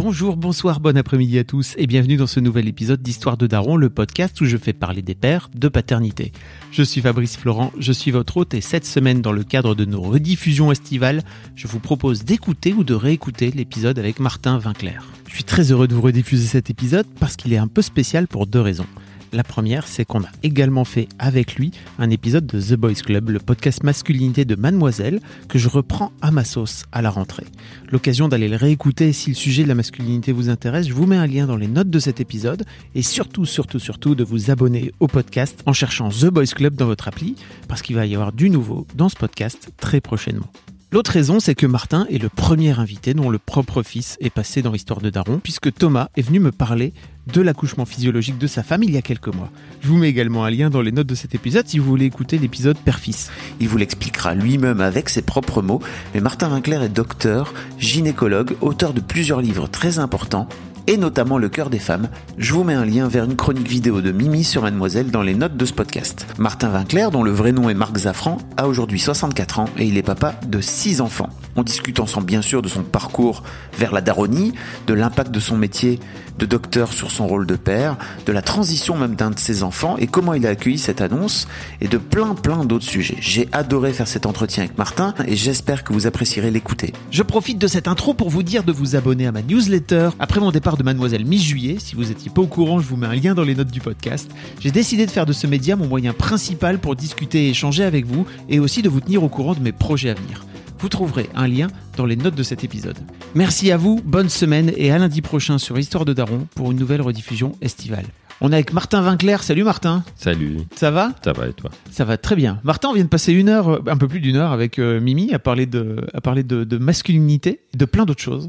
Bonjour, 0.00 0.36
bonsoir, 0.36 0.78
bon 0.78 0.96
après-midi 0.96 1.40
à 1.40 1.44
tous 1.44 1.74
et 1.76 1.88
bienvenue 1.88 2.16
dans 2.16 2.28
ce 2.28 2.38
nouvel 2.38 2.68
épisode 2.68 3.02
d'Histoire 3.02 3.36
de 3.36 3.48
Daron, 3.48 3.76
le 3.76 3.90
podcast 3.90 4.40
où 4.40 4.44
je 4.44 4.56
fais 4.56 4.72
parler 4.72 5.02
des 5.02 5.16
pères 5.16 5.50
de 5.52 5.66
paternité. 5.66 6.30
Je 6.70 6.84
suis 6.84 7.00
Fabrice 7.00 7.36
Florent, 7.36 7.72
je 7.80 7.90
suis 7.90 8.12
votre 8.12 8.36
hôte 8.36 8.54
et 8.54 8.60
cette 8.60 8.86
semaine 8.86 9.22
dans 9.22 9.32
le 9.32 9.42
cadre 9.42 9.74
de 9.74 9.84
nos 9.84 10.00
rediffusions 10.00 10.70
estivales, 10.70 11.24
je 11.56 11.66
vous 11.66 11.80
propose 11.80 12.22
d'écouter 12.22 12.72
ou 12.74 12.84
de 12.84 12.94
réécouter 12.94 13.50
l'épisode 13.50 13.98
avec 13.98 14.20
Martin 14.20 14.56
Vinclair. 14.58 15.04
Je 15.26 15.34
suis 15.34 15.42
très 15.42 15.72
heureux 15.72 15.88
de 15.88 15.96
vous 15.96 16.02
rediffuser 16.02 16.46
cet 16.46 16.70
épisode 16.70 17.06
parce 17.18 17.34
qu'il 17.34 17.52
est 17.52 17.58
un 17.58 17.66
peu 17.66 17.82
spécial 17.82 18.28
pour 18.28 18.46
deux 18.46 18.60
raisons. 18.60 18.86
La 19.32 19.44
première, 19.44 19.86
c'est 19.86 20.06
qu'on 20.06 20.22
a 20.22 20.28
également 20.42 20.84
fait 20.84 21.06
avec 21.18 21.56
lui 21.56 21.70
un 21.98 22.08
épisode 22.08 22.46
de 22.46 22.60
The 22.60 22.74
Boys 22.74 22.94
Club, 22.94 23.28
le 23.28 23.38
podcast 23.38 23.82
masculinité 23.82 24.46
de 24.46 24.54
Mademoiselle, 24.54 25.20
que 25.48 25.58
je 25.58 25.68
reprends 25.68 26.12
à 26.22 26.30
ma 26.30 26.44
sauce 26.44 26.84
à 26.92 27.02
la 27.02 27.10
rentrée. 27.10 27.46
L'occasion 27.92 28.28
d'aller 28.28 28.48
le 28.48 28.56
réécouter 28.56 29.12
si 29.12 29.28
le 29.30 29.36
sujet 29.36 29.64
de 29.64 29.68
la 29.68 29.74
masculinité 29.74 30.32
vous 30.32 30.48
intéresse, 30.48 30.88
je 30.88 30.94
vous 30.94 31.06
mets 31.06 31.16
un 31.16 31.26
lien 31.26 31.46
dans 31.46 31.56
les 31.56 31.68
notes 31.68 31.90
de 31.90 31.98
cet 31.98 32.20
épisode 32.20 32.64
et 32.94 33.02
surtout, 33.02 33.44
surtout, 33.44 33.78
surtout 33.78 34.14
de 34.14 34.24
vous 34.24 34.50
abonner 34.50 34.92
au 34.98 35.08
podcast 35.08 35.62
en 35.66 35.74
cherchant 35.74 36.08
The 36.08 36.26
Boys 36.26 36.46
Club 36.46 36.74
dans 36.74 36.86
votre 36.86 37.08
appli 37.08 37.36
parce 37.68 37.82
qu'il 37.82 37.96
va 37.96 38.06
y 38.06 38.14
avoir 38.14 38.32
du 38.32 38.48
nouveau 38.48 38.86
dans 38.94 39.10
ce 39.10 39.16
podcast 39.16 39.70
très 39.76 40.00
prochainement. 40.00 40.50
L'autre 40.90 41.10
raison, 41.10 41.38
c'est 41.38 41.54
que 41.54 41.66
Martin 41.66 42.06
est 42.08 42.16
le 42.16 42.30
premier 42.30 42.78
invité 42.78 43.12
dont 43.12 43.28
le 43.28 43.38
propre 43.38 43.82
fils 43.82 44.16
est 44.20 44.30
passé 44.30 44.62
dans 44.62 44.72
l'histoire 44.72 45.02
de 45.02 45.10
Daron, 45.10 45.38
puisque 45.38 45.70
Thomas 45.74 46.08
est 46.16 46.22
venu 46.22 46.40
me 46.40 46.50
parler 46.50 46.94
de 47.32 47.40
l'accouchement 47.40 47.84
physiologique 47.84 48.38
de 48.38 48.46
sa 48.46 48.62
femme 48.62 48.82
il 48.82 48.90
y 48.92 48.96
a 48.96 49.02
quelques 49.02 49.34
mois. 49.34 49.50
Je 49.80 49.88
vous 49.88 49.96
mets 49.96 50.08
également 50.08 50.44
un 50.44 50.50
lien 50.50 50.70
dans 50.70 50.80
les 50.80 50.92
notes 50.92 51.06
de 51.06 51.14
cet 51.14 51.34
épisode 51.34 51.66
si 51.66 51.78
vous 51.78 51.86
voulez 51.86 52.06
écouter 52.06 52.38
l'épisode 52.38 52.78
Père-Fils. 52.78 53.30
Il 53.60 53.68
vous 53.68 53.76
l'expliquera 53.76 54.34
lui-même 54.34 54.80
avec 54.80 55.08
ses 55.08 55.22
propres 55.22 55.62
mots, 55.62 55.80
mais 56.14 56.20
Martin 56.20 56.50
Winkler 56.50 56.84
est 56.84 56.88
docteur, 56.88 57.52
gynécologue, 57.78 58.56
auteur 58.60 58.94
de 58.94 59.00
plusieurs 59.00 59.40
livres 59.40 59.68
très 59.68 59.98
importants 59.98 60.48
et 60.88 60.96
notamment 60.96 61.36
Le 61.36 61.50
cœur 61.50 61.68
des 61.68 61.78
femmes. 61.78 62.08
Je 62.38 62.54
vous 62.54 62.64
mets 62.64 62.72
un 62.72 62.86
lien 62.86 63.08
vers 63.08 63.24
une 63.24 63.36
chronique 63.36 63.68
vidéo 63.68 64.00
de 64.00 64.10
Mimi 64.10 64.42
sur 64.42 64.62
Mademoiselle 64.62 65.10
dans 65.10 65.20
les 65.20 65.34
notes 65.34 65.56
de 65.56 65.66
ce 65.66 65.74
podcast. 65.74 66.26
Martin 66.38 66.72
Winkler, 66.72 67.08
dont 67.12 67.22
le 67.22 67.30
vrai 67.30 67.52
nom 67.52 67.68
est 67.68 67.74
Marc 67.74 67.98
Zafran, 67.98 68.38
a 68.56 68.66
aujourd'hui 68.66 68.98
64 68.98 69.58
ans 69.60 69.66
et 69.76 69.84
il 69.84 69.98
est 69.98 70.02
papa 70.02 70.34
de 70.46 70.62
6 70.62 71.02
enfants. 71.02 71.28
On 71.56 71.62
discute 71.62 72.00
ensemble 72.00 72.26
bien 72.26 72.40
sûr 72.40 72.62
de 72.62 72.68
son 72.68 72.84
parcours 72.84 73.42
vers 73.76 73.92
la 73.92 74.00
daronie, 74.00 74.54
de 74.86 74.94
l'impact 74.94 75.30
de 75.30 75.40
son 75.40 75.58
métier 75.58 76.00
de 76.38 76.46
docteur 76.46 76.92
sur 76.92 77.10
son 77.10 77.26
rôle 77.26 77.46
de 77.46 77.56
père, 77.56 77.96
de 78.26 78.32
la 78.32 78.42
transition 78.42 78.96
même 78.96 79.14
d'un 79.14 79.30
de 79.30 79.38
ses 79.38 79.62
enfants 79.62 79.96
et 79.98 80.06
comment 80.06 80.34
il 80.34 80.46
a 80.46 80.50
accueilli 80.50 80.78
cette 80.78 81.00
annonce 81.00 81.48
et 81.80 81.88
de 81.88 81.98
plein 81.98 82.34
plein 82.34 82.64
d'autres 82.64 82.84
sujets. 82.84 83.16
J'ai 83.20 83.48
adoré 83.52 83.92
faire 83.92 84.08
cet 84.08 84.26
entretien 84.26 84.64
avec 84.64 84.78
Martin 84.78 85.14
et 85.26 85.36
j'espère 85.36 85.84
que 85.84 85.92
vous 85.92 86.06
apprécierez 86.06 86.50
l'écouter. 86.50 86.92
Je 87.10 87.22
profite 87.22 87.58
de 87.58 87.66
cette 87.66 87.88
intro 87.88 88.14
pour 88.14 88.30
vous 88.30 88.42
dire 88.42 88.64
de 88.64 88.72
vous 88.72 88.96
abonner 88.96 89.26
à 89.26 89.32
ma 89.32 89.42
newsletter. 89.42 90.10
Après 90.18 90.40
mon 90.40 90.50
départ 90.50 90.76
de 90.76 90.82
Mademoiselle 90.82 91.24
mi-juillet, 91.24 91.76
si 91.78 91.96
vous 91.96 92.10
étiez 92.10 92.30
pas 92.30 92.42
au 92.42 92.46
courant, 92.46 92.80
je 92.80 92.86
vous 92.86 92.96
mets 92.96 93.06
un 93.06 93.14
lien 93.14 93.34
dans 93.34 93.44
les 93.44 93.54
notes 93.54 93.70
du 93.70 93.80
podcast. 93.80 94.30
J'ai 94.60 94.70
décidé 94.70 95.06
de 95.06 95.10
faire 95.10 95.26
de 95.26 95.32
ce 95.32 95.46
média 95.46 95.76
mon 95.76 95.86
moyen 95.86 96.12
principal 96.12 96.78
pour 96.78 96.96
discuter 96.96 97.46
et 97.46 97.50
échanger 97.50 97.84
avec 97.84 98.06
vous 98.06 98.26
et 98.48 98.60
aussi 98.60 98.82
de 98.82 98.88
vous 98.88 99.00
tenir 99.00 99.22
au 99.22 99.28
courant 99.28 99.54
de 99.54 99.60
mes 99.60 99.72
projets 99.72 100.10
à 100.10 100.14
venir. 100.14 100.44
Vous 100.78 100.88
trouverez 100.88 101.28
un 101.34 101.48
lien 101.48 101.68
dans 101.96 102.06
les 102.06 102.16
notes 102.16 102.34
de 102.34 102.42
cet 102.42 102.64
épisode. 102.64 102.98
Merci 103.34 103.72
à 103.72 103.76
vous, 103.76 104.00
bonne 104.04 104.28
semaine 104.28 104.72
et 104.76 104.90
à 104.92 104.98
lundi 104.98 105.22
prochain 105.22 105.58
sur 105.58 105.78
Histoire 105.78 106.04
de 106.04 106.12
Daron 106.12 106.46
pour 106.54 106.70
une 106.70 106.78
nouvelle 106.78 107.02
rediffusion 107.02 107.52
estivale. 107.60 108.06
On 108.40 108.52
est 108.52 108.54
avec 108.54 108.72
Martin 108.72 109.00
Vinclair. 109.00 109.42
Salut 109.42 109.64
Martin. 109.64 110.04
Salut. 110.14 110.58
Ça 110.76 110.92
va? 110.92 111.10
Ça 111.24 111.32
va 111.32 111.48
et 111.48 111.52
toi? 111.52 111.70
Ça 111.90 112.04
va 112.04 112.16
très 112.16 112.36
bien. 112.36 112.60
Martin, 112.62 112.90
on 112.90 112.92
vient 112.92 113.02
de 113.02 113.08
passer 113.08 113.32
une 113.32 113.48
heure, 113.48 113.68
euh, 113.68 113.82
un 113.88 113.96
peu 113.96 114.06
plus 114.06 114.20
d'une 114.20 114.36
heure 114.36 114.52
avec 114.52 114.78
euh, 114.78 115.00
Mimi 115.00 115.34
à 115.34 115.40
parler 115.40 115.66
de, 115.66 116.06
à 116.14 116.20
parler 116.20 116.44
de, 116.44 116.62
de 116.62 116.78
masculinité, 116.78 117.62
de 117.74 117.84
plein 117.84 118.04
d'autres 118.04 118.22
choses 118.22 118.48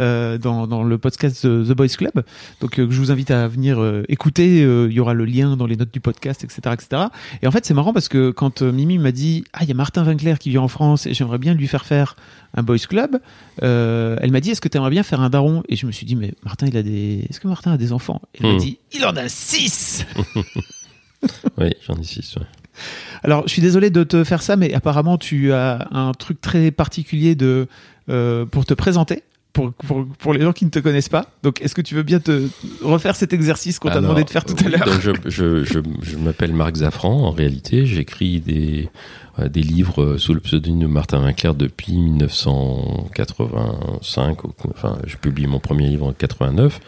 euh, 0.00 0.38
dans, 0.38 0.68
dans 0.68 0.84
le 0.84 0.98
podcast 0.98 1.42
The, 1.42 1.66
The 1.66 1.72
Boys 1.72 1.88
Club. 1.98 2.22
Donc 2.60 2.78
euh, 2.78 2.86
je 2.88 2.96
vous 2.96 3.10
invite 3.10 3.32
à 3.32 3.48
venir 3.48 3.84
écouter. 4.08 4.60
Il 4.60 4.92
y 4.92 5.00
aura 5.00 5.14
le 5.14 5.24
lien 5.24 5.56
dans 5.56 5.66
les 5.66 5.76
notes 5.76 5.92
du 5.92 6.00
podcast, 6.00 6.44
etc., 6.44 6.60
etc. 6.72 7.02
Et 7.42 7.48
en 7.48 7.50
fait, 7.50 7.66
c'est 7.66 7.74
marrant 7.74 7.92
parce 7.92 8.08
que 8.08 8.30
quand 8.30 8.62
Mimi 8.62 8.98
m'a 8.98 9.10
dit 9.10 9.44
ah 9.52 9.60
il 9.62 9.68
y 9.68 9.72
a 9.72 9.74
Martin 9.74 10.04
Vinclair 10.04 10.38
qui 10.38 10.50
vit 10.50 10.58
en 10.58 10.68
France 10.68 11.06
et 11.06 11.14
j'aimerais 11.14 11.38
bien 11.38 11.54
lui 11.54 11.66
faire 11.66 11.84
faire 11.84 12.14
un 12.56 12.62
boys 12.62 12.78
club, 12.78 13.20
euh, 13.62 14.16
elle 14.20 14.30
m'a 14.30 14.40
dit 14.40 14.50
est-ce 14.50 14.60
que 14.60 14.68
tu 14.68 14.76
aimerais 14.76 14.90
bien 14.90 15.02
faire 15.02 15.20
un 15.20 15.30
daron 15.30 15.62
Et 15.68 15.76
je 15.76 15.86
me 15.86 15.92
suis 15.92 16.06
dit 16.06 16.16
mais 16.16 16.32
Martin 16.44 16.66
il 16.66 16.76
a 16.76 16.82
des, 16.82 17.26
est-ce 17.28 17.40
que 17.40 17.48
Martin 17.48 17.72
a 17.72 17.76
des 17.76 17.92
enfants? 17.92 18.22
Elle 18.34 18.46
m'a 18.46 18.54
Hmm. 18.54 18.58
dit 18.58 18.78
il 18.92 19.04
en 19.04 19.16
a 19.16 19.28
six. 19.28 20.04
Oui, 21.58 21.70
j'en 21.86 21.94
ai 21.94 22.04
six. 22.04 22.36
ouais. 22.36 22.42
Alors, 23.22 23.44
je 23.46 23.52
suis 23.52 23.62
désolé 23.62 23.88
de 23.90 24.04
te 24.04 24.24
faire 24.24 24.42
ça, 24.42 24.56
mais 24.56 24.74
apparemment, 24.74 25.16
tu 25.16 25.52
as 25.52 25.88
un 25.90 26.12
truc 26.12 26.40
très 26.40 26.70
particulier 26.70 27.34
de, 27.34 27.66
euh, 28.10 28.44
pour 28.44 28.66
te 28.66 28.74
présenter. 28.74 29.22
Pour, 29.54 29.72
pour, 29.72 30.04
pour 30.18 30.34
les 30.34 30.40
gens 30.42 30.52
qui 30.52 30.64
ne 30.64 30.70
te 30.70 30.80
connaissent 30.80 31.08
pas. 31.08 31.26
Donc, 31.44 31.62
est-ce 31.62 31.76
que 31.76 31.80
tu 31.80 31.94
veux 31.94 32.02
bien 32.02 32.18
te 32.18 32.48
refaire 32.82 33.14
cet 33.14 33.32
exercice 33.32 33.78
qu'on 33.78 33.88
t'a 33.88 34.00
demandé 34.00 34.24
de 34.24 34.28
faire 34.30 34.44
tout 34.44 34.56
à 34.66 34.68
l'heure? 34.68 35.00
Je, 35.00 35.12
je, 35.26 35.64
je, 35.64 35.78
je 36.02 36.16
m'appelle 36.18 36.52
Marc 36.52 36.74
Zafran. 36.76 37.22
En 37.24 37.30
réalité, 37.30 37.86
j'écris 37.86 38.40
des, 38.40 38.90
des 39.48 39.62
livres 39.62 40.16
sous 40.16 40.32
le 40.34 40.40
pseudonyme 40.40 40.80
de 40.80 40.86
Martin 40.86 41.20
Vinclair 41.20 41.54
depuis 41.54 41.96
1985. 41.96 44.44
ou- 44.44 44.52
Enfin, 44.70 44.98
je 45.06 45.16
publie 45.16 45.46
mon 45.46 45.60
premier 45.60 45.88
livre 45.88 46.06
en 46.06 46.12
89. 46.12 46.80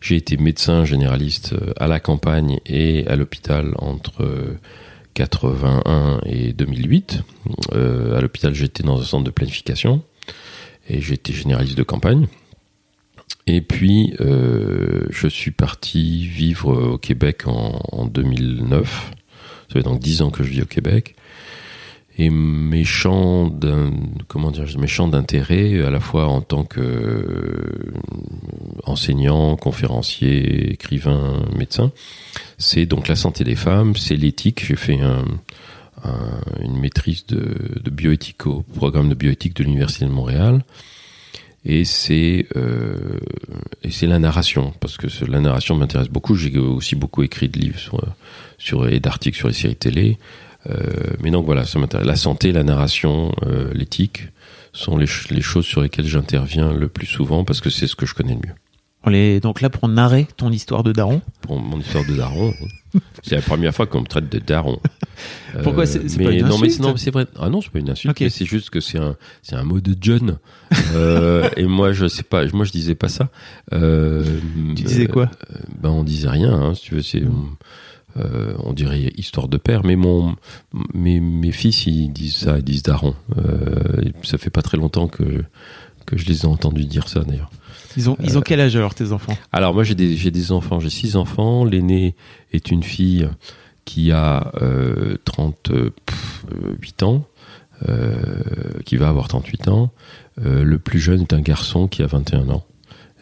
J'ai 0.00 0.16
été 0.16 0.36
médecin 0.36 0.84
généraliste 0.84 1.54
euh, 1.54 1.72
à 1.78 1.86
la 1.88 2.00
campagne 2.00 2.60
et 2.66 3.06
à 3.06 3.16
l'hôpital 3.16 3.74
entre 3.78 4.22
euh, 4.22 4.58
81 5.14 6.20
et 6.26 6.52
2008. 6.52 7.22
Euh, 7.72 8.16
à 8.16 8.20
l'hôpital, 8.20 8.54
j'étais 8.54 8.82
dans 8.82 9.00
un 9.00 9.04
centre 9.04 9.24
de 9.24 9.30
planification 9.30 10.02
et 10.88 11.00
j'étais 11.00 11.32
généraliste 11.32 11.78
de 11.78 11.82
campagne. 11.82 12.26
Et 13.46 13.60
puis, 13.60 14.14
euh, 14.20 15.06
je 15.10 15.28
suis 15.28 15.50
parti 15.50 16.26
vivre 16.26 16.92
au 16.94 16.98
Québec 16.98 17.46
en, 17.46 17.80
en 17.92 18.06
2009. 18.06 19.10
Ça 19.68 19.74
fait 19.74 19.82
donc 19.82 20.00
10 20.00 20.22
ans 20.22 20.30
que 20.30 20.42
je 20.42 20.48
vis 20.50 20.62
au 20.62 20.66
Québec. 20.66 21.14
Et 22.16 22.30
mes 22.30 22.84
champs 22.84 23.50
comment 24.28 24.52
dire, 24.52 24.64
mes 24.78 24.86
d'intérêt, 25.08 25.82
à 25.82 25.90
la 25.90 25.98
fois 26.00 26.26
en 26.28 26.40
tant 26.40 26.64
que 26.64 27.92
enseignant, 28.84 29.56
conférencier, 29.56 30.72
écrivain, 30.72 31.42
médecin, 31.56 31.90
c'est 32.58 32.86
donc 32.86 33.08
la 33.08 33.16
santé 33.16 33.42
des 33.42 33.56
femmes, 33.56 33.96
c'est 33.96 34.14
l'éthique. 34.16 34.64
J'ai 34.64 34.76
fait 34.76 35.00
un, 35.00 35.24
un- 36.04 36.40
une 36.62 36.78
maîtrise 36.78 37.26
de, 37.26 37.56
de 37.82 37.90
bioéthique 37.90 38.46
au 38.46 38.62
programme 38.62 39.08
de 39.08 39.14
bioéthique 39.14 39.56
de 39.56 39.64
l'Université 39.64 40.04
de 40.04 40.10
Montréal. 40.10 40.64
Et 41.66 41.84
c'est 41.86 42.46
euh, 42.56 43.18
et 43.82 43.90
c'est 43.90 44.06
la 44.06 44.18
narration 44.18 44.72
parce 44.80 44.98
que 44.98 45.06
la 45.24 45.40
narration 45.40 45.74
m'intéresse 45.74 46.08
beaucoup. 46.10 46.34
J'ai 46.36 46.56
aussi 46.58 46.94
beaucoup 46.94 47.22
écrit 47.22 47.48
de 47.48 47.58
livres 47.58 47.78
sur, 47.78 48.00
sur 48.58 48.86
et 48.86 49.00
d'articles 49.00 49.38
sur 49.38 49.48
les 49.48 49.54
séries 49.54 49.74
télé. 49.74 50.18
Euh, 50.70 50.76
mais 51.22 51.30
donc 51.30 51.44
voilà, 51.46 51.64
ça 51.64 51.78
m'intéresse. 51.78 52.06
La 52.06 52.16
santé, 52.16 52.52
la 52.52 52.62
narration, 52.64 53.32
euh, 53.46 53.70
l'éthique 53.74 54.28
sont 54.72 54.96
les, 54.96 55.06
ch- 55.06 55.28
les 55.30 55.42
choses 55.42 55.66
sur 55.66 55.80
lesquelles 55.82 56.06
j'interviens 56.06 56.72
le 56.72 56.88
plus 56.88 57.06
souvent 57.06 57.44
parce 57.44 57.60
que 57.60 57.70
c'est 57.70 57.86
ce 57.86 57.96
que 57.96 58.06
je 58.06 58.14
connais 58.14 58.32
le 58.34 58.40
mieux. 58.48 58.54
On 59.06 59.12
est 59.12 59.38
donc 59.40 59.60
là 59.60 59.68
pour 59.68 59.86
narrer 59.86 60.26
ton 60.38 60.50
histoire 60.50 60.82
de 60.82 60.90
daron. 60.90 61.20
Pour 61.42 61.60
mon 61.60 61.78
histoire 61.78 62.06
de 62.06 62.14
daron, 62.16 62.54
c'est 63.22 63.34
la 63.36 63.42
première 63.42 63.74
fois 63.74 63.86
qu'on 63.86 64.00
me 64.00 64.06
traite 64.06 64.32
de 64.32 64.38
daron. 64.38 64.80
Pourquoi 65.62 65.82
Euh, 65.82 65.86
c'est- 65.86 66.16
mais 66.18 66.24
pas 66.24 66.30
une 66.32 66.46
non, 66.46 66.56
mais 66.58 66.68
insulte 66.68 66.80
non, 66.80 66.92
mais 66.92 66.98
c'est 66.98 67.10
vrai. 67.10 67.26
Ah 67.38 67.50
non, 67.50 67.60
c'est 67.60 67.70
pas 67.70 67.78
une 67.80 67.90
insulte. 67.90 68.16
C'est 68.30 68.46
juste 68.46 68.70
que 68.70 68.80
c'est 68.80 68.98
un, 68.98 69.16
c'est 69.42 69.56
un 69.56 69.62
mot 69.62 69.80
de 69.80 69.94
John. 70.00 70.38
Euh, 70.94 71.48
et 71.58 71.66
moi, 71.66 71.92
je 71.92 72.06
sais 72.08 72.22
pas. 72.22 72.46
Moi, 72.54 72.64
je 72.64 72.72
disais 72.72 72.94
pas 72.94 73.08
ça. 73.08 73.28
Euh, 73.74 74.24
Tu 74.74 74.82
disais 74.84 75.06
quoi? 75.06 75.30
euh, 75.52 75.58
Ben, 75.82 75.90
on 75.90 76.02
disait 76.02 76.30
rien. 76.30 76.52
Hein, 76.54 76.74
si 76.74 76.82
tu 76.84 76.94
veux, 76.94 77.02
c'est. 77.02 77.22
Euh, 78.16 78.54
on 78.58 78.72
dirait 78.72 79.12
histoire 79.16 79.48
de 79.48 79.56
père, 79.56 79.84
mais 79.84 79.96
mon, 79.96 80.36
mes, 80.94 81.20
mes 81.20 81.52
fils, 81.52 81.86
ils 81.86 82.12
disent 82.12 82.36
ça, 82.36 82.58
ils 82.58 82.64
disent 82.64 82.82
daron. 82.82 83.14
Euh, 83.38 84.10
ça 84.22 84.38
fait 84.38 84.50
pas 84.50 84.62
très 84.62 84.76
longtemps 84.76 85.08
que 85.08 85.44
que 86.06 86.18
je 86.18 86.26
les 86.26 86.42
ai 86.42 86.46
entendus 86.46 86.84
dire 86.84 87.08
ça 87.08 87.20
d'ailleurs. 87.20 87.50
Ils 87.96 88.10
ont, 88.10 88.16
ils 88.22 88.36
ont 88.36 88.42
quel 88.42 88.60
âge 88.60 88.76
alors 88.76 88.94
tes 88.94 89.12
enfants? 89.12 89.36
Alors 89.52 89.72
moi 89.72 89.84
j'ai 89.84 89.94
des, 89.94 90.16
j'ai 90.16 90.30
des 90.30 90.52
enfants, 90.52 90.78
j'ai 90.78 90.90
six 90.90 91.16
enfants. 91.16 91.64
L'aîné 91.64 92.14
est 92.52 92.70
une 92.70 92.82
fille 92.82 93.26
qui 93.86 94.12
a 94.12 94.52
euh, 94.60 95.16
38 95.24 97.02
ans. 97.04 97.26
Euh, 97.88 98.80
qui 98.84 98.96
va 98.96 99.08
avoir 99.08 99.26
38 99.28 99.68
ans. 99.68 99.90
Euh, 100.40 100.62
le 100.62 100.78
plus 100.78 101.00
jeune 101.00 101.22
est 101.22 101.32
un 101.32 101.40
garçon 101.40 101.88
qui 101.88 102.02
a 102.02 102.06
21 102.06 102.48
ans. 102.48 102.64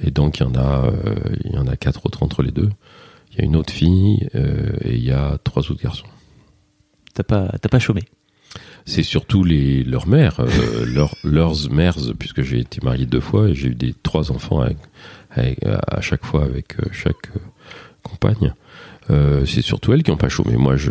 Et 0.02 0.10
donc 0.10 0.38
il 0.38 0.42
y 0.42 0.46
en 0.46 0.54
a, 0.54 0.86
euh, 0.86 1.14
il 1.44 1.52
y 1.52 1.58
en 1.58 1.66
a 1.66 1.74
quatre 1.76 2.04
autres 2.06 2.22
entre 2.22 2.42
les 2.42 2.50
deux. 2.50 2.68
Il 3.32 3.38
y 3.38 3.42
a 3.42 3.44
une 3.44 3.56
autre 3.56 3.72
fille 3.72 4.28
euh, 4.34 4.72
et 4.84 4.94
il 4.96 5.04
y 5.04 5.10
a 5.10 5.38
trois 5.42 5.62
autres 5.70 5.82
garçons. 5.82 6.06
T'as 7.14 7.22
pas, 7.22 7.48
t'as 7.60 7.68
pas 7.68 7.78
chômé? 7.78 8.02
C'est 8.84 9.02
surtout 9.02 9.44
les 9.44 9.84
leurs 9.84 10.06
mères, 10.08 10.40
euh, 10.40 10.84
leurs 10.94 11.14
leurs 11.24 11.70
mères, 11.70 11.96
puisque 12.18 12.42
j'ai 12.42 12.58
été 12.60 12.80
marié 12.82 13.06
deux 13.06 13.20
fois 13.20 13.48
et 13.48 13.54
j'ai 13.54 13.68
eu 13.68 13.74
des 13.74 13.94
trois 13.94 14.32
enfants 14.32 14.60
avec, 14.60 14.76
avec- 15.30 15.58
à 15.64 16.00
chaque 16.00 16.24
fois 16.24 16.44
avec 16.44 16.78
euh, 16.80 16.88
chaque 16.92 17.28
euh, 17.36 17.40
compagne. 18.02 18.54
Euh, 19.10 19.46
c'est 19.46 19.62
surtout 19.62 19.92
elles 19.92 20.02
qui 20.02 20.10
n'ont 20.10 20.16
pas 20.16 20.28
chômé. 20.28 20.56
Moi, 20.56 20.76
je, 20.76 20.90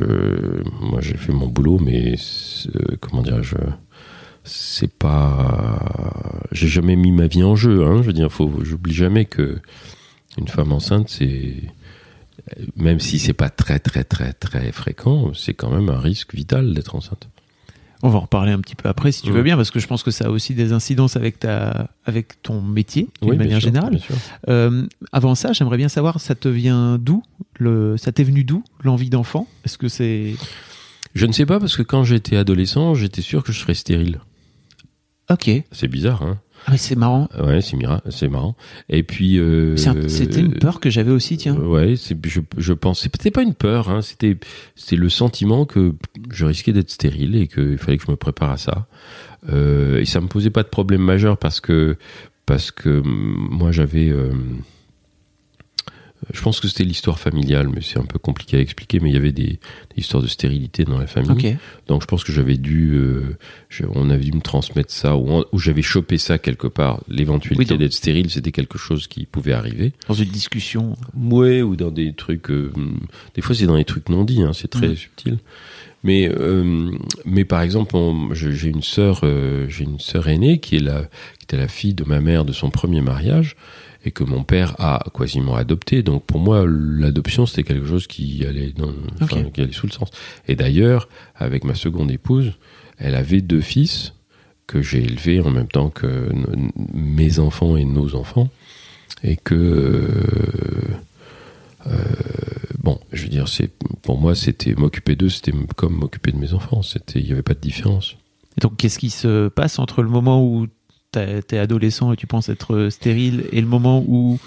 moi, 0.82 1.00
j'ai 1.02 1.16
fait 1.18 1.32
mon 1.32 1.48
boulot, 1.48 1.80
mais 1.80 2.16
comment 3.02 3.22
dirais-je 3.22 3.56
C'est 4.44 4.92
pas. 4.94 6.44
J'ai 6.52 6.68
jamais 6.68 6.96
mis 6.96 7.12
ma 7.12 7.28
vie 7.28 7.44
en 7.44 7.56
jeu. 7.56 7.86
Hein, 7.86 7.98
je 8.02 8.08
veux 8.08 8.14
dire, 8.14 8.32
faut. 8.32 8.52
J'oublie 8.64 8.94
jamais 8.94 9.26
que 9.26 9.60
une 10.38 10.48
femme 10.48 10.72
enceinte, 10.72 11.10
c'est 11.10 11.56
même 12.76 13.00
si 13.00 13.20
c'est 13.20 13.34
pas 13.34 13.50
très 13.50 13.80
très 13.80 14.04
très 14.04 14.34
très 14.34 14.72
fréquent, 14.72 15.34
c'est 15.34 15.54
quand 15.54 15.70
même 15.70 15.90
un 15.90 16.00
risque 16.00 16.34
vital 16.36 16.74
d'être 16.74 16.96
enceinte. 16.96 17.30
On 18.04 18.10
va 18.10 18.18
en 18.18 18.22
reparler 18.22 18.52
un 18.52 18.60
petit 18.60 18.74
peu 18.76 18.90
après 18.90 19.12
si 19.12 19.22
tu 19.22 19.32
veux 19.32 19.44
bien, 19.44 19.56
parce 19.56 19.70
que 19.70 19.80
je 19.80 19.86
pense 19.86 20.02
que 20.02 20.10
ça 20.10 20.26
a 20.26 20.30
aussi 20.30 20.56
des 20.56 20.74
incidences 20.74 21.16
avec 21.16 21.38
ta, 21.38 21.92
avec 22.04 22.42
ton 22.42 22.60
métier 22.60 23.10
d'une 23.22 23.32
Oui, 23.32 23.38
manière 23.38 23.60
sûr, 23.60 23.68
générale. 23.68 24.00
Euh, 24.50 24.88
avant 25.12 25.36
ça, 25.36 25.54
j'aimerais 25.54 25.78
bien 25.78 25.90
savoir, 25.90 26.20
ça 26.20 26.34
te 26.34 26.48
vient 26.48 26.98
d'où 26.98 27.22
le, 27.60 27.98
ça 27.98 28.12
t'est 28.12 28.24
venu 28.24 28.44
d'où 28.44 28.64
l'envie 28.84 29.12
d'enfant? 29.12 29.48
Est-ce 29.66 29.78
que 29.78 29.88
c'est 29.88 30.34
Je 31.14 31.26
ne 31.28 31.32
sais 31.32 31.46
pas 31.46 31.60
parce 31.60 31.78
que 31.78 31.84
quand 31.84 32.04
j'étais 32.04 32.38
adolescent, 32.38 32.96
j'étais 32.96 33.22
sûr 33.22 33.44
que 33.44 33.52
je 33.52 33.60
serais 33.60 33.76
stérile. 33.76 34.20
Ok, 35.30 35.52
C'est 35.72 35.88
bizarre, 35.88 36.24
hein 36.24 36.40
ah, 36.68 36.78
c'est 36.78 36.96
marrant. 36.96 37.28
Ouais, 37.40 37.62
c'est 37.62 37.76
mira, 37.76 38.02
c'est 38.10 38.28
marrant. 38.28 38.56
Et 38.90 39.04
puis 39.04 39.40
euh, 39.40 39.76
C'était 39.78 40.40
une 40.40 40.54
peur 40.54 40.80
que 40.80 40.90
j'avais 40.90 41.12
aussi, 41.12 41.38
tiens. 41.38 41.56
euh, 41.56 41.66
ouais, 41.66 41.96
c'est 41.96 42.18
je 42.26 42.42
je 42.58 42.74
pense 42.74 43.08
peut-être 43.08 43.34
pas 43.34 43.42
une 43.44 43.56
peur, 43.56 43.90
hein, 43.90 44.02
c'était 44.02 44.38
c'est 44.76 44.96
le 44.96 45.10
sentiment 45.10 45.66
que 45.66 45.96
je 46.32 46.46
risquais 46.46 46.72
d'être 46.74 46.92
stérile 46.92 47.36
et 47.36 47.48
qu'il 47.48 47.78
fallait 47.78 47.98
que 47.98 48.06
je 48.06 48.12
me 48.12 48.16
prépare 48.18 48.52
à 48.52 48.58
ça. 48.58 48.88
Euh, 49.50 50.00
et 50.00 50.06
ça 50.06 50.22
me 50.22 50.28
posait 50.28 50.52
pas 50.52 50.64
de 50.64 50.68
problème 50.70 51.02
majeur 51.02 51.38
parce 51.38 51.60
que 51.60 51.98
parce 52.46 52.72
que 52.72 53.00
hum, 53.00 53.48
moi 53.52 53.72
j'avais 53.72 54.10
euh, 54.10 54.32
je 56.34 56.42
pense 56.42 56.60
que 56.60 56.68
c'était 56.68 56.84
l'histoire 56.84 57.20
familiale, 57.20 57.68
mais 57.74 57.82
c'est 57.82 57.98
un 57.98 58.06
peu 58.06 58.20
compliqué 58.20 58.58
à 58.58 58.60
expliquer. 58.60 59.00
Mais 59.00 59.10
il 59.10 59.14
y 59.14 59.18
avait 59.18 59.32
des, 59.32 59.44
des 59.54 59.60
histoires 59.98 60.22
de 60.22 60.28
stérilité 60.28 60.84
dans 60.84 60.98
la 61.00 61.08
famille. 61.08 61.58
Donc 61.88 62.02
je 62.04 62.08
pense 62.08 62.24
que 62.24 62.32
j'avais 62.32 62.58
dû, 62.58 62.92
euh, 62.94 63.38
je- 63.70 63.86
on 63.94 64.10
avait 64.10 64.24
dû 64.26 64.32
me 64.34 64.42
transmettre 64.42 64.92
ça, 64.92 65.18
ou, 65.18 65.44
j'avais 65.58 65.82
chopé 65.82 66.18
ça 66.18 66.38
quelque 66.38 66.68
part. 66.68 67.02
L'éventualité 67.08 67.74
Oui, 67.74 67.78
d'être 67.80 67.94
stérile, 67.94 68.30
c'était 68.30 68.52
quelque 68.52 68.78
chose 68.78 69.08
qui 69.08 69.26
pouvait 69.26 69.54
arriver. 69.54 69.94
Dans 70.08 70.14
une 70.14 70.30
discussion. 70.30 70.96
Ouais, 71.16 71.62
ou 71.64 71.76
dans 71.76 71.92
des 71.92 72.14
trucs. 72.14 72.52
euh, 72.52 72.72
des 73.36 73.42
fois, 73.42 73.56
c'est 73.56 73.66
dans 73.66 73.76
les 73.78 73.86
trucs 73.86 74.10
non 74.10 74.24
dits. 74.24 74.44
Hein, 74.44 74.52
c'est 74.54 74.68
très 74.70 74.90
Mm. 74.90 74.96
subtil. 74.96 75.38
Mais, 76.04 76.28
euh, 76.30 76.90
mais 77.26 77.46
par 77.46 77.62
exemple, 77.62 77.96
on- 77.96 78.34
je- 78.34 78.50
j'ai 78.52 78.70
une 78.70 78.82
sœur, 78.82 79.22
euh, 79.24 79.68
j'ai 79.70 79.84
une 79.84 80.00
sœur 80.00 80.28
aînée 80.30 80.60
qui 80.60 80.78
est 80.78 80.80
la, 80.80 81.02
qui 81.38 81.44
était 81.44 81.58
la 81.58 81.68
fille 81.68 81.94
de 81.94 82.04
ma 82.04 82.22
mère 82.22 82.44
de 82.44 82.54
son 82.54 82.72
premier 82.72 83.02
mariage 83.02 83.56
et 84.04 84.12
que 84.12 84.24
mon 84.24 84.44
père 84.44 84.76
a 84.80 85.04
quasiment 85.14 85.56
adopté. 85.56 86.04
Donc 86.04 86.26
pour 86.26 86.40
moi, 86.40 86.66
l'adoption 86.68 87.46
c'était 87.46 87.64
quelque 87.64 87.88
chose 87.88 88.08
qui 88.08 88.46
allait 88.46 88.74
dans, 88.74 88.94
qui 89.52 89.62
allait 89.62 89.74
sous 89.74 89.88
le 89.88 89.92
sens. 89.92 90.10
Et 90.48 90.56
d'ailleurs, 90.56 91.08
avec 91.36 91.64
ma 91.64 91.76
seconde 91.76 92.12
épouse, 92.12 92.54
elle 92.98 93.16
avait 93.16 93.42
deux 93.42 93.62
fils 93.62 94.14
que 94.68 94.82
j'ai 94.82 95.04
élevés 95.04 95.42
en 95.42 95.50
même 95.50 95.68
temps 95.68 95.90
que 95.90 96.30
mes 96.94 97.40
enfants 97.40 97.76
et 97.76 97.84
nos 97.84 98.16
enfants, 98.16 98.50
et 99.24 99.36
que 99.36 99.54
euh, 99.56 100.10
euh, 101.88 101.94
bon, 102.80 103.00
je 103.12 103.24
veux 103.24 103.30
dire, 103.30 103.48
c'est 103.48 103.70
pour 104.02 104.18
moi, 104.18 104.36
c'était 104.36 104.74
m'occuper 104.76 105.16
d'eux, 105.16 105.30
c'était 105.30 105.54
comme 105.76 105.96
m'occuper 105.96 106.32
de 106.32 106.38
mes 106.38 106.54
enfants. 106.54 106.82
C'était, 106.82 107.20
il 107.20 107.26
n'y 107.26 107.32
avait 107.32 107.42
pas 107.42 107.54
de 107.54 107.60
différence. 107.60 108.16
Et 108.58 108.62
donc, 108.62 108.78
qu'est-ce 108.78 109.00
qui 109.00 109.10
se 109.10 109.48
passe 109.48 109.80
entre 109.80 110.02
le 110.02 110.10
moment 110.10 110.44
où 110.44 110.68
t'es 111.12 111.58
adolescent 111.58 112.14
et 112.14 112.16
tu 112.16 112.28
penses 112.28 112.50
être 112.50 112.88
stérile 112.90 113.46
et 113.52 113.60
le 113.62 113.68
moment 113.68 114.04
où 114.08 114.40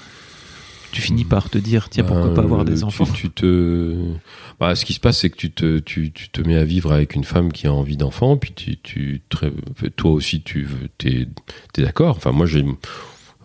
tu 0.93 1.01
finis 1.03 1.25
par 1.25 1.51
te 1.51 1.59
dire, 1.59 1.89
tiens, 1.91 2.05
pourquoi 2.05 2.29
Ben, 2.29 2.35
pas 2.35 2.43
avoir 2.43 2.65
des 2.65 2.79
tu- 2.79 2.85
enfants 2.85 3.05
tu, 3.07 3.29
te, 3.29 3.97
bah, 4.61 4.75
ce 4.77 4.85
qui 4.85 4.93
se 4.93 5.01
passe, 5.01 5.19
c'est 5.19 5.29
que 5.31 5.37
tu 5.37 5.51
te, 5.51 5.81
tu, 5.81 6.13
tu 6.13 6.29
te 6.29 6.41
mets 6.41 6.57
à 6.57 6.65
vivre 6.65 6.93
avec 6.93 7.15
une 7.17 7.25
femme 7.25 7.53
qui 7.53 7.67
a 7.67 7.73
envie 7.73 7.97
d'enfant, 7.97 8.37
puis 8.37 8.53
tu, 8.55 8.79
tu, 8.79 9.21
très- 9.29 9.53
toi 9.97 10.13
aussi, 10.13 10.41
tu 10.43 10.69
t'es 10.99 11.27
d'accord. 11.77 12.17
Enfin, 12.17 12.31
moi, 12.31 12.47
j'ai, 12.47 12.63
euh, 12.63 12.73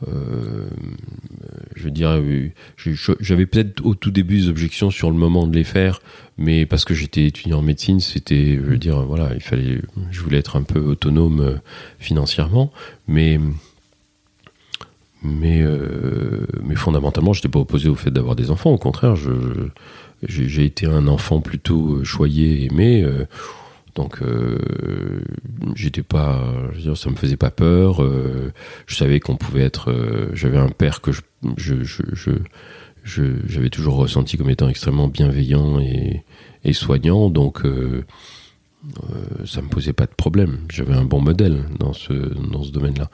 je 0.05 1.87
euh, 1.89 2.49
j'ai- 2.77 2.95
j'avais 3.19 3.45
peut-être 3.45 3.85
au 3.85 3.95
tout 3.95 4.11
début 4.11 4.37
des 4.39 4.49
objections 4.49 4.91
sur 4.91 5.09
le 5.11 5.17
moment 5.17 5.47
de 5.47 5.55
les 5.55 5.63
faire, 5.63 6.01
mais 6.37 6.65
parce 6.65 6.85
que 6.85 6.93
j'étais 6.93 7.25
étudiant 7.25 7.59
en 7.59 7.61
médecine, 7.61 7.99
c'était, 7.99 8.55
je 8.55 8.61
veux 8.61 8.77
dire, 8.77 9.01
voilà, 9.01 9.31
il 9.33 9.41
fallait, 9.41 9.81
je 10.11 10.21
voulais 10.21 10.37
être 10.37 10.55
un 10.55 10.63
peu 10.63 10.79
autonome 10.79 11.41
euh, 11.41 11.55
financièrement, 11.99 12.71
mais 13.07 13.39
mais 15.21 15.61
euh, 15.61 16.45
mais 16.63 16.75
fondamentalement, 16.75 17.33
j'étais 17.33 17.49
pas 17.49 17.59
opposé 17.59 17.89
au 17.89 17.95
fait 17.95 18.11
d'avoir 18.11 18.35
des 18.35 18.51
enfants. 18.51 18.71
Au 18.71 18.77
contraire, 18.77 19.15
je 19.15 19.31
j'ai 20.27 20.65
été 20.65 20.85
un 20.85 21.07
enfant 21.07 21.39
plutôt 21.41 21.95
euh, 21.97 22.03
choyé, 22.03 22.65
aimé. 22.65 23.05
Donc 23.95 24.21
euh, 24.21 24.57
j'étais 25.75 26.03
pas, 26.03 26.44
ça 26.95 27.09
me 27.09 27.15
faisait 27.15 27.38
pas 27.38 27.51
peur. 27.51 28.01
euh, 28.03 28.51
je 28.88 28.95
savais 28.95 29.19
qu'on 29.19 29.36
pouvait 29.36 29.63
être. 29.63 29.91
euh, 29.91 30.30
J'avais 30.33 30.57
un 30.57 30.69
père 30.69 31.01
que 31.01 31.12
je 31.12 31.21
j'avais 33.47 33.69
toujours 33.69 33.95
ressenti 33.95 34.38
comme 34.38 34.50
étant 34.50 34.69
extrêmement 34.69 35.07
bienveillant 35.07 35.80
et, 35.80 36.24
soignant. 36.74 37.30
Donc 37.30 37.65
euh, 37.65 38.03
ça 39.45 39.62
me 39.62 39.68
posait 39.69 39.94
pas 39.94 40.06
de 40.06 40.13
problème. 40.15 40.59
J'avais 40.71 40.94
un 40.94 41.06
bon 41.06 41.19
modèle 41.19 41.63
dans 41.80 41.94
ce 41.94 42.13
dans 42.13 42.63
ce 42.63 42.71
domaine-là. 42.71 43.09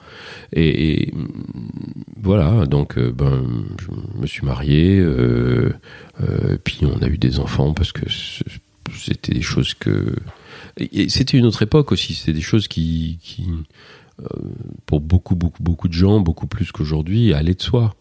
Et, 0.52 1.02
et, 1.08 1.14
voilà, 2.20 2.66
donc 2.66 2.98
ben 2.98 3.44
je 3.80 4.20
me 4.20 4.26
suis 4.26 4.44
marié, 4.44 5.02
puis 6.64 6.80
on 6.82 7.02
a 7.02 7.08
eu 7.08 7.18
des 7.18 7.38
enfants 7.40 7.72
parce 7.72 7.92
que 7.92 8.06
c'était 8.94 9.32
des 9.34 9.42
choses 9.42 9.74
que 9.74 10.14
c'était 11.08 11.38
une 11.38 11.46
autre 11.46 11.62
époque 11.62 11.92
aussi. 11.92 12.14
C'était 12.14 12.32
des 12.32 12.40
choses 12.40 12.68
qui 12.68 13.18
euh, 14.22 14.26
pour 14.86 15.00
beaucoup 15.00 15.36
beaucoup 15.36 15.62
beaucoup 15.62 15.88
de 15.88 15.92
gens, 15.92 16.20
beaucoup 16.20 16.46
plus 16.46 16.72
qu'aujourd'hui, 16.72 17.34
allaient 17.34 17.54
de 17.54 17.62
soi. 17.62 17.94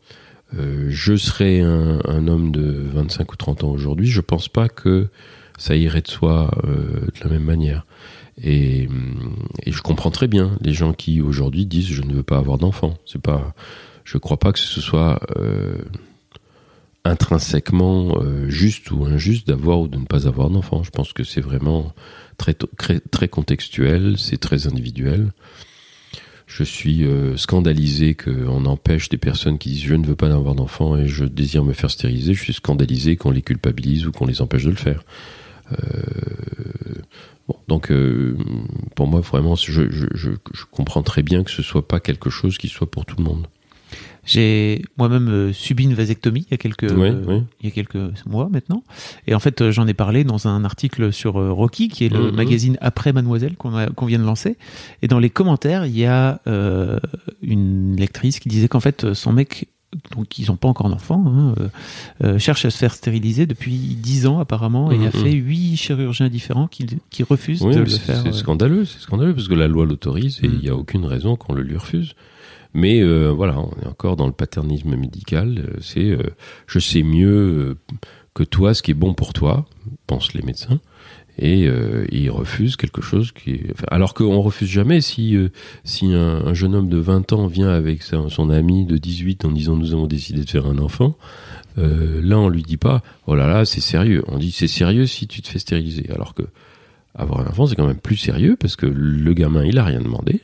Euh, 0.57 0.87
je 0.89 1.17
serais 1.17 1.59
un, 1.59 2.27
homme 2.27 2.51
de 2.51 2.85
25 2.93 3.33
ou 3.33 3.35
30 3.35 3.63
ans 3.65 3.71
aujourd'hui, 3.71 4.07
je 4.07 4.21
pense 4.21 4.47
pas 4.47 4.69
que 4.69 5.09
ça 5.57 5.75
irait 5.75 6.01
de 6.01 6.07
soi 6.07 6.51
euh, 6.63 7.01
de 7.01 7.23
la 7.23 7.29
même 7.29 7.43
manière. 7.43 7.85
Et, 8.41 8.87
je 9.65 9.81
comprends 9.81 10.11
très 10.11 10.27
bien 10.27 10.57
les 10.61 10.73
gens 10.73 10.93
qui 10.93 11.21
aujourd'hui 11.21 11.65
disent 11.65 11.87
je 11.87 12.01
ne 12.01 12.13
veux 12.13 12.23
pas 12.23 12.37
avoir 12.37 12.57
d'enfant. 12.57 12.95
C'est 13.05 13.21
pas, 13.21 13.53
je 14.05 14.17
crois 14.17 14.37
pas 14.37 14.53
que 14.53 14.59
ce 14.59 14.79
soit 14.79 15.19
intrinsèquement 17.03 18.15
juste 18.47 18.91
ou 18.91 19.05
injuste 19.05 19.47
d'avoir 19.47 19.79
ou 19.79 19.87
de 19.87 19.97
ne 19.97 20.05
pas 20.05 20.27
avoir 20.27 20.49
d'enfant. 20.49 20.83
Je 20.83 20.91
pense 20.91 21.11
que 21.11 21.23
c'est 21.23 21.41
vraiment 21.41 21.93
très 22.37 22.53
très, 22.53 23.27
contextuel, 23.27 24.17
c'est 24.17 24.37
très 24.37 24.67
individuel. 24.67 25.31
Je 26.47 26.63
suis 26.63 27.05
euh, 27.05 27.35
scandalisé 27.37 28.13
qu'on 28.13 28.65
empêche 28.65 29.09
des 29.09 29.17
personnes 29.17 29.57
qui 29.57 29.71
disent 29.71 29.83
je 29.83 29.95
ne 29.95 30.05
veux 30.05 30.15
pas 30.15 30.31
avoir 30.31 30.53
d'enfant 30.53 30.95
et 30.95 31.07
je 31.07 31.25
désire 31.25 31.63
me 31.63 31.73
faire 31.73 31.89
stériliser. 31.89 32.33
Je 32.33 32.41
suis 32.41 32.53
scandalisé 32.53 33.15
qu'on 33.15 33.31
les 33.31 33.41
culpabilise 33.41 34.05
ou 34.05 34.11
qu'on 34.11 34.27
les 34.27 34.41
empêche 34.41 34.63
de 34.63 34.69
le 34.69 34.75
faire. 34.75 35.03
Euh, 35.71 35.77
bon, 37.47 37.55
donc 37.67 37.91
euh, 37.91 38.37
pour 38.95 39.07
moi 39.07 39.21
vraiment, 39.21 39.55
je, 39.55 39.89
je, 39.89 40.05
je, 40.13 40.31
je 40.53 40.63
comprends 40.69 41.01
très 41.01 41.23
bien 41.23 41.43
que 41.43 41.51
ce 41.51 41.63
soit 41.63 41.87
pas 41.87 41.99
quelque 41.99 42.29
chose 42.29 42.57
qui 42.57 42.67
soit 42.67 42.89
pour 42.89 43.05
tout 43.05 43.15
le 43.17 43.23
monde. 43.23 43.47
J'ai 44.25 44.83
moi-même 44.97 45.27
euh, 45.29 45.53
subi 45.53 45.83
une 45.83 45.93
vasectomie 45.93 46.45
il 46.49 46.51
y 46.51 46.53
a 46.55 46.57
quelques 46.57 46.83
Oui, 46.91 47.07
euh, 47.09 47.23
oui. 47.27 47.43
il 47.61 47.65
y 47.67 47.71
a 47.71 47.71
quelques 47.71 48.25
mois 48.25 48.49
maintenant. 48.51 48.83
Et 49.27 49.35
en 49.35 49.39
fait, 49.39 49.61
euh, 49.61 49.71
j'en 49.71 49.87
ai 49.87 49.93
parlé 49.93 50.23
dans 50.23 50.47
un 50.47 50.65
article 50.65 51.13
sur 51.13 51.33
Rocky, 51.33 51.89
qui 51.89 52.05
est 52.05 52.09
le 52.09 52.29
Mhm. 52.31 52.35
magazine 52.35 52.77
après 52.81 53.13
Mademoiselle 53.13 53.55
qu'on 53.55 54.05
vient 54.05 54.19
de 54.19 54.23
lancer. 54.25 54.57
Et 55.01 55.07
dans 55.07 55.19
les 55.19 55.29
commentaires, 55.29 55.85
il 55.85 55.97
y 55.97 56.05
a 56.05 56.39
une 57.41 57.95
lectrice 57.97 58.39
qui 58.39 58.49
disait 58.49 58.67
qu'en 58.67 58.79
fait, 58.79 59.13
son 59.13 59.31
mec 59.33 59.67
donc 60.13 60.37
ils 60.39 60.47
n'ont 60.49 60.57
pas 60.57 60.67
encore 60.67 60.89
d'enfant, 60.89 61.23
hein, 61.25 61.55
euh, 61.57 61.67
euh, 62.25 62.37
cherche 62.39 62.65
à 62.65 62.69
se 62.69 62.77
faire 62.77 62.93
stériliser 62.93 63.45
depuis 63.45 63.71
10 63.77 64.27
ans 64.27 64.39
apparemment 64.39 64.91
et 64.91 64.97
Mhm. 64.97 65.05
a 65.07 65.11
fait 65.11 65.31
huit 65.31 65.77
chirurgiens 65.77 66.27
différents 66.27 66.67
qui, 66.67 66.85
qui 67.09 67.23
refusent 67.23 67.61
Oui, 67.61 67.75
de 67.75 67.79
le 67.79 67.85
faire. 67.85 68.21
c'est 68.23 68.33
scandaleux, 68.33 68.83
c'est 68.83 68.99
scandaleux 68.99 69.33
parce 69.33 69.47
que 69.47 69.53
la 69.53 69.69
loi 69.69 69.85
l'autorise 69.85 70.39
et 70.43 70.47
il 70.47 70.51
Mm. 70.51 70.59
n'y 70.63 70.67
a 70.69 70.75
aucune 70.75 71.05
raison 71.05 71.37
qu'on 71.37 71.53
le 71.53 71.61
lui 71.61 71.77
refuse. 71.77 72.13
Mais 72.75 72.99
euh, 73.01 73.29
voilà, 73.29 73.57
on 73.57 73.71
est 73.81 73.87
encore 73.87 74.17
dans 74.17 74.27
le 74.27 74.33
paternisme 74.33 74.95
médical. 74.97 75.57
euh, 75.59 75.77
C'est 75.79 76.11
euh, 76.11 76.35
je 76.67 76.77
sais 76.79 77.03
mieux 77.03 77.29
euh, 77.29 77.77
que 78.33 78.43
toi 78.43 78.73
ce 78.73 78.83
qui 78.83 78.91
est 78.91 78.95
bon 78.95 79.13
pour 79.13 79.31
toi, 79.31 79.65
pensent 80.07 80.33
les 80.33 80.41
médecins. 80.41 80.81
et 81.39 81.67
euh, 81.67 82.05
il 82.11 82.29
refuse 82.29 82.75
quelque 82.75 83.01
chose 83.01 83.31
qui 83.31 83.61
enfin, 83.71 83.85
alors 83.91 84.13
qu'on 84.13 84.41
refuse 84.41 84.69
jamais 84.69 84.99
si 84.99 85.37
si 85.85 86.13
un, 86.13 86.45
un 86.47 86.53
jeune 86.53 86.75
homme 86.75 86.89
de 86.89 86.97
20 86.97 87.31
ans 87.33 87.47
vient 87.47 87.69
avec 87.69 88.03
son, 88.03 88.49
ami 88.49 88.85
de 88.85 88.97
18 88.97 89.45
en 89.45 89.51
disant 89.51 89.75
nous 89.77 89.93
avons 89.93 90.07
décidé 90.07 90.43
de 90.43 90.49
faire 90.49 90.65
un 90.65 90.77
enfant 90.77 91.15
là 91.77 92.37
on 92.39 92.47
lui 92.49 92.63
dit 92.63 92.77
pas 92.77 93.01
oh 93.27 93.35
là 93.35 93.47
là 93.47 93.65
c'est 93.65 93.81
sérieux 93.81 94.23
on 94.29 94.37
dit 94.37 94.51
c'est 94.51 94.67
sérieux 94.69 95.05
si 95.07 95.27
tu 95.27 95.41
te 95.41 95.47
fais 95.49 95.59
stériliser 95.59 96.09
alors 96.13 96.33
que 96.33 96.43
avoir 97.15 97.41
un 97.41 97.47
enfant 97.49 97.65
c'est 97.67 97.75
quand 97.75 97.87
même 97.87 97.99
plus 97.99 98.15
sérieux 98.17 98.55
parce 98.57 98.75
que 98.77 98.85
le 98.85 99.33
gamin 99.33 99.65
il 99.65 99.77
a 99.77 99.83
rien 99.83 99.99
demandé 100.01 100.41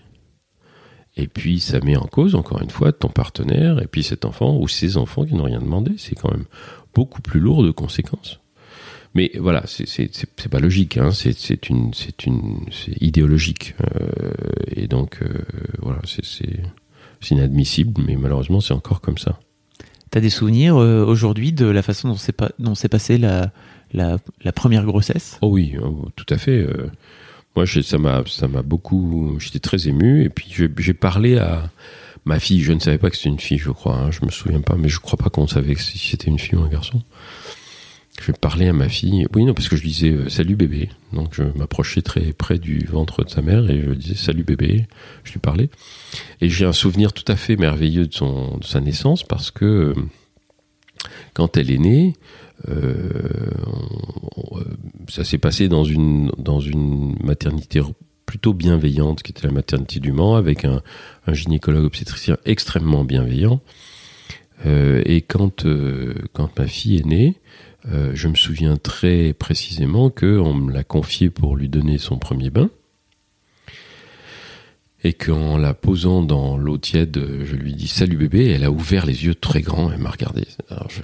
et 1.18 1.28
puis 1.28 1.60
ça 1.60 1.80
met 1.82 1.98
en 1.98 2.06
cause 2.06 2.36
encore 2.36 2.62
une 2.62 2.70
fois 2.70 2.92
ton 2.92 3.10
partenaire 3.10 3.82
et 3.82 3.88
puis 3.88 4.04
cet 4.04 4.26
enfant 4.26 4.58
ou 4.58 4.68
ces 4.68 4.98
enfants 4.98 5.26
qui 5.26 5.36
n'ont 5.36 5.44
rien 5.44 5.60
demandé 5.60 5.94
c'est 5.98 6.16
quand 6.16 6.32
même 6.32 6.46
beaucoup 6.94 7.22
plus 7.22 7.40
lourd 7.40 7.64
de 7.64 7.72
conséquences 7.72 8.42
mais 9.14 9.32
voilà, 9.38 9.64
c'est 9.66 10.50
pas 10.50 10.60
logique, 10.60 10.98
hein. 10.98 11.12
C'est 11.12 11.38
c'est 11.38 11.70
une 11.70 11.94
c'est 11.94 12.26
une 12.26 12.66
c'est 12.72 13.02
idéologique 13.02 13.76
euh, 13.82 14.32
et 14.74 14.88
donc 14.88 15.20
euh, 15.22 15.28
voilà, 15.82 16.00
c'est 16.06 17.32
inadmissible, 17.32 18.02
mais 18.06 18.16
malheureusement 18.16 18.62
c'est 18.62 18.74
encore 18.74 19.02
comme 19.02 19.18
ça. 19.18 19.40
T'as 20.12 20.22
des 20.22 20.30
souvenirs 20.30 20.78
euh, 20.78 21.06
aujourd'hui 21.06 21.52
de 21.52 21.66
la 21.66 21.82
façon 21.82 22.08
dont 22.08 22.16
s'est 22.16 22.32
pas 22.32 22.52
dont 22.58 22.76
s'est 22.76 22.90
passée 22.90 23.18
la, 23.18 23.52
la 23.92 24.18
la 24.44 24.52
première 24.54 24.86
grossesse? 24.86 25.38
Oh 25.42 25.50
oui, 25.50 25.76
oh, 25.82 26.08
tout 26.16 26.26
à 26.30 26.38
fait. 26.38 26.66
Moi, 27.56 27.66
j'ai- 27.66 27.84
ça 27.84 27.98
m'a 27.98 28.24
ça 28.28 28.48
m'a 28.48 28.62
beaucoup. 28.62 29.36
J'étais 29.40 29.60
très 29.60 29.88
ému 29.88 30.24
et 30.24 30.30
puis 30.30 30.48
j'ai 30.78 30.94
parlé 30.94 31.38
à 31.38 31.70
ma 32.26 32.40
fille. 32.40 32.62
Je 32.62 32.72
ne 32.74 32.80
savais 32.80 32.98
pas 32.98 33.10
que 33.10 33.18
c'était 33.18 33.30
une 33.30 33.40
fille, 33.40 33.58
je 33.58 33.72
crois. 33.72 33.98
Hein, 33.98 34.12
je 34.12 34.26
me 34.26 34.32
souviens 34.32 34.62
pas, 34.62 34.76
mais 34.76 34.90
je 34.90 35.00
crois 35.00 35.18
pas 35.18 35.30
qu'on 35.30 35.48
savait 35.48 35.76
si 35.76 35.98
c'était 35.98 36.28
une 36.30 36.40
fille 36.40 36.56
ou 36.58 36.64
un 36.64 36.70
garçon. 36.70 37.02
Je 38.22 38.32
parlais 38.34 38.68
à 38.68 38.74
ma 38.74 38.88
fille. 38.88 39.26
Oui, 39.34 39.46
non, 39.46 39.54
parce 39.56 39.68
que 39.68 39.76
je 39.76 39.82
disais 39.84 40.10
euh, 40.12 40.30
salut 40.30 40.56
bébé. 40.56 40.90
Donc 41.12 41.34
je 41.34 41.44
m'approchais 41.58 42.02
très 42.04 42.34
près 42.34 42.60
du 42.60 42.86
ventre 42.86 43.24
de 43.24 43.30
sa 43.30 43.42
mère 43.42 43.68
et 43.70 43.82
je 43.82 43.90
disais 43.92 44.16
salut 44.16 44.44
bébé. 44.44 44.86
Je 45.24 45.32
lui 45.34 45.40
parlais. 45.40 45.70
Et 46.40 46.50
j'ai 46.50 46.66
un 46.66 46.74
souvenir 46.74 47.14
tout 47.14 47.26
à 47.28 47.36
fait 47.36 47.56
merveilleux 47.56 48.06
de 48.08 48.14
son 48.14 48.58
de 48.58 48.64
sa 48.66 48.80
naissance 48.80 49.24
parce 49.24 49.50
que 49.50 49.66
euh, 49.66 49.96
quand 51.34 51.58
elle 51.58 51.72
est 51.72 51.80
née, 51.80 52.14
euh, 52.70 53.02
ça 55.10 55.24
s'est 55.24 55.38
passé 55.38 55.68
dans 55.68 55.84
une 55.84 56.32
dans 56.38 56.60
une 56.60 57.16
maternité 57.24 57.82
plutôt 58.26 58.54
bienveillante 58.54 59.24
qui 59.24 59.32
était 59.32 59.48
la 59.48 59.54
maternité 59.54 60.00
du 60.00 60.12
Mans 60.12 60.36
avec 60.36 60.64
un, 60.64 60.82
un 61.28 61.34
gynécologue 61.34 61.84
obstétricien 61.86 62.38
extrêmement 62.46 63.04
bienveillant. 63.04 63.62
Euh, 64.66 65.02
et 65.06 65.22
quand 65.22 65.66
euh, 65.66 66.14
quand 66.34 66.58
ma 66.58 66.68
fille 66.68 66.98
est 66.98 67.06
née, 67.06 67.36
euh, 67.92 68.12
je 68.14 68.28
me 68.28 68.36
souviens 68.36 68.78
très 68.78 69.34
précisément 69.34 70.10
que 70.10 70.38
on 70.38 70.54
me 70.54 70.72
l'a 70.72 70.84
confiée 70.84 71.30
pour 71.30 71.56
lui 71.56 71.68
donner 71.68 71.98
son 71.98 72.18
premier 72.18 72.50
bain. 72.50 72.70
Et 75.04 75.14
qu'en 75.14 75.58
la 75.58 75.74
posant 75.74 76.22
dans 76.22 76.58
l'eau 76.58 76.78
tiède, 76.78 77.20
je 77.44 77.56
lui 77.56 77.74
dis 77.74 77.88
salut 77.88 78.18
bébé. 78.18 78.46
Et 78.46 78.52
elle 78.52 78.64
a 78.64 78.72
ouvert 78.72 79.06
les 79.06 79.26
yeux 79.26 79.34
très 79.34 79.62
grands. 79.62 79.92
Elle 79.92 80.00
m'a 80.00 80.12
regardé. 80.12 80.46
Alors 80.70 80.88
je, 80.90 81.02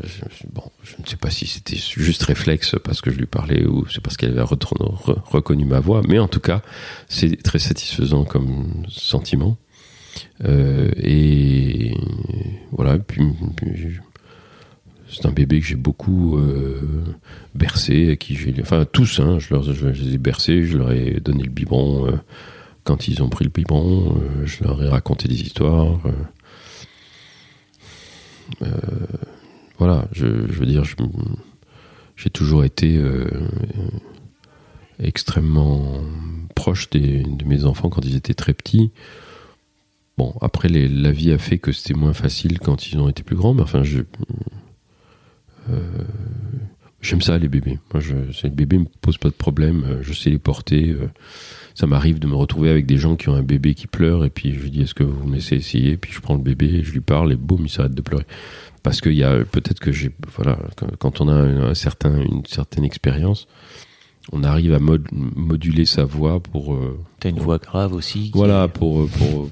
bon, 0.53 0.63
je 0.83 0.93
ne 1.01 1.07
sais 1.07 1.17
pas 1.17 1.31
si 1.31 1.47
c'était 1.47 1.77
juste 1.77 2.23
réflexe 2.23 2.75
parce 2.83 3.01
que 3.01 3.09
je 3.09 3.17
lui 3.17 3.25
parlais 3.25 3.65
ou 3.65 3.87
c'est 3.87 4.01
parce 4.01 4.15
qu'elle 4.15 4.37
avait 4.37 4.41
reconnu 4.41 5.65
ma 5.65 5.79
voix. 5.79 6.03
Mais 6.07 6.19
en 6.19 6.27
tout 6.27 6.39
cas, 6.39 6.61
c'est 7.09 7.41
très 7.41 7.59
satisfaisant 7.59 8.23
comme 8.23 8.83
sentiment. 8.87 9.57
Euh, 10.45 10.91
et 10.97 11.95
voilà. 12.71 12.99
Puis, 12.99 13.23
c'est 15.09 15.25
un 15.25 15.31
bébé 15.31 15.59
que 15.59 15.65
j'ai 15.65 15.75
beaucoup 15.75 16.37
euh, 16.37 16.81
bercé, 17.55 18.17
qui 18.19 18.35
j'ai, 18.35 18.53
enfin 18.61 18.85
tous, 18.85 19.19
hein, 19.19 19.39
je 19.39 19.87
les 19.87 20.15
ai 20.15 20.17
bercés, 20.17 20.65
je 20.65 20.77
leur 20.77 20.91
ai 20.91 21.19
donné 21.21 21.43
le 21.43 21.49
biberon 21.49 22.07
euh, 22.07 22.17
quand 22.87 23.09
ils 23.09 23.21
ont 23.21 23.27
pris 23.27 23.43
le 23.43 23.51
biberon, 23.51 24.15
euh, 24.15 24.45
je 24.45 24.63
leur 24.63 24.81
ai 24.81 24.87
raconté 24.87 25.27
des 25.27 25.41
histoires. 25.41 25.99
euh. 26.05 26.11
Euh, 28.61 28.67
voilà, 29.77 30.07
je, 30.13 30.25
veux 30.25 30.65
dire, 30.65 30.83
j'ai 32.15 32.29
toujours 32.29 32.63
été 32.63 32.99
extrêmement 35.03 36.01
proche 36.55 36.89
de 36.89 37.43
mes 37.45 37.65
enfants 37.65 37.89
quand 37.89 38.03
ils 38.05 38.15
étaient 38.15 38.33
très 38.33 38.53
petits. 38.53 38.89
Bon, 40.17 40.33
après, 40.41 40.69
la 40.69 41.11
vie 41.11 41.33
a 41.33 41.37
fait 41.37 41.59
que 41.59 41.73
c'était 41.73 41.93
moins 41.93 42.13
facile 42.13 42.57
quand 42.59 42.87
ils 42.87 42.97
ont 42.97 43.09
été 43.09 43.21
plus 43.21 43.35
grands, 43.35 43.53
mais 43.53 43.61
enfin, 43.61 43.83
je, 43.83 43.99
j'aime 47.01 47.21
ça, 47.21 47.37
les 47.37 47.49
bébés. 47.49 47.79
Moi, 47.93 48.01
je, 48.01 48.15
les 48.43 48.49
bébés 48.49 48.79
me 48.79 48.87
posent 49.01 49.19
pas 49.19 49.29
de 49.29 49.35
problème, 49.35 49.99
je 50.01 50.13
sais 50.13 50.29
les 50.29 50.39
porter. 50.39 50.95
Ça 51.79 51.85
m'arrive 51.85 52.17
de 52.17 52.25
me 52.25 52.33
retrouver 52.35 52.71
avec 52.71 52.87
des 52.87 52.97
gens 52.97 53.15
qui 53.15 53.29
ont 53.29 53.35
un 53.35 53.43
bébé 53.43 53.75
qui 53.75 53.85
pleure, 53.85 54.25
et 54.25 54.31
puis 54.31 54.51
je 54.53 54.59
lui 54.59 54.71
dis, 54.71 54.81
est-ce 54.81 54.95
que 54.95 55.03
vous 55.03 55.27
me 55.27 55.35
laissez 55.35 55.55
essayer? 55.57 55.95
Puis 55.95 56.11
je 56.11 56.19
prends 56.21 56.33
le 56.33 56.41
bébé, 56.41 56.65
et 56.65 56.83
je 56.83 56.91
lui 56.91 57.01
parle, 57.01 57.31
et 57.31 57.35
boum, 57.35 57.61
il 57.65 57.69
s'arrête 57.69 57.93
de 57.93 58.01
pleurer. 58.01 58.25
Parce 58.81 58.99
qu'il 58.99 59.13
y 59.13 59.23
a 59.23 59.43
peut-être 59.45 59.79
que 59.79 59.91
j'ai, 59.91 60.11
voilà, 60.35 60.57
quand- 60.97 61.21
on 61.21 61.27
a 61.27 61.33
un, 61.33 61.69
un 61.69 61.73
certain, 61.75 62.19
une 62.21 62.43
certaine 62.45 62.83
expérience, 62.83 63.47
on 64.31 64.43
arrive 64.43 64.73
à 64.73 64.79
mod- 64.79 65.07
moduler 65.11 65.85
sa 65.85 66.03
voix 66.03 66.39
pour. 66.41 66.73
euh, 66.73 66.97
T'as 67.19 67.29
une 67.29 67.35
pour- 67.35 67.45
voix 67.45 67.57
grave 67.59 67.93
aussi. 67.93 68.31
voilà 68.33 68.63
est- 68.65 68.67
pour 68.69 69.07
pour 69.09 69.49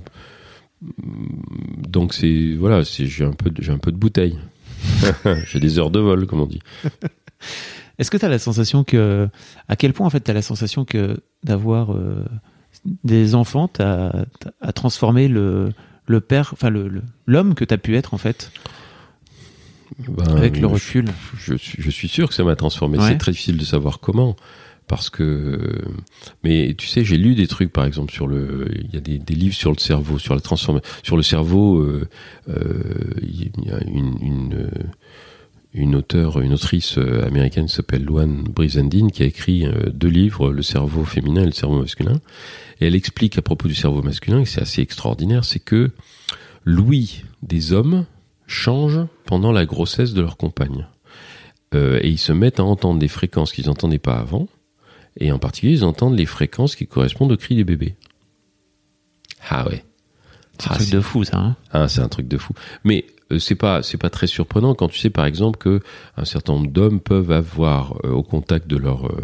donc 1.88 2.13
c'est 2.13 2.53
voilà 2.55 2.82
j'ai 2.84 3.24
un 3.24 3.32
peu 3.32 3.51
j'ai 3.60 3.72
un 3.72 3.77
peu 3.77 3.91
de 3.91 3.98
bouteille 3.98 4.38
j'ai 5.48 5.60
des 5.60 5.79
heures 5.79 5.89
de 5.91 6.00
vol 6.00 6.27
comme 6.27 6.41
on 6.41 6.46
dit 6.46 6.60
Est-ce 8.00 8.12
que 8.12 8.18
tu 8.18 8.25
as 8.25 8.30
la 8.30 8.40
sensation 8.40 8.84
que. 8.84 9.28
À 9.68 9.75
quel 9.75 9.94
point, 9.94 10.06
en 10.06 10.10
fait, 10.10 10.24
tu 10.24 10.32
as 10.32 10.34
la 10.34 10.42
sensation 10.42 10.86
que 10.86 11.20
d'avoir 11.44 11.94
euh, 11.94 12.25
des 13.04 13.36
enfants 13.36 13.68
t'as 13.68 14.25
t'as- 14.40 14.52
a 14.62 14.74
transformé 14.74 15.28
le, 15.28 15.70
le 16.08 16.22
père, 16.22 16.50
enfin, 16.54 16.70
le- 16.70 16.88
le- 16.88 17.04
l'homme 17.25 17.56
que 17.56 17.64
tu 17.66 17.74
as 17.74 17.78
pu 17.78 17.96
être, 17.96 18.14
en 18.14 18.18
fait, 18.18 18.52
Ben, 20.10 20.36
avec 20.36 20.60
le 20.60 20.68
recul 20.68 21.06
je, 21.38 21.56
suis 21.56 21.82
je 21.82 21.90
suis 21.90 22.08
sûr 22.08 22.28
que 22.28 22.34
ça 22.34 22.44
m'a 22.44 22.56
transformé 22.56 22.98
Ouais. 22.98 23.08
c'est 23.10 23.18
très 23.18 23.32
difficile 23.32 23.58
de 23.58 23.64
savoir 23.64 24.00
comment 24.00 24.36
parce 24.88 25.10
que 25.10 25.84
mais 26.44 26.75
tu 26.78 26.88
sais 26.88 27.04
j'ai 27.06 27.18
lu 27.18 27.34
des 27.36 27.48
trucs 27.48 27.72
par 27.72 27.86
exemple 27.86 28.12
sur 28.12 28.28
le 28.28 28.68
il 28.75 28.94
y 28.94 28.98
a 28.98 29.00
des, 29.00 29.20
des 29.20 29.36
livres 29.36 29.56
sur 29.56 29.72
le 29.72 29.78
cerveau 29.78 30.18
sur 30.20 30.34
la 30.36 30.42
transformation 30.42 30.88
sur 31.04 31.16
le 31.18 31.24
cerveau 31.24 31.80
euh, 31.80 32.08
euh, 32.50 32.84
il 33.22 33.52
y 33.64 33.72
a 33.72 33.80
une, 33.88 34.18
une 34.22 34.70
une 35.75 35.96
auteure, 35.96 36.39
une 36.39 36.53
autrice 36.53 36.98
euh, 36.98 37.25
américaine 37.27 37.65
qui 37.65 37.74
s'appelle 37.74 38.03
Luan 38.05 38.44
Brizendine 38.44 39.12
qui 39.12 39.24
a 39.24 39.25
écrit 39.25 39.65
euh, 39.65 39.89
deux 39.94 40.08
livres, 40.08 40.51
Le 40.51 40.62
cerveau 40.62 41.03
féminin 41.03 41.44
et 41.44 41.48
le 41.48 41.51
cerveau 41.51 41.79
masculin. 41.79 42.20
Et 42.79 42.88
elle 42.88 42.96
explique 42.96 43.38
à 43.38 43.41
propos 43.41 43.67
du 43.67 43.75
cerveau 43.75 44.01
masculin, 44.01 44.39
et 44.39 44.46
c'est 44.46 44.62
assez 44.62 44.82
extraordinaire, 44.82 45.44
c'est 45.44 45.60
que 45.60 45.91
l'ouïe 46.63 47.24
des 47.44 47.74
hommes 47.74 48.05
change 48.48 49.00
pendant 49.25 49.51
la 49.51 49.65
grossesse 49.65 50.13
de 50.13 50.22
leur 50.22 50.38
compagne. 50.38 50.88
Euh, 51.74 52.00
et 52.01 52.10
ils 52.10 52.17
se 52.20 52.32
mettent 52.32 52.60
à 52.60 52.63
entendre 52.63 53.00
des 53.00 53.08
fréquences 53.10 53.51
qu'ils 53.51 53.67
n'entendaient 53.67 54.00
pas 54.00 54.15
avant. 54.15 54.48
Et 55.20 55.32
en 55.32 55.39
particulier, 55.39 55.74
ils 55.74 55.86
entendent 55.86 56.17
les 56.17 56.25
fréquences 56.25 56.75
qui 56.75 56.88
correspondent 56.88 57.32
au 57.32 57.38
cri 57.38 57.55
des 57.55 57.63
bébés. 57.63 57.96
Ah 59.50 59.67
ouais. 59.67 59.84
C'est 60.58 60.70
un 60.70 60.74
Ah, 60.74 60.77
truc 60.77 60.89
de 60.89 61.01
fou, 61.01 61.24
ça. 61.25 61.38
Hein 61.38 61.55
ah, 61.72 61.88
c'est 61.88 62.01
un 62.01 62.08
truc 62.08 62.27
de 62.27 62.38
fou. 62.38 62.53
Mais 62.84 63.05
c'est 63.39 63.55
pas 63.55 63.82
c'est 63.84 63.98
pas 63.98 64.10
très 64.10 64.27
surprenant 64.27 64.75
quand 64.75 64.88
tu 64.88 65.00
sais 65.00 65.10
par 65.10 65.25
exemple 65.25 65.58
que 65.58 65.79
un 66.17 66.25
certain 66.25 66.53
nombre 66.53 66.70
d'hommes 66.72 67.00
peuvent 67.00 67.32
avoir 67.32 67.96
euh, 68.05 68.12
au 68.12 68.24
contact 68.24 68.67
de 68.67 68.77
leur 68.77 69.08
euh, 69.08 69.15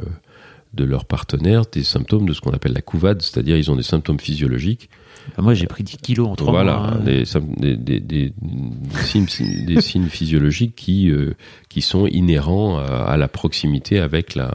de 0.73 0.83
leur 0.85 1.03
partenaire 1.05 1.63
des 1.71 1.83
symptômes 1.83 2.25
de 2.27 2.33
ce 2.33 2.39
qu'on 2.41 2.51
appelle 2.51 2.71
la 2.73 2.81
couvade, 2.81 3.21
c'est-à-dire 3.21 3.57
ils 3.57 3.69
ont 3.69 3.75
des 3.75 3.83
symptômes 3.83 4.19
physiologiques. 4.19 4.89
Bah, 5.35 5.43
moi, 5.43 5.53
j'ai 5.53 5.67
pris 5.67 5.83
10 5.83 5.97
kilos 5.97 6.29
en 6.29 6.35
3 6.35 6.51
voilà, 6.51 6.77
mois. 6.77 6.87
hein. 6.93 6.99
des, 7.03 7.23
des, 7.57 7.75
des, 7.75 7.99
des- 7.99 8.33
des 8.41 8.99
signes, 9.03 9.27
des 9.65 9.81
signes 9.81 10.07
physiologiques 10.07 10.75
qui 10.75 11.11
euh, 11.11 11.33
qui 11.69 11.81
sont 11.81 12.07
inhérents 12.07 12.77
à, 12.79 12.83
à 12.85 13.17
la 13.17 13.27
proximité 13.27 13.99
avec 13.99 14.33
la 14.33 14.51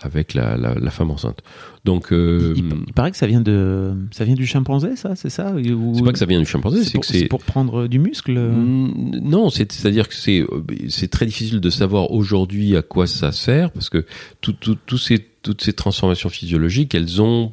avec 0.00 0.34
la, 0.34 0.56
la, 0.56 0.74
la 0.74 0.90
femme 0.90 1.10
enceinte. 1.10 1.40
Donc 1.84 2.12
euh, 2.12 2.54
Il, 2.56 2.64
il 2.86 2.92
paraît 2.92 3.10
que 3.10 3.16
ça 3.16 3.26
vient 3.26 3.40
de, 3.40 3.94
ça 4.12 4.24
vient 4.24 4.34
du 4.34 4.46
chimpanzé, 4.46 4.94
ça, 4.94 5.16
c'est 5.16 5.30
ça 5.30 5.52
Ou- 5.54 5.92
c'est 5.96 6.04
pas 6.04 6.12
que 6.12 6.18
ça 6.18 6.26
vient 6.26 6.38
du 6.38 6.46
chimpanzé, 6.46 6.84
c'est 6.84 6.98
que 6.98 7.06
c'est 7.06 7.24
pour 7.26 7.42
prendre 7.42 7.88
du 7.88 7.98
muscle. 7.98 8.38
Mm, 8.38 9.20
Non, 9.22 9.50
c'est- 9.50 9.72
c'est-à-dire 9.72 10.08
que 10.08 10.14
c'est 10.14 10.40
euh, 10.40 10.62
c'est 10.88 11.08
très 11.08 11.26
difficile 11.26 11.60
de 11.60 11.70
savoir 11.70 12.12
aujourd'hui 12.12 12.76
à 12.76 12.82
quoi 12.82 13.06
ça 13.06 13.32
sert 13.32 13.70
parce 13.72 13.90
que 13.90 14.04
tout, 14.40 14.52
tout, 14.52 14.76
tout 14.86 14.98
ces, 14.98 15.18
toutes 15.42 15.62
ces 15.62 15.72
transformations 15.72 16.28
physiologiques, 16.28 16.94
elles 16.94 17.20
ont 17.20 17.52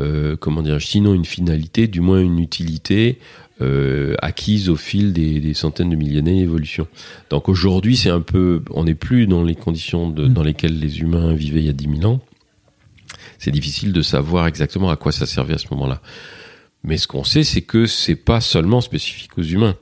euh, 0.00 0.36
comment 0.36 0.62
dire, 0.62 0.80
sinon 0.80 1.12
une 1.14 1.24
finalité, 1.24 1.88
du 1.88 2.00
moins 2.00 2.20
une 2.20 2.38
utilité 2.38 3.18
euh, 3.60 4.14
acquise 4.22 4.68
au 4.68 4.76
fil 4.76 5.12
des, 5.12 5.40
des 5.40 5.54
centaines 5.54 5.90
de 5.90 5.96
milliers 5.96 6.22
d'années 6.22 6.40
d'évolution. 6.40 6.86
Donc 7.30 7.48
aujourd'hui, 7.48 7.96
c'est 7.96 8.10
un 8.10 8.20
peu, 8.20 8.62
on 8.70 8.84
n'est 8.84 8.94
plus 8.94 9.26
dans 9.26 9.42
les 9.42 9.54
conditions 9.56 10.08
de- 10.10 10.26
Mm. 10.26 10.32
dans 10.32 10.42
lesquelles 10.42 10.78
les 10.78 11.00
humains 11.00 11.34
vivaient 11.34 11.60
il 11.60 11.66
y 11.66 11.70
a 11.70 11.72
10 11.72 11.88
000 12.00 12.12
ans. 12.12 12.20
C'est 13.38 13.50
difficile 13.50 13.92
de 13.92 14.02
savoir 14.02 14.46
exactement 14.46 14.90
à 14.90 14.96
quoi 14.96 15.12
ça 15.12 15.26
servait 15.26 15.54
à 15.54 15.58
ce 15.58 15.66
moment-là. 15.72 16.00
Mais 16.84 16.96
ce 16.96 17.06
qu'on 17.08 17.24
sait, 17.24 17.42
c'est 17.44 17.62
que 17.62 17.86
c'est 17.86 18.14
pas 18.16 18.40
seulement 18.40 18.80
spécifique 18.80 19.36
aux 19.38 19.42
humains. 19.42 19.76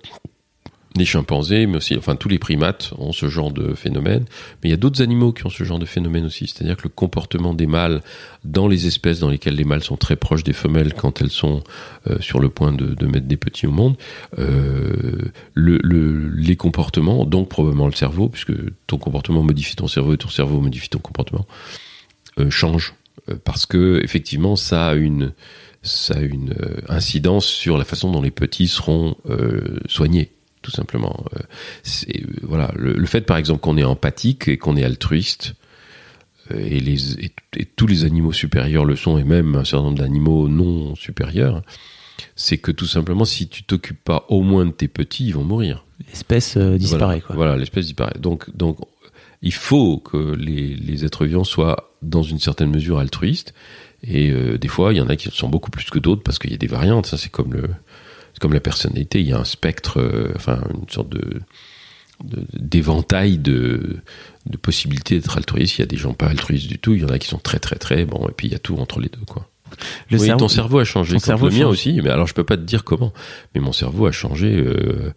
Les 0.99 1.05
chimpanzés, 1.05 1.67
mais 1.67 1.79
aussi, 1.79 1.97
enfin, 1.97 2.17
tous 2.17 2.29
les 2.29 2.38
primates 2.38 2.93
ont 2.99 3.12
ce 3.12 3.29
genre 3.29 3.53
de 3.53 3.75
phénomène. 3.75 4.25
Mais 4.62 4.69
il 4.69 4.71
y 4.71 4.75
a 4.75 4.76
d'autres 4.76 5.03
animaux 5.03 5.33
qui 5.33 5.47
ont 5.47 5.50
ce 5.50 5.65
genre 5.65 5.79
de 5.79 5.85
phénomène 5.85 6.26
aussi. 6.26 6.47
C'est-à-dire 6.47 6.76
que 6.76 6.85
le 6.85 6.88
comportement 6.91 7.55
des 7.55 7.67
mâles 7.67 8.03
dans 8.45 8.69
les 8.69 8.87
espèces 8.87 9.21
dans 9.21 9.29
lesquelles 9.29 9.57
les 9.57 9.65
mâles 9.65 9.83
sont 9.83 9.97
très 9.97 10.17
proches 10.17 10.45
des 10.45 10.53
femelles 10.53 10.95
quand 10.95 11.21
elles 11.21 11.31
sont 11.31 11.62
euh, 12.09 12.19
sur 12.21 12.41
le 12.41 12.49
point 12.49 12.73
de, 12.73 13.07
mettre 13.07 13.26
des 13.26 13.37
petits 13.37 13.67
au 13.67 13.71
monde, 13.71 13.97
euh, 14.38 15.31
le, 15.55 15.79
le, 15.83 16.29
les 16.29 16.57
comportements, 16.57 17.25
donc 17.25 17.49
probablement 17.49 17.87
le 17.87 17.93
cerveau, 17.93 18.29
puisque 18.29 18.53
ton 18.87 18.99
comportement 18.99 19.43
modifie 19.43 19.76
ton 19.76 19.88
cerveau 19.88 20.15
et 20.15 20.19
ton 20.19 20.29
cerveau 20.29 20.61
modifie 20.61 20.88
ton 20.88 20.99
comportement, 20.99 21.47
euh, 22.38 22.50
changent. 22.50 22.95
Euh, 23.31 23.37
parce 23.45 23.67
que, 23.67 24.00
effectivement, 24.03 24.57
ça 24.57 24.88
a 24.88 24.95
une, 24.95 25.33
ça 25.83 26.15
a 26.15 26.21
une 26.21 26.55
incidence 26.88 27.47
sur 27.47 27.79
la 27.79 27.85
façon 27.85 28.11
dont 28.11 28.23
les 28.23 28.31
petits 28.31 28.69
seront 28.69 29.17
soignés 29.87 30.36
tout 30.67 30.73
simplement. 30.73 31.25
Euh, 31.37 31.41
c'est 31.85 32.25
voilà 32.43 32.73
le, 32.75 33.07
fait 33.07 33.21
par 33.21 33.37
exemple 33.37 33.61
qu'on 33.61 33.77
est 33.77 33.85
empathique 33.85 34.49
et 34.49 34.59
qu'on 34.59 34.77
est 34.77 34.83
altruiste 34.83 35.55
euh, 36.51 36.59
et, 36.59 36.81
les, 36.81 37.25
et, 37.25 37.65
tous 37.77 37.87
les 37.87 38.05
animaux 38.05 38.33
supérieurs 38.33 38.85
le 38.85 38.97
sont 38.97 39.17
et 39.17 39.23
même 39.25 39.55
un 39.55 39.65
certain 39.65 39.85
nombre 39.85 39.99
d'animaux 39.99 40.49
non 40.49 40.97
supérieurs, 40.97 41.63
c'est 42.35 42.59
que 42.59 42.73
tout 42.73 42.87
simplement 42.87 43.25
si 43.25 43.47
tu 43.47 43.63
t'occupes 43.63 44.03
pas 44.03 44.27
au 44.29 44.43
moins 44.43 44.67
de 44.67 44.73
tes 44.73 44.89
petits, 44.89 45.27
ils 45.27 45.35
vont 45.35 45.45
mourir. 45.45 45.85
L'espèce 46.09 46.57
euh, 46.57 46.77
disparaît 46.77 47.05
voilà, 47.05 47.21
quoi. 47.21 47.37
Voilà, 47.37 47.57
l'espèce 47.57 47.87
disparaît. 47.87 48.19
Donc 48.19 48.51
donc 48.57 48.79
il 49.43 49.55
faut 49.55 49.99
que 49.99 50.35
les, 50.35 50.75
les, 50.75 51.05
êtres 51.05 51.27
vivants 51.27 51.45
soient 51.45 51.93
dans 52.03 52.23
une 52.23 52.41
certaine 52.41 52.71
mesure 52.71 52.99
altruistes. 52.99 53.55
Et 54.03 54.31
euh, 54.31 54.59
des 54.59 54.69
fois, 54.69 54.93
il 54.93 54.97
y 54.97 55.01
en 55.01 55.09
a 55.09 55.17
qui 55.17 55.31
sont 55.31 55.49
beaucoup 55.49 55.71
plus 55.71 55.85
que 55.91 55.99
d'autres 55.99 56.23
parce 56.23 56.39
qu'il 56.39 56.51
y 56.51 56.55
a 56.55 56.59
des 56.59 56.67
variantes. 56.67 57.07
Ça, 57.07 57.17
c'est 57.17 57.31
comme 57.31 57.53
le, 57.53 57.71
c'est 58.37 58.40
comme 58.40 58.52
la 58.52 58.61
personnalité, 58.61 59.21
il 59.21 59.28
y 59.28 59.33
a 59.33 59.38
un 59.38 59.45
spectre, 59.45 59.99
euh, 59.99 60.31
enfin 60.37 60.61
une 60.75 60.90
sorte 60.90 61.09
de 61.09 61.40
d'éventail 62.23 63.38
de, 63.38 63.99
de, 64.45 64.57
possibilités 64.59 65.19
d'être 65.19 65.38
altruiste. 65.38 65.78
Il 65.78 65.81
y 65.81 65.85
a 65.85 65.87
des 65.87 65.97
gens 65.97 66.12
pas 66.12 66.26
altruistes 66.26 66.66
du 66.66 66.78
tout, 66.78 66.93
il 66.93 67.00
y 67.00 67.05
en 67.05 67.09
a 67.09 67.19
qui 67.19 67.28
sont 67.28 67.38
très 67.38 67.59
très 67.59 67.76
très 67.76 68.05
bon, 68.05 68.28
et 68.28 68.33
puis 68.33 68.49
il 68.49 68.52
y 68.52 68.55
a 68.55 68.59
tout 68.59 68.76
entre 68.76 69.00
les 69.00 69.09
deux 69.09 69.25
quoi. 69.26 69.49
Le 70.11 70.19
oui, 70.19 70.26
cerveau, 70.26 70.40
ton 70.40 70.49
cerveau 70.49 70.78
a 70.78 70.85
changé. 70.85 71.14
Ton 71.14 71.19
cerveau 71.19 71.49
le 71.49 71.55
mien 71.55 71.66
aussi, 71.66 72.00
mais 72.02 72.11
alors 72.11 72.26
je 72.26 72.35
peux 72.35 72.45
pas 72.45 72.57
te 72.59 72.62
dire 72.62 72.85
comment. 72.85 73.12
Mais 73.55 73.61
mon 73.61 73.73
cerveau 73.73 74.07
a 74.07 74.12
changé 74.12 74.55
euh, 74.55 75.12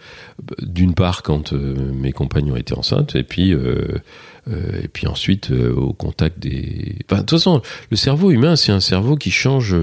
d'une 0.62 0.94
part 0.94 1.22
quand 1.24 1.54
euh, 1.54 1.76
mes 1.94 2.12
compagnons 2.12 2.56
étaient 2.56 2.78
enceintes, 2.78 3.16
et 3.16 3.24
puis 3.24 3.54
euh, 3.54 4.00
et 4.48 4.88
puis 4.88 5.08
ensuite 5.08 5.52
au 5.52 5.94
contact 5.94 6.40
des. 6.40 6.96
Enfin, 7.06 7.22
de 7.22 7.26
toute 7.26 7.38
façon, 7.38 7.62
le 7.92 7.98
cerveau 7.98 8.32
humain, 8.32 8.56
c'est 8.56 8.72
un 8.72 8.80
cerveau 8.80 9.16
qui 9.16 9.32
change 9.32 9.76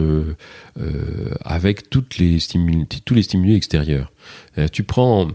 avec 1.45 1.91
toutes 1.91 2.19
les 2.19 2.39
stimuli, 2.39 2.87
tous 3.05 3.15
les 3.15 3.23
stimuli 3.23 3.55
extérieurs. 3.55 4.13
tu 4.73 4.83
prends, 4.83 5.29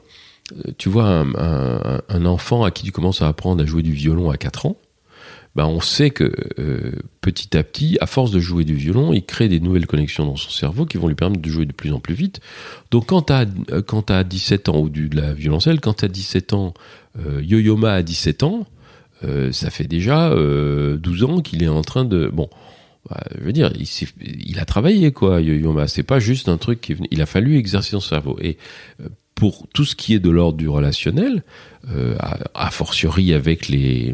tu 0.78 0.90
vois 0.90 1.26
un, 1.38 2.26
enfant 2.26 2.64
à 2.64 2.72
qui 2.72 2.84
tu 2.84 2.92
commences 2.92 3.22
à 3.22 3.28
apprendre 3.28 3.64
à 3.64 3.66
jouer 3.66 3.84
du 3.84 3.94
violon 3.94 4.30
à 4.30 4.38
4 4.38 4.66
ans 4.66 4.78
ben 5.56 5.66
on 5.66 5.82
sait 5.82 6.12
que 6.12 6.32
euh, 6.60 6.92
petit 7.20 7.58
à 7.58 7.64
petit, 7.64 7.98
à 8.00 8.08
force 8.08 8.32
de 8.32 8.40
jouer 8.40 8.64
du 8.64 8.76
violon, 8.76 9.12
il 9.12 9.26
crée 9.26 9.50
des 9.50 9.60
nouvelles 9.60 9.88
connexions 9.88 10.26
dans 10.26 10.38
son 10.38 10.50
cerveau 10.50 10.86
qui 10.86 10.98
vont 10.98 11.08
lui 11.08 11.16
permettre 11.16 11.42
de 11.42 11.50
jouer 11.50 11.66
de 11.66 11.74
plus 11.74 11.92
en 11.92 12.00
plus 12.00 12.14
vite. 12.14 12.40
Donc 12.90 13.08
quand 13.08 13.24
tu 13.24 13.34
as, 13.34 13.46
as 14.10 14.24
17 14.24 14.70
ans, 14.70 14.80
ou 14.80 14.90
du, 14.90 15.10
de 15.10 15.18
la 15.18 15.34
violoncelle, 15.34 15.82
quand 15.82 15.96
tu 15.96 16.06
as 16.06 16.08
17 16.08 16.54
ans, 16.54 16.74
euh, 17.20 17.42
Yo-Yo-Ma 17.44 17.96
a 17.96 18.02
17 18.02 18.44
ans, 18.44 18.66
euh, 19.24 19.52
ça 19.52 19.70
fait 19.70 19.88
déjà 19.88 20.34
12 20.34 21.24
ans 21.24 21.42
qu'il 21.42 21.64
est 21.64 21.68
en 21.68 21.82
train 21.82 22.06
de... 22.06 22.30
Bon, 22.32 22.50
bah, 23.10 23.24
je 23.38 23.44
veux 23.44 23.54
dire, 23.54 23.72
il, 23.76 23.88
il 24.46 24.60
a 24.60 24.66
travaillé, 24.66 25.12
quoi, 25.12 25.42
Yo-Yo-Ma. 25.42 25.88
C'est 25.88 26.04
pas 26.04 26.20
juste 26.20 26.50
un 26.50 26.58
truc 26.58 26.82
qui 26.82 26.92
est 26.92 26.96
venu... 26.96 27.08
Il 27.12 27.22
a 27.22 27.26
fallu 27.26 27.58
exercer 27.58 27.92
son 27.92 28.00
cerveau. 28.00 28.38
Et 28.42 28.58
pour 29.36 29.68
tout 29.74 29.86
ce 29.86 29.96
qui 29.96 30.14
est 30.14 30.20
de 30.20 30.30
l'ordre 30.30 30.58
du 30.58 30.70
relationnel, 30.70 31.44
a, 32.20 32.38
a 32.54 32.72
fortiori 32.72 33.34
avec 33.34 33.68
les 33.68 34.14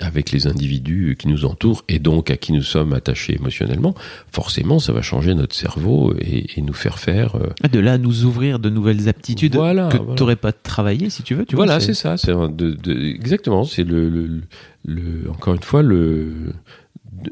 avec 0.00 0.30
les 0.30 0.46
individus 0.46 1.16
qui 1.18 1.28
nous 1.28 1.44
entourent 1.44 1.84
et 1.88 1.98
donc 1.98 2.30
à 2.30 2.36
qui 2.36 2.52
nous 2.52 2.62
sommes 2.62 2.92
attachés 2.92 3.34
émotionnellement, 3.34 3.94
forcément, 4.30 4.78
ça 4.78 4.92
va 4.92 5.02
changer 5.02 5.34
notre 5.34 5.54
cerveau 5.54 6.14
et, 6.20 6.46
et 6.56 6.62
nous 6.62 6.72
faire 6.72 6.98
faire. 6.98 7.36
Euh... 7.36 7.68
De 7.68 7.80
là, 7.80 7.98
nous 7.98 8.24
ouvrir 8.24 8.58
de 8.58 8.70
nouvelles 8.70 9.08
aptitudes 9.08 9.54
voilà, 9.54 9.88
que 9.88 9.96
voilà. 9.96 10.14
tu 10.14 10.22
n'aurais 10.22 10.36
pas 10.36 10.52
travaillé 10.52 11.10
si 11.10 11.22
tu 11.22 11.34
veux. 11.34 11.44
Tu 11.44 11.56
voilà, 11.56 11.80
c'est 11.80 11.94
ça. 11.94 12.16
C'est 12.16 12.32
de, 12.32 12.72
de, 12.72 12.92
exactement. 13.06 13.64
C'est 13.64 13.84
le, 13.84 14.08
le, 14.08 14.42
le, 14.84 15.30
encore 15.30 15.54
une 15.54 15.62
fois 15.62 15.82
le 15.82 16.52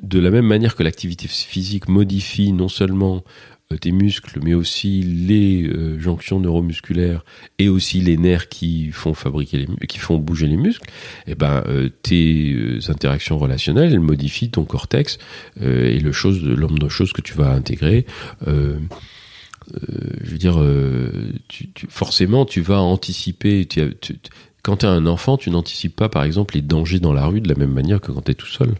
de 0.02 0.18
la 0.18 0.30
même 0.30 0.46
manière 0.46 0.74
que 0.74 0.82
l'activité 0.82 1.28
physique 1.28 1.88
modifie 1.88 2.52
non 2.52 2.68
seulement 2.68 3.22
tes 3.74 3.90
muscles, 3.90 4.38
mais 4.44 4.54
aussi 4.54 5.02
les 5.02 5.64
euh, 5.64 5.98
jonctions 5.98 6.38
neuromusculaires 6.38 7.24
et 7.58 7.68
aussi 7.68 8.00
les 8.00 8.16
nerfs 8.16 8.48
qui 8.48 8.92
font 8.92 9.12
fabriquer 9.12 9.58
les, 9.58 9.86
qui 9.88 9.98
font 9.98 10.18
bouger 10.18 10.46
les 10.46 10.56
muscles, 10.56 10.88
et 11.26 11.34
ben 11.34 11.64
euh, 11.66 11.88
tes 12.02 12.52
euh, 12.52 12.78
interactions 12.88 13.38
relationnelles 13.38 13.92
elles 13.92 13.98
modifient 13.98 14.50
ton 14.50 14.64
cortex 14.64 15.18
et 15.60 15.98
le 15.98 16.12
chose, 16.12 16.42
l'homme 16.44 16.78
de 16.78 16.88
choses 16.88 17.12
que 17.12 17.20
tu 17.20 17.34
vas 17.34 17.50
intégrer. 17.50 18.06
je 18.46 18.78
veux 20.22 20.38
dire, 20.38 20.62
forcément, 21.88 22.44
tu 22.44 22.60
vas 22.60 22.80
anticiper. 22.80 23.66
Quand 24.62 24.78
tu 24.78 24.86
as 24.86 24.90
un 24.90 25.06
enfant, 25.06 25.36
tu 25.36 25.50
n'anticipes 25.50 25.96
pas, 25.96 26.08
par 26.08 26.24
exemple, 26.24 26.54
les 26.54 26.62
dangers 26.62 27.00
dans 27.00 27.12
la 27.12 27.26
rue 27.26 27.40
de 27.40 27.48
la 27.48 27.54
même 27.54 27.72
manière 27.72 28.00
que 28.00 28.12
quand 28.12 28.22
tu 28.22 28.32
es 28.32 28.34
tout 28.34 28.46
seul. 28.46 28.74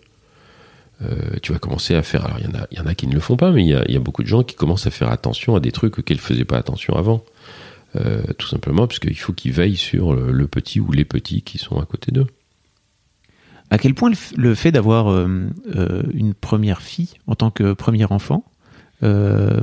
Euh, 1.02 1.36
tu 1.42 1.52
vas 1.52 1.58
commencer 1.58 1.94
à 1.94 2.02
faire. 2.02 2.24
Alors, 2.24 2.38
il 2.40 2.46
y, 2.46 2.48
en 2.48 2.58
a, 2.58 2.66
y 2.70 2.80
en 2.80 2.86
a 2.86 2.94
qui 2.94 3.06
ne 3.06 3.14
le 3.14 3.20
font 3.20 3.36
pas, 3.36 3.50
mais 3.50 3.62
il 3.62 3.68
y 3.68 3.74
a, 3.74 3.84
y 3.90 3.96
a, 3.96 4.00
beaucoup 4.00 4.22
de 4.22 4.28
gens 4.28 4.42
qui 4.42 4.56
commencent 4.56 4.86
à 4.86 4.90
faire 4.90 5.10
attention 5.10 5.54
à 5.54 5.60
des 5.60 5.72
trucs 5.72 5.98
auxquels 5.98 6.16
ils 6.16 6.20
ne 6.20 6.24
faisaient 6.24 6.44
pas 6.44 6.56
attention 6.56 6.94
avant. 6.94 7.22
Euh, 7.94 8.22
tout 8.36 8.46
simplement 8.46 8.86
parce 8.86 8.98
qu'il 8.98 9.16
faut 9.16 9.32
qu'ils 9.32 9.52
veillent 9.52 9.76
sur 9.76 10.14
le, 10.14 10.46
petit 10.48 10.80
ou 10.80 10.90
les 10.92 11.04
petits 11.04 11.42
qui 11.42 11.58
sont 11.58 11.80
à 11.80 11.86
côté 11.86 12.12
d'eux. 12.12 12.26
À 13.70 13.78
quel 13.78 13.94
point 13.94 14.10
le, 14.36 14.54
fait 14.54 14.70
d'avoir 14.70 15.10
euh, 15.10 15.48
une 16.12 16.34
première 16.34 16.82
fille 16.82 17.14
en 17.26 17.34
tant 17.34 17.50
que 17.50 17.72
premier 17.72 18.04
enfant, 18.04 18.44
euh, 19.02 19.60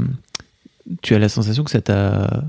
tu 1.02 1.16
as 1.16 1.20
la 1.20 1.30
sensation 1.30 1.64
que 1.64 1.72
ça 1.72 1.82
t'a 1.82 2.44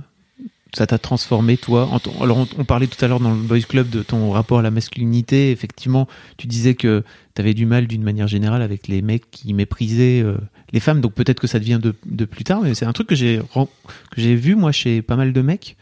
ça 0.74 0.86
t'a 0.86 0.98
transformé 0.98 1.56
toi. 1.56 1.88
Alors 2.20 2.46
on, 2.58 2.64
parlait 2.64 2.86
tout 2.86 3.02
à 3.04 3.08
l'heure 3.08 3.20
dans 3.20 3.30
le 3.30 3.40
Boys 3.40 3.60
Club 3.60 3.90
de 3.90 4.02
ton 4.02 4.30
rapport 4.30 4.58
à 4.58 4.62
la 4.62 4.70
masculinité. 4.70 5.50
Effectivement, 5.50 6.08
tu 6.36 6.46
disais 6.46 6.74
que 6.74 7.02
tu 7.34 7.42
avais 7.42 7.54
du 7.54 7.66
mal 7.66 7.86
d'une 7.86 8.02
manière 8.02 8.28
générale 8.28 8.62
avec 8.62 8.88
les 8.88 9.02
mecs 9.02 9.30
qui 9.30 9.54
méprisaient 9.54 10.20
euh, 10.22 10.36
les 10.72 10.80
femmes. 10.80 11.00
Donc 11.00 11.14
peut-être 11.14 11.40
que 11.40 11.46
ça 11.46 11.58
devient 11.58 11.78
de, 11.80 11.94
de 12.06 12.24
plus 12.24 12.44
tard, 12.44 12.62
mais 12.62 12.74
c'est 12.74 12.86
un 12.86 12.92
truc 12.92 13.08
que 13.08 13.14
j'ai 13.14 13.40
que 13.54 14.20
j'ai 14.20 14.34
vu 14.34 14.54
moi 14.54 14.72
chez 14.72 15.02
pas 15.02 15.16
mal 15.16 15.32
de 15.32 15.40
mecs 15.40 15.76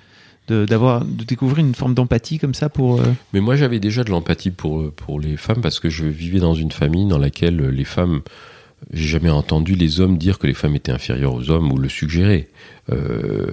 de 0.48 0.64
d'avoir 0.66 1.05
de 1.05 1.24
découvrir 1.24 1.64
une 1.64 1.74
forme 1.74 1.94
d'empathie 1.94 2.38
comme 2.38 2.55
ça 2.55 2.68
pour. 2.68 3.00
Euh... 3.00 3.05
Mais 3.33 3.40
moi 3.40 3.57
j'avais 3.57 3.81
déjà 3.81 4.05
de 4.05 4.11
l'empathie 4.11 4.50
pour 4.50 4.92
pour 4.92 5.20
les 5.20 5.37
femmes 5.37 5.61
parce 5.62 5.81
que 5.81 5.88
je 5.88 6.05
vivais 6.05 6.40
dans 6.40 6.55
une 6.55 6.72
famille 6.72 7.07
dans 7.07 7.18
laquelle 7.18 7.57
les 7.57 7.85
femmes 7.85 8.22
j'ai 8.92 9.08
jamais 9.08 9.30
entendu 9.30 9.74
les 9.74 10.00
hommes 10.00 10.18
dire 10.18 10.38
que 10.38 10.46
les 10.46 10.54
femmes 10.54 10.74
étaient 10.74 10.92
inférieures 10.92 11.34
aux 11.34 11.50
hommes 11.50 11.70
ou 11.72 11.78
le 11.78 11.88
suggérer. 11.88 12.48
Euh, 12.90 13.46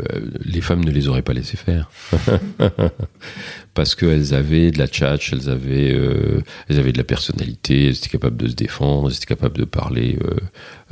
les 0.44 0.60
femmes 0.60 0.84
ne 0.84 0.90
les 0.90 1.08
auraient 1.08 1.22
pas 1.22 1.34
laissé 1.34 1.56
faire 1.56 1.92
parce 3.76 3.94
qu'elles 3.94 4.34
avaient 4.34 4.72
de 4.72 4.80
la 4.80 4.88
tchatch, 4.88 5.34
elles 5.34 5.50
avaient, 5.50 5.94
euh, 5.94 6.42
elles 6.68 6.80
avaient 6.80 6.92
de 6.92 6.98
la 6.98 7.04
personnalité, 7.04 7.86
elles 7.86 7.96
étaient 7.96 8.10
capables 8.10 8.38
de 8.38 8.48
se 8.48 8.56
défendre, 8.56 9.08
elles 9.08 9.16
étaient 9.16 9.28
capables 9.28 9.58
de 9.58 9.66
parler 9.66 10.18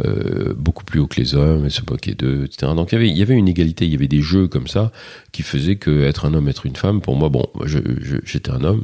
euh, 0.05 0.53
beaucoup 0.55 0.83
plus 0.83 0.99
haut 0.99 1.07
que 1.07 1.19
les 1.19 1.33
hommes, 1.33 1.65
elles 1.65 1.71
se 1.71 1.81
moquaient 1.89 2.13
d'eux, 2.13 2.45
etc. 2.45 2.73
Donc 2.75 2.91
il 2.91 2.95
y 2.95 2.97
avait, 2.99 3.09
y 3.09 3.21
avait 3.23 3.33
une 3.33 3.47
égalité, 3.47 3.85
il 3.85 3.91
y 3.91 3.95
avait 3.95 4.07
des 4.07 4.21
jeux 4.21 4.47
comme 4.47 4.67
ça 4.67 4.91
qui 5.31 5.41
faisaient 5.41 5.77
que 5.77 6.03
être 6.03 6.25
un 6.25 6.35
homme, 6.35 6.47
être 6.47 6.67
une 6.67 6.75
femme, 6.75 7.01
pour 7.01 7.15
moi, 7.15 7.29
bon, 7.29 7.47
j'étais 7.65 8.51
un 8.51 8.63
homme, 8.63 8.83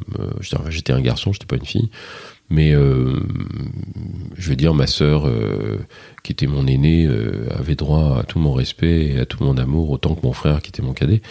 j'étais 0.69 0.93
un 0.93 1.01
garçon, 1.01 1.31
j'étais 1.31 1.45
pas 1.45 1.57
une 1.57 1.65
fille. 1.65 1.91
Mais 2.53 2.71
euh, 2.75 3.19
je 4.35 4.49
veux 4.49 4.55
dire, 4.55 4.75
ma 4.75 4.85
sœur, 4.85 5.27
euh, 5.27 5.79
qui 6.21 6.33
était 6.33 6.45
mon 6.45 6.67
aînée, 6.67 7.07
euh, 7.07 7.47
avait 7.49 7.73
droit 7.73 8.19
à 8.19 8.23
tout 8.23 8.37
mon 8.37 8.53
respect 8.53 9.07
et 9.07 9.19
à 9.19 9.25
tout 9.25 9.43
mon 9.43 9.57
amour, 9.57 9.89
autant 9.89 10.13
que 10.13 10.23
mon 10.23 10.33
frère, 10.33 10.61
qui 10.61 10.69
était 10.69 10.83
mon 10.83 10.93
cadet. 10.93 11.23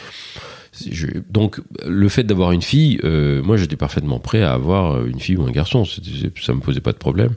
Donc, 1.30 1.61
le 1.87 2.08
fait 2.08 2.24
d'avoir 2.24 2.50
une 2.50 2.62
fille, 2.62 2.98
moi, 3.04 3.56
j'étais 3.56 3.76
parfaitement 3.76 4.18
prêt 4.18 4.42
à 4.42 4.52
avoir 4.52 5.06
une 5.06 5.20
fille 5.20 5.37
ou 5.37 5.44
un 5.44 5.52
garçon. 5.52 5.85
Ça 5.85 6.54
me 6.54 6.61
posait 6.61 6.80
pas 6.80 6.92
de 6.92 6.98
problème. 6.98 7.35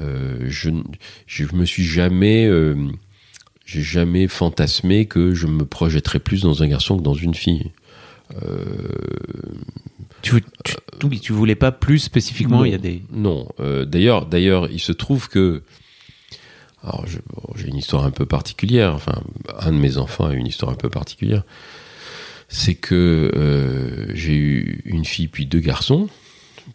Je, 0.00 0.70
je 1.26 1.44
me 1.54 1.64
suis 1.64 1.84
jamais, 1.84 2.50
j'ai 3.66 3.82
jamais 3.82 4.26
fantasmé 4.26 5.06
que 5.06 5.32
je 5.32 5.46
me 5.46 5.64
projetterais 5.64 6.18
plus 6.18 6.42
dans 6.42 6.64
un 6.64 6.66
garçon 6.66 6.96
que 6.96 7.02
dans 7.02 7.14
une 7.14 7.34
fille. 7.34 7.70
Tu, 10.22 10.42
tu, 10.64 10.74
tu, 11.00 11.20
tu, 11.20 11.32
voulais 11.32 11.56
pas 11.56 11.72
plus 11.72 11.98
spécifiquement 11.98 12.58
non, 12.58 12.64
Il 12.64 12.72
y 12.72 12.74
a 12.74 12.78
des 12.78 13.02
non. 13.12 13.48
Euh, 13.60 13.84
d'ailleurs, 13.84 14.26
d'ailleurs, 14.26 14.70
il 14.70 14.80
se 14.80 14.92
trouve 14.92 15.28
que 15.28 15.62
alors 16.84 17.04
j'ai 17.06 17.20
bon, 17.32 17.54
une 17.64 17.76
histoire 17.76 18.04
un 18.04 18.10
peu 18.10 18.26
particulière. 18.26 18.94
Enfin, 18.94 19.22
un 19.58 19.72
de 19.72 19.78
mes 19.78 19.98
enfants 19.98 20.26
a 20.26 20.34
une 20.34 20.46
histoire 20.46 20.72
un 20.72 20.76
peu 20.76 20.90
particulière. 20.90 21.44
C'est 22.48 22.74
que 22.74 23.30
euh, 23.34 24.14
j'ai 24.14 24.36
eu 24.36 24.82
une 24.84 25.04
fille 25.04 25.28
puis 25.28 25.46
deux 25.46 25.60
garçons. 25.60 26.08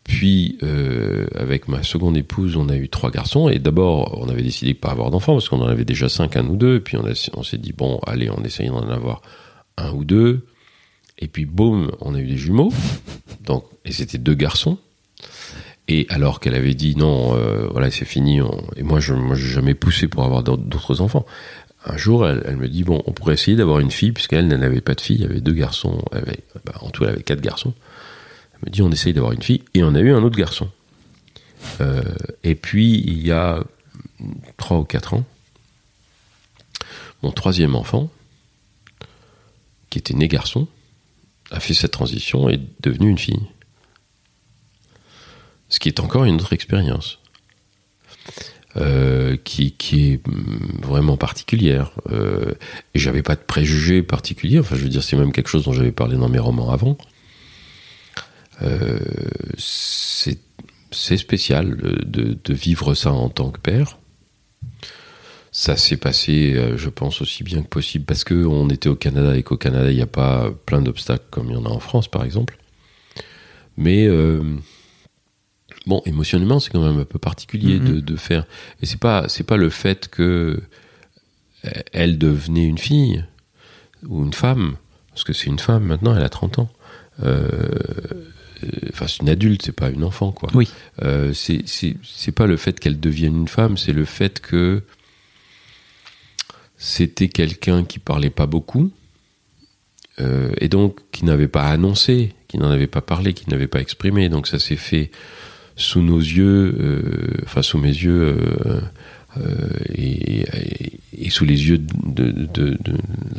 Puis 0.04 0.58
euh, 0.64 1.28
avec 1.36 1.68
ma 1.68 1.84
seconde 1.84 2.18
épouse, 2.18 2.56
on 2.56 2.70
a 2.70 2.76
eu 2.76 2.90
trois 2.90 3.12
garçons. 3.12 3.50
Et 3.50 3.60
d'abord, 3.60 4.20
on 4.20 4.30
avait 4.30 4.44
décidé 4.44 4.74
de 4.74 4.78
pas 4.78 4.90
avoir 4.90 5.12
d'enfants 5.12 5.34
parce 5.34 5.50
qu'on 5.50 5.62
en 5.62 5.68
avait 5.68 5.86
déjà 5.86 6.10
cinq, 6.10 6.36
un 6.36 6.48
ou 6.48 6.56
deux. 6.56 6.80
Puis 6.80 6.98
on, 6.98 7.06
on 7.34 7.44
s'est 7.44 7.58
dit 7.58 7.74
bon, 7.74 8.00
allez, 8.06 8.30
on 8.30 8.44
essaye 8.44 8.68
d'en 8.68 8.90
avoir 8.90 9.22
un 9.78 9.92
ou 9.92 10.06
deux. 10.06 10.46
Et 11.20 11.28
puis, 11.28 11.46
boum, 11.46 11.92
on 12.02 12.16
a 12.16 12.20
eu 12.20 12.28
des 12.28 12.38
jumeaux. 12.38 12.72
Donc, 13.44 13.66
et 13.86 13.92
c'était 13.92 14.18
deux 14.18 14.36
garçons. 14.36 14.78
Et 15.88 16.06
alors 16.10 16.40
qu'elle 16.40 16.56
avait 16.56 16.74
dit 16.74 16.96
non, 16.96 17.36
euh, 17.36 17.68
voilà, 17.72 17.90
c'est 17.90 18.06
fini. 18.06 18.40
Et 18.76 18.84
moi, 18.84 19.00
je 19.00 19.14
n'ai 19.14 19.36
jamais 19.36 19.74
poussé 19.74 20.08
pour 20.08 20.24
avoir 20.24 20.44
d'autres 20.44 21.02
enfants. 21.02 21.26
Un 21.86 21.96
jour, 21.96 22.28
elle, 22.28 22.58
me 22.58 22.68
dit 22.68 22.84
bon, 22.84 23.02
on 23.06 23.14
pourrait 23.14 23.36
essayer 23.36 23.56
d'avoir 23.56 23.80
une 23.80 23.92
fille, 23.92 24.12
puisqu'elle 24.12 24.48
n'avait 24.48 24.82
pas 24.82 24.96
de 24.96 25.02
fille. 25.02 25.16
Il 25.18 25.22
y 25.22 25.26
avait 25.26 25.40
deux 25.40 25.54
garçons. 25.54 26.04
bah, 26.66 26.74
en 26.82 26.90
tout, 26.90 27.06
elle 27.06 27.12
avait 27.12 27.24
quatre 27.24 27.42
garçons. 27.42 27.74
Elle 28.54 28.70
me 28.70 28.72
dit 28.72 28.82
on 28.82 28.92
essaye 28.92 29.14
d'avoir 29.14 29.32
une 29.32 29.42
fille. 29.42 29.64
Et 29.74 29.84
on 29.84 29.96
a 29.96 30.00
eu 30.00 30.12
un 30.12 30.24
autre 30.24 30.38
garçon. 30.38 30.70
Euh, 31.82 32.02
et 32.44 32.56
puis, 32.56 33.00
il 33.00 33.26
y 33.26 33.32
a 33.32 33.64
trois 34.58 34.78
ou 34.78 34.84
quatre 34.84 35.14
ans, 35.14 35.24
mon 37.24 37.32
troisième 37.32 37.76
enfant, 37.76 38.10
qui 39.90 40.00
était 40.00 40.14
né 40.14 40.28
garçon, 40.28 40.68
a 41.52 41.60
fait 41.60 41.74
cette 41.74 41.92
transition 41.92 42.50
et 42.50 42.54
est 42.54 42.62
devenu 42.82 43.10
une 43.10 43.18
fille. 43.18 43.48
Ce 45.70 45.80
qui 45.80 45.90
est 45.90 46.00
encore 46.00 46.26
une 46.26 46.36
autre 46.36 46.54
expérience. 46.54 47.20
Euh, 48.80 49.38
qui, 49.44 49.74
est 49.92 50.22
vraiment 50.84 51.18
particulière. 51.18 51.92
Euh, 52.12 52.54
et 52.94 53.00
j'avais 53.00 53.24
pas 53.24 53.36
de 53.36 53.42
préjugés 53.42 54.04
particuliers. 54.04 54.60
Enfin, 54.60 54.76
je 54.76 54.82
veux 54.82 54.90
dire, 54.90 55.02
c'est 55.02 55.16
même 55.16 55.32
quelque 55.32 55.48
chose 55.48 55.64
dont 55.64 55.74
j'avais 55.74 55.92
parlé 55.92 56.16
dans 56.16 56.30
mes 56.30 56.38
romans 56.38 56.70
avant. 56.70 56.96
Euh, 58.62 59.00
c'est 59.58 61.18
spécial 61.18 61.76
de, 62.06 62.38
de, 62.44 62.54
vivre 62.54 62.94
ça 62.94 63.12
en 63.12 63.30
tant 63.30 63.50
que 63.50 63.60
père. 63.60 63.98
Ça 65.60 65.76
s'est 65.76 65.98
passé, 65.98 66.54
euh, 66.54 66.78
je 66.78 66.88
pense, 66.88 67.20
aussi 67.20 67.44
bien 67.44 67.64
que 67.64 67.68
possible 67.68 68.06
parce 68.06 68.24
qu'on 68.24 68.70
était 68.70 68.90
au 68.90 68.96
Canada 68.96 69.36
et 69.36 69.42
qu'au 69.42 69.58
Canada, 69.58 69.90
il 69.90 69.96
n'y 69.96 70.04
a 70.04 70.06
pas 70.06 70.52
plein 70.68 70.84
d'obstacles 70.84 71.26
comme 71.32 71.50
il 71.50 71.54
y 71.54 71.56
en 71.56 71.66
a 71.66 71.70
en 71.70 71.80
France, 71.80 72.08
par 72.08 72.24
exemple. 72.24 72.60
Mais 73.76 74.06
euh, 74.06 74.44
bon, 75.88 76.04
émotionnellement, 76.06 76.60
c'est 76.60 76.70
quand 76.70 76.86
même 76.86 77.00
un 77.00 77.06
peu 77.06 77.18
particulier 77.18 77.80
de, 77.80 78.00
de, 78.00 78.16
faire. 78.18 78.46
Et 78.84 78.86
c'est 78.86 79.00
pas, 79.00 79.30
c'est 79.30 79.46
pas 79.46 79.58
le 79.58 79.72
fait 79.72 80.10
que 80.10 80.62
euh, 81.66 81.72
elle 81.92 82.20
devenait 82.20 82.68
une 82.68 82.78
fille 82.78 83.26
ou 84.08 84.24
une 84.24 84.34
femme, 84.34 84.76
parce 85.10 85.24
que 85.24 85.34
c'est 85.34 85.48
une 85.48 85.58
femme 85.58 85.86
maintenant, 85.86 86.16
elle 86.16 86.24
a 86.24 86.30
30 86.30 86.60
ans. 86.60 86.70
enfin, 87.18 89.08
c'est 89.08 89.24
une 89.24 89.30
adulte, 89.30 89.64
c'est 89.66 89.72
pas 89.72 89.90
une 89.90 90.04
enfant, 90.04 90.32
quoi. 90.32 90.52
Oui. 90.54 90.70
c'est, 91.34 91.64
c'est 91.66 92.32
pas 92.32 92.46
le 92.46 92.58
fait 92.58 92.80
qu'elle 92.80 93.00
devienne 93.00 93.36
une 93.36 93.48
femme, 93.48 93.76
c'est 93.76 93.92
le 93.92 94.06
fait 94.06 94.40
que 94.40 94.84
c'était 96.78 97.28
quelqu'un 97.28 97.84
qui 97.84 98.00
parlait 98.00 98.30
pas 98.30 98.46
beaucoup, 98.46 98.92
euh, 100.20 100.52
et 100.60 100.68
donc 100.68 101.00
qui 101.12 101.26
n'avait 101.26 101.48
pas 101.48 101.64
annoncé, 101.64 102.34
qui 102.48 102.58
n'en 102.58 102.70
avait 102.70 102.88
pas 102.88 103.02
parlé, 103.02 103.34
qui 103.34 103.50
n'avait 103.50 103.68
pas 103.68 103.82
exprimé. 103.82 104.30
Donc 104.30 104.48
ça 104.48 104.60
s'est 104.60 104.76
fait 104.76 105.12
sous 105.76 106.02
nos 106.02 106.20
yeux, 106.20 106.76
euh, 106.80 107.44
enfin 107.44 107.62
sous 107.62 107.78
mes 107.78 107.90
yeux, 107.90 108.38
euh, 109.38 109.70
et, 109.94 110.46
sous 111.30 111.46
les 111.46 111.68
yeux 111.68 111.78
de, 111.78 112.78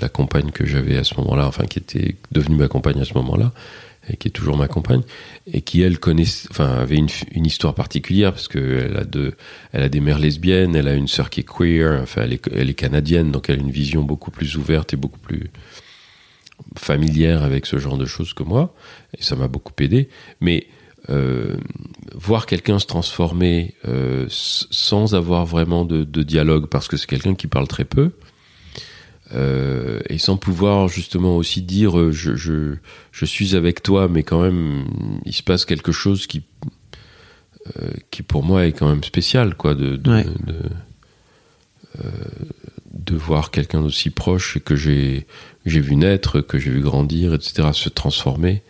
la 0.01 0.09
compagne 0.09 0.51
que 0.51 0.67
j'avais 0.67 0.97
à 0.97 1.05
ce 1.05 1.15
moment-là, 1.17 1.47
enfin 1.47 1.65
qui 1.65 1.79
était 1.79 2.17
devenue 2.31 2.57
ma 2.57 2.69
compagne 2.69 3.01
à 3.01 3.05
ce 3.05 3.15
moment-là 3.15 3.53
qui 4.19 4.29
est 4.29 4.33
toujours 4.33 4.57
ma 4.57 4.69
compagne, 4.69 5.03
et 5.47 5.61
qui 5.61 5.83
elle 5.83 5.99
connaissait, 5.99 6.49
enfin 6.51 6.79
avait 6.79 6.97
une, 6.97 7.47
histoire 7.47 7.75
particulière 7.75 8.33
parce 8.33 8.49
qu'elle 8.49 8.97
a 8.97 9.81
a 9.81 9.89
des 9.89 10.01
mères 10.01 10.19
lesbiennes, 10.19 10.75
elle 10.77 10.89
a 10.89 10.95
une 10.95 11.09
sœur 11.09 11.31
qui 11.31 11.41
est 11.41 11.49
queer, 11.49 12.01
enfin 12.03 12.23
elle 12.23 12.71
est, 12.71 12.75
canadienne, 12.75 13.31
donc 13.31 13.51
elle 13.51 13.59
a 13.59 13.63
une 13.63 13.71
vision 13.71 14.03
beaucoup 14.03 14.31
plus 14.31 14.57
ouverte 14.57 14.93
et 14.95 14.97
beaucoup 14.97 15.19
plus 15.19 15.51
familière 16.77 17.43
avec 17.43 17.67
ce 17.67 17.79
genre 17.79 17.99
de 17.99 18.07
choses 18.07 18.33
que 18.35 18.43
moi, 18.43 18.75
et 19.19 19.23
ça 19.23 19.37
m'a 19.37 19.49
beaucoup 19.49 19.73
aidé. 19.81 20.09
Mais 20.41 20.67
euh, 21.11 21.57
voir 22.15 22.47
quelqu'un 22.47 22.79
se 22.79 22.87
transformer 22.87 23.75
euh, 23.87 24.27
sans 24.29 25.15
avoir 25.15 25.47
vraiment 25.47 25.85
de 25.85 26.23
dialogue, 26.23 26.67
parce 26.67 26.89
que 26.89 26.97
c'est 26.97 27.07
quelqu'un 27.07 27.35
qui 27.35 27.47
parle 27.47 27.69
très 27.69 27.85
peu, 27.85 28.13
euh, 29.35 30.01
et 30.09 30.17
sans 30.17 30.39
pouvoir 30.39 30.89
justement 30.89 31.37
aussi 31.37 31.61
dire 31.61 31.99
euh, 31.99 32.13
je, 32.13 32.35
je, 32.35 32.77
je, 33.13 33.25
suis 33.27 33.57
avec 33.57 33.83
toi, 33.83 34.09
mais 34.09 34.23
quand 34.23 34.41
même 34.41 34.87
il 35.27 35.35
se 35.35 35.43
passe 35.43 35.67
quelque 35.67 35.93
chose 35.93 36.27
qui 36.27 36.45
euh, 37.67 37.91
qui 38.11 38.23
pour 38.23 38.43
moi 38.43 38.67
est 38.67 38.73
quand 38.73 38.89
même 38.89 39.05
spécial, 39.05 39.55
quoi, 39.55 39.75
de 39.75 39.97
de, 39.97 40.23
de, 40.47 40.55
euh, 41.99 42.11
de, 42.91 43.17
voir 43.17 43.51
quelqu'un 43.51 43.83
d'aussi 43.83 44.09
proche 44.09 44.59
que 44.61 44.77
j'ai 44.77 45.27
vu 45.67 45.97
naître, 45.97 46.41
que 46.41 46.59
j'ai 46.59 46.71
vu 46.71 46.81
grandir, 46.81 47.35
etc., 47.35 47.69
se 47.73 47.91
transformer. 47.91 48.63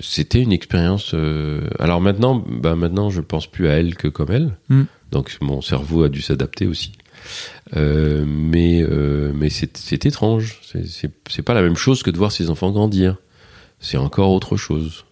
C'était 0.00 0.40
une 0.40 0.52
expérience. 0.52 1.14
alors 1.80 2.00
maintenant, 2.00 2.44
bah 2.48 2.76
maintenant, 2.76 3.10
je 3.10 3.20
pense 3.20 3.48
plus 3.48 3.68
à 3.68 3.72
elle 3.72 3.96
que 3.96 4.06
comme 4.06 4.30
elle. 4.30 4.56
Mm. 4.68 4.82
Donc 5.10 5.36
mon 5.40 5.60
cerveau 5.60 6.04
a 6.04 6.08
dû 6.08 6.22
s'adapter 6.22 6.68
aussi. 6.68 6.92
Euh, 7.76 8.24
mais 8.26 8.82
euh, 8.82 9.32
mais 9.34 9.48
c'est 9.50 10.06
étrange. 10.06 10.60
C'est 10.62 11.42
pas 11.42 11.54
la 11.54 11.62
même 11.62 11.76
chose 11.76 12.02
que 12.02 12.10
de 12.10 12.16
voir 12.16 12.32
ses 12.32 12.50
enfants 12.50 12.70
grandir. 12.70 13.16
C'est 13.78 13.96
encore 13.96 14.30
autre 14.30 14.56
chose. 14.56 15.04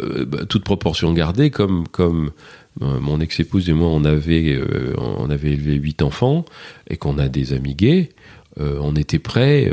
Euh, 0.00 0.24
bah, 0.24 0.44
toute 0.46 0.64
proportion 0.64 1.12
gardée, 1.12 1.50
comme 1.50 1.86
comme 1.88 2.32
mon 2.80 3.20
ex-épouse 3.20 3.68
et 3.68 3.72
moi, 3.72 3.88
on 3.88 4.04
avait 4.04 4.60
on 4.96 5.30
avait 5.30 5.52
élevé 5.52 5.74
huit 5.74 6.02
enfants 6.02 6.44
et 6.88 6.96
qu'on 6.96 7.18
a 7.18 7.28
des 7.28 7.52
amis 7.52 7.74
gays. 7.74 8.10
on 8.56 8.94
était 8.94 9.18
prêts, 9.18 9.70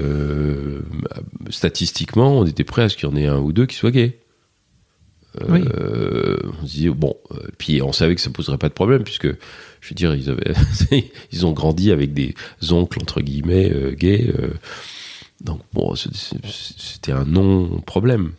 statistiquement, 1.49 2.39
on 2.39 2.45
était 2.45 2.63
prêt 2.63 2.83
à 2.83 2.89
ce 2.89 2.97
qu'il 2.97 3.07
y 3.07 3.11
en 3.11 3.15
ait 3.15 3.27
un 3.27 3.37
ou 3.37 3.53
deux 3.53 3.67
qui 3.67 3.75
soient 3.75 3.91
gays. 3.91 4.17
on 5.39 6.65
se 6.65 6.77
dit 6.77 6.89
bon, 6.89 7.15
puis 7.59 7.83
on 7.83 7.93
savait 7.93 8.15
que 8.15 8.21
ça 8.21 8.31
poserait 8.31 8.57
pas 8.57 8.69
de 8.69 8.73
problème 8.73 9.03
puisque 9.03 9.27
je 9.85 9.91
veux 9.91 9.95
dire, 9.95 10.15
ils, 10.15 10.31
avaient, 10.31 10.55
ils 11.31 11.45
ont 11.45 11.51
grandi 11.51 11.91
avec 11.91 12.11
des 12.13 12.33
oncles, 12.71 12.99
entre 12.99 13.21
guillemets, 13.21 13.71
euh, 13.71 13.91
gays. 13.91 14.33
Euh. 14.39 14.49
donc, 15.41 15.61
bon, 15.73 15.93
c'était 15.95 17.11
un 17.11 17.25
non-problème. 17.25 18.31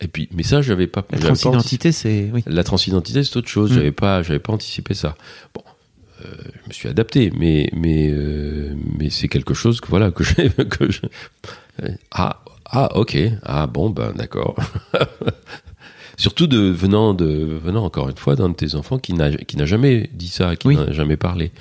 Et 0.00 0.08
puis, 0.08 0.28
mais 0.32 0.42
ça, 0.42 0.60
j'avais 0.60 0.88
pas. 0.88 1.06
La 1.12 1.20
transidentité, 1.20 1.92
c'est. 1.92 2.30
Oui. 2.34 2.42
La 2.46 2.64
transidentité, 2.64 3.22
c'est 3.22 3.36
autre 3.36 3.48
chose. 3.48 3.70
Mm. 3.70 3.74
J'avais 3.74 3.92
pas, 3.92 4.22
j'avais 4.24 4.40
pas 4.40 4.52
anticipé 4.52 4.94
ça. 4.94 5.14
Bon, 5.54 5.62
euh, 6.24 6.34
je 6.64 6.68
me 6.68 6.72
suis 6.72 6.88
adapté, 6.88 7.32
mais 7.38 7.70
mais 7.72 8.12
mais 8.98 9.08
c'est 9.08 9.28
quelque 9.28 9.54
chose 9.54 9.80
que 9.80 9.86
voilà 9.86 10.10
que 10.10 10.24
j'ai 10.24 10.50
que 10.68 10.90
je... 10.90 11.02
ah 12.10 12.42
ah 12.66 12.96
ok 12.96 13.16
ah 13.44 13.68
bon 13.68 13.90
ben 13.90 14.12
d'accord 14.16 14.56
Surtout 16.16 16.46
de 16.46 16.58
venant 16.58 17.14
de 17.14 17.26
venant 17.62 17.84
encore 17.84 18.08
une 18.08 18.16
fois 18.16 18.36
d'un 18.36 18.50
de 18.50 18.54
tes 18.54 18.74
enfants 18.74 18.98
qui 18.98 19.14
n'a 19.14 19.30
qui 19.32 19.56
n'a 19.56 19.66
jamais 19.66 20.10
dit 20.12 20.28
ça, 20.28 20.56
qui 20.56 20.68
n'a 20.68 20.92
jamais 20.92 21.16
parlé. 21.16 21.52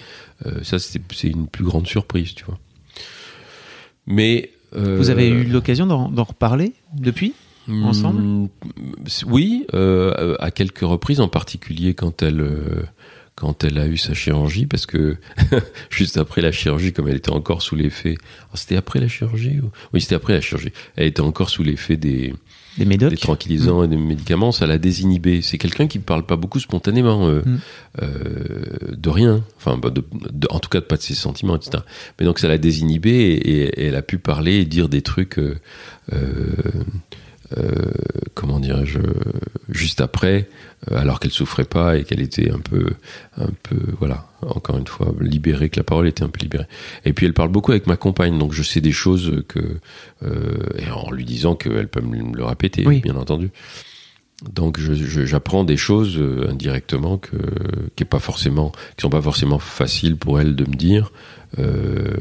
Euh, 0.45 0.63
ça 0.63 0.77
c'est 0.79 1.27
une 1.27 1.47
plus 1.47 1.63
grande 1.63 1.87
surprise, 1.87 2.33
tu 2.33 2.45
vois. 2.45 2.59
Mais 4.07 4.51
euh, 4.75 4.97
vous 4.97 5.09
avez 5.09 5.27
eu 5.27 5.43
l'occasion 5.43 5.85
d'en 5.85 6.23
reparler 6.23 6.73
depuis 6.93 7.33
hmm, 7.67 7.83
ensemble? 7.83 8.49
Oui, 9.25 9.65
euh, 9.73 10.35
à 10.39 10.51
quelques 10.51 10.79
reprises, 10.79 11.21
en 11.21 11.27
particulier 11.27 11.93
quand 11.93 12.21
elle 12.21 12.45
quand 13.35 13.63
elle 13.63 13.79
a 13.79 13.87
eu 13.87 13.97
sa 13.97 14.13
chirurgie, 14.13 14.67
parce 14.67 14.85
que 14.85 15.17
juste 15.89 16.17
après 16.17 16.41
la 16.41 16.51
chirurgie, 16.51 16.93
comme 16.93 17.07
elle 17.07 17.15
était 17.15 17.31
encore 17.31 17.61
sous 17.61 17.75
l'effet, 17.75 18.15
oh, 18.53 18.55
c'était 18.55 18.75
après 18.75 18.99
la 18.99 19.07
chirurgie 19.07 19.59
Oui, 19.93 20.01
c'était 20.01 20.15
après 20.15 20.33
la 20.33 20.41
chirurgie. 20.41 20.73
Elle 20.95 21.07
était 21.07 21.21
encore 21.21 21.49
sous 21.49 21.63
l'effet 21.63 21.97
des 21.97 22.33
des 22.77 22.85
médocs. 22.85 23.19
tranquillisants 23.19 23.83
et 23.83 23.87
des 23.87 23.97
médicaments, 23.97 24.51
ça 24.51 24.65
l'a 24.65 24.77
désinhibé. 24.77 25.41
C'est 25.41 25.57
quelqu'un 25.57 25.87
qui 25.87 25.99
ne 25.99 26.03
parle 26.03 26.25
pas 26.25 26.35
beaucoup 26.35 26.59
spontanément 26.59 27.27
euh, 27.27 27.41
mm. 27.45 27.59
euh, 28.01 28.95
de 28.95 29.09
rien, 29.09 29.43
enfin, 29.57 29.77
bah, 29.77 29.91
en 30.49 30.59
tout 30.59 30.69
cas 30.69 30.79
de 30.79 30.85
pas 30.85 30.97
de 30.97 31.01
ses 31.01 31.13
sentiments, 31.13 31.55
etc. 31.55 31.83
Mais 32.19 32.25
donc 32.25 32.39
ça 32.39 32.47
l'a 32.47 32.57
désinhibé 32.57 33.09
et, 33.09 33.85
elle 33.87 33.95
a 33.95 34.01
pu 34.01 34.17
parler 34.17 34.59
et 34.59 34.65
dire 34.65 34.89
des 34.89 35.01
trucs. 35.01 35.37
Euh, 35.37 35.55
comment 38.33 38.59
dirais-je 38.59 38.99
juste 39.69 40.01
après 40.01 40.49
alors 40.89 41.19
qu'elle 41.19 41.31
souffrait 41.31 41.65
pas 41.65 41.97
et 41.97 42.03
qu'elle 42.03 42.21
était 42.21 42.49
un 42.51 42.59
peu 42.59 42.85
un 43.37 43.49
peu 43.63 43.77
voilà 43.99 44.27
encore 44.41 44.77
une 44.77 44.87
fois 44.87 45.13
libérée 45.19 45.69
que 45.69 45.79
la 45.79 45.83
parole 45.83 46.07
était 46.07 46.23
un 46.23 46.29
peu 46.29 46.39
libérée. 46.41 46.67
Et 47.05 47.13
puis 47.13 47.25
elle 47.25 47.33
parle 47.33 47.49
beaucoup 47.49 47.71
avec 47.71 47.87
ma 47.87 47.97
compagne 47.97 48.37
donc 48.37 48.53
je 48.53 48.63
sais 48.63 48.81
des 48.81 48.91
choses 48.91 49.43
que 49.47 49.59
euh, 50.23 50.57
et 50.77 50.89
en 50.89 51.11
lui 51.11 51.25
disant 51.25 51.55
qu'elle 51.55 51.87
peut 51.87 52.01
me 52.01 52.35
le 52.35 52.43
répéter 52.43 52.83
bien 52.83 53.15
entendu. 53.15 53.51
Donc 54.49 54.79
j'apprends 54.79 55.63
des 55.63 55.77
choses 55.77 56.17
euh, 56.17 56.49
indirectement 56.49 57.17
que 57.17 57.37
qui 57.95 58.03
est 58.03 58.07
pas 58.07 58.19
forcément 58.19 58.71
qui 58.97 59.01
sont 59.01 59.09
pas 59.09 59.21
forcément 59.21 59.59
faciles 59.59 60.17
pour 60.17 60.39
elle 60.39 60.55
de 60.55 60.65
me 60.65 60.75
dire 60.75 61.11
euh, 61.59 62.11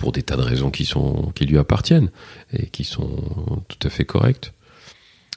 pour 0.00 0.12
des 0.12 0.22
tas 0.22 0.36
de 0.38 0.42
raisons 0.42 0.70
qui 0.70 1.44
lui 1.44 1.58
appartiennent 1.58 2.10
et 2.54 2.68
qui 2.68 2.84
sont 2.84 3.62
tout 3.68 3.86
à 3.86 3.90
fait 3.90 4.06
correctes 4.06 4.54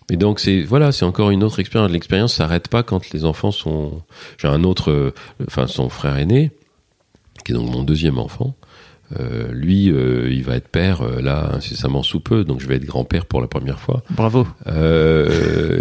et 0.10 0.18
donc 0.18 0.40
c'est 0.40 0.62
voilà, 0.62 0.92
c'est 0.92 1.06
encore 1.06 1.32
une 1.32 1.44
autre 1.44 1.60
expérience. 1.60 1.92
L'expérience 1.92 2.34
s'arrête 2.36 2.68
pas 2.68 2.84
quand 2.84 3.12
les 3.12 3.26
enfants 3.26 3.52
sont. 3.52 4.02
J'ai 4.38 4.48
un 4.48 4.64
autre, 4.64 4.92
euh, 4.92 5.14
enfin 5.48 5.68
son 5.68 5.90
frère 5.90 6.18
aîné, 6.18 6.52
qui 7.46 7.52
est 7.52 7.56
donc 7.56 7.70
mon 7.70 7.84
deuxième 7.84 8.18
enfant. 8.18 8.56
Euh, 9.20 9.52
lui, 9.52 9.92
euh, 9.92 10.30
il 10.32 10.44
va 10.44 10.56
être 10.56 10.68
père 10.70 11.02
euh, 11.02 11.22
là 11.22 11.52
incessamment 11.54 12.02
sous 12.04 12.20
peu, 12.20 12.44
donc 12.44 12.62
je 12.62 12.68
vais 12.68 12.76
être 12.78 12.86
grand-père 12.86 13.26
pour 13.26 13.42
la 13.42 13.48
première 13.48 13.80
fois. 13.80 14.02
Bravo. 14.10 14.48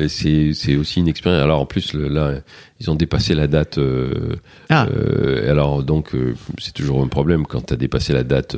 C'est 0.09 0.77
aussi 0.77 1.01
une 1.01 1.09
expérience. 1.09 1.43
Alors 1.43 1.61
en 1.61 1.67
plus 1.67 1.93
le- 1.95 2.09
là, 2.09 2.35
ils 2.81 2.91
ont 2.91 2.95
dépassé 2.95 3.35
la 3.35 3.47
date. 3.47 3.79
Ah. 4.69 4.87
alors 5.49 5.83
donc 5.83 6.11
c'est 6.59 6.75
toujours 6.75 7.03
un 7.03 7.09
problème 7.09 7.47
quand 7.47 7.67
tu 7.67 7.75
as 7.75 7.77
dépassé 7.77 8.13
la 8.13 8.25
date 8.25 8.57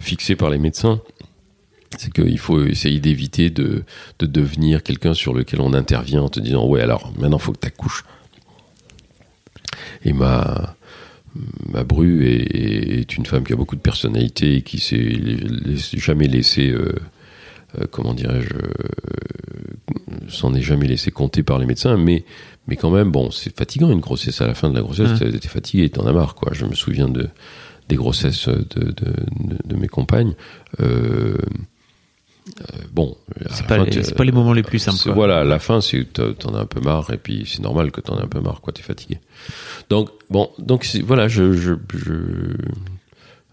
fixée 0.00 0.36
par 0.36 0.50
les 0.50 0.58
médecins. 0.58 1.00
C'est 1.98 2.12
qu'il 2.12 2.38
faut 2.38 2.64
essayer 2.64 2.98
d'éviter 3.00 3.50
de, 3.50 3.84
de 4.18 4.26
devenir 4.26 4.82
quelqu'un 4.82 5.14
sur 5.14 5.32
lequel 5.34 5.60
on 5.60 5.74
intervient 5.74 6.22
en 6.22 6.28
te 6.28 6.40
disant 6.40 6.66
ouais 6.66 6.80
alors 6.80 7.12
maintenant 7.18 7.38
faut 7.38 7.52
que 7.52 7.60
tu 7.60 7.66
accouches. 7.66 8.04
Et 10.04 10.12
ma 10.12 10.76
ma 11.72 11.82
bru 11.84 12.26
est, 12.26 13.00
est 13.00 13.16
une 13.16 13.26
femme 13.26 13.44
qui 13.44 13.52
a 13.52 13.56
beaucoup 13.56 13.76
de 13.76 13.80
personnalité 13.80 14.56
et 14.56 14.62
qui 14.62 14.78
s'est 14.78 15.38
jamais 15.98 16.28
laissé 16.28 16.70
euh, 16.70 16.92
euh, 17.80 17.84
comment 17.90 18.14
dirais-je 18.14 18.54
euh, 18.54 20.28
s'en 20.28 20.54
est 20.54 20.62
jamais 20.62 20.86
laissé 20.86 21.10
compter 21.10 21.42
par 21.42 21.58
les 21.58 21.66
médecins 21.66 21.96
mais 21.96 22.24
mais 22.68 22.76
quand 22.76 22.90
même 22.90 23.10
bon 23.10 23.30
c'est 23.30 23.54
fatigant 23.56 23.90
une 23.90 24.00
grossesse 24.00 24.40
à 24.40 24.46
la 24.46 24.54
fin 24.54 24.70
de 24.70 24.74
la 24.74 24.80
grossesse 24.82 25.20
Ouais. 25.20 25.30
t'es 25.32 25.38
t'es 25.38 25.48
fatigué 25.48 25.88
t'en 25.90 26.06
as 26.06 26.12
marre 26.12 26.34
quoi 26.34 26.52
je 26.52 26.64
me 26.66 26.74
souviens 26.74 27.08
de 27.08 27.28
des 27.88 27.96
grossesses 27.96 28.48
de 28.48 28.64
de, 28.80 28.92
de, 28.92 29.58
de 29.64 29.76
mes 29.76 29.88
compagnes 29.88 30.34
euh, 30.80 31.36
bon 32.92 33.16
à 33.44 33.52
C'est 33.54 33.66
pas, 33.66 33.78
pas 34.16 34.24
les 34.24 34.32
moments 34.32 34.52
les 34.52 34.62
plus 34.62 34.78
simples. 34.78 34.98
c'est- 34.98 35.04
quoi. 35.04 35.14
Voilà, 35.14 35.44
la 35.44 35.58
fin, 35.58 35.80
c'est 35.80 36.04
t'en 36.12 36.32
t'en 36.34 36.54
as 36.54 36.60
un 36.60 36.66
peu 36.66 36.80
marre 36.80 37.10
et 37.12 37.16
puis 37.16 37.44
c'est 37.46 37.62
normal 37.62 37.90
que 37.90 38.00
t'en 38.00 38.18
aies 38.18 38.22
un 38.22 38.28
peu 38.28 38.40
marre, 38.40 38.60
quoi. 38.60 38.72
T'es 38.72 38.82
fatigué. 38.82 39.18
Donc 39.90 40.10
bon, 40.30 40.50
donc 40.58 40.86
voilà, 41.04 41.26
je, 41.28 41.52
je, 41.54 41.72
je 41.94 42.12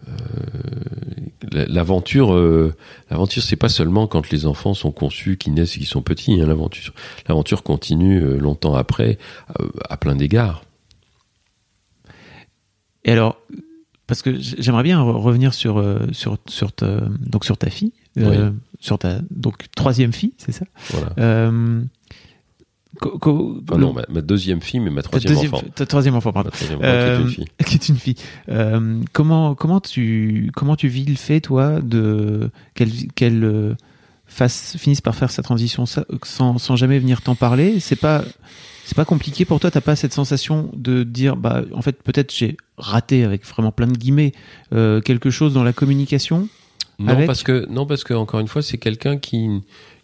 euh, 0.08 0.12
la- 1.52 1.66
l'aventure, 1.66 2.34
euh, 2.34 2.74
l'aventure, 3.10 3.42
c'est 3.42 3.56
pas 3.56 3.68
seulement 3.68 4.06
quand 4.06 4.30
les 4.30 4.46
enfants 4.46 4.74
sont 4.74 4.90
conçus, 4.92 5.36
qu'ils 5.36 5.54
naissent 5.54 5.76
et 5.76 5.78
qu'ils 5.78 5.86
sont 5.88 6.02
petits. 6.02 6.40
hein, 6.40 6.46
l'aventure, 6.46 6.92
l'aventure 7.28 7.62
continue 7.62 8.20
euh, 8.22 8.36
longtemps 8.38 8.74
après, 8.74 9.18
euh, 9.60 9.68
à 9.88 9.96
plein 9.96 10.16
d'égards. 10.16 10.64
Et 13.04 13.12
alors, 13.12 13.40
parce 14.06 14.22
que 14.22 14.36
j'aimerais 14.38 14.82
bien 14.82 15.00
re- 15.00 15.16
revenir 15.20 15.54
sur, 15.54 15.78
euh, 15.78 16.00
sur, 16.12 16.38
sur, 16.46 16.72
ta, 16.72 17.00
donc 17.20 17.44
sur 17.44 17.56
ta 17.56 17.70
fille, 17.70 17.92
euh, 18.18 18.50
sur 18.82 18.98
ta 18.98 19.20
donc, 19.30 19.66
troisième 19.76 20.12
fille, 20.12 20.34
c'est 20.38 20.52
ça? 20.52 20.64
Voilà. 20.90 21.12
Euh, 21.18 21.82
co- 23.00 23.18
co- 23.18 23.62
Enfin, 23.68 23.78
non, 23.80 23.92
ma, 23.92 24.04
ma 24.08 24.20
deuxième 24.20 24.60
fille, 24.60 24.80
mais 24.80 24.90
ma 24.90 25.02
ta, 25.02 25.08
troisième 25.08 25.32
deuxième, 25.34 25.54
enfant. 25.54 25.66
ta 25.74 25.86
troisième 25.86 26.14
enfant, 26.16 26.32
pardon. 26.32 26.50
Ma 26.52 26.56
troisième 26.56 26.78
enfant, 26.80 26.88
qui 26.88 26.94
est 26.94 27.08
Euh, 27.08 27.20
une 27.20 27.28
fille. 27.28 27.46
qui 27.66 27.74
est 27.76 27.88
une 27.88 27.96
fille. 27.96 28.16
Euh, 28.48 29.00
comment, 29.12 29.54
comment, 29.54 29.80
tu, 29.80 30.50
comment 30.54 30.76
tu 30.76 30.88
vis 30.88 31.04
le 31.04 31.14
fait, 31.14 31.40
toi, 31.40 31.80
de 31.80 32.50
qu'elle 32.74 32.90
qu'elle 33.14 33.44
euh, 33.44 33.74
fasse, 34.26 34.76
finisse 34.78 35.00
par 35.00 35.14
faire 35.14 35.30
sa 35.30 35.42
transition 35.42 35.86
sa- 35.86 36.04
sans, 36.24 36.58
sans 36.58 36.76
jamais 36.76 36.98
venir 36.98 37.22
t'en 37.22 37.34
parler? 37.34 37.80
C'est 37.80 37.96
pas. 37.96 38.24
C'est 38.84 38.96
pas 38.96 39.04
compliqué 39.04 39.44
pour 39.44 39.60
toi, 39.60 39.70
t'as 39.70 39.80
pas 39.80 39.94
cette 39.94 40.12
sensation 40.12 40.68
de 40.74 41.04
dire, 41.04 41.36
bah, 41.36 41.62
en 41.72 41.82
fait, 41.82 42.02
peut-être 42.02 42.34
j'ai 42.34 42.56
raté 42.76 43.22
avec 43.22 43.46
vraiment 43.46 43.70
plein 43.70 43.86
de 43.86 43.96
guillemets 43.96 44.32
euh, 44.74 45.00
quelque 45.00 45.30
chose 45.30 45.54
dans 45.54 45.62
la 45.62 45.72
communication? 45.72 46.48
Non 47.02 47.12
Avec 47.12 47.26
parce 47.26 47.42
que 47.42 47.66
non 47.68 47.84
parce 47.86 48.04
que 48.04 48.14
encore 48.14 48.40
une 48.40 48.48
fois 48.48 48.62
c'est 48.62 48.78
quelqu'un 48.78 49.16
qui 49.18 49.48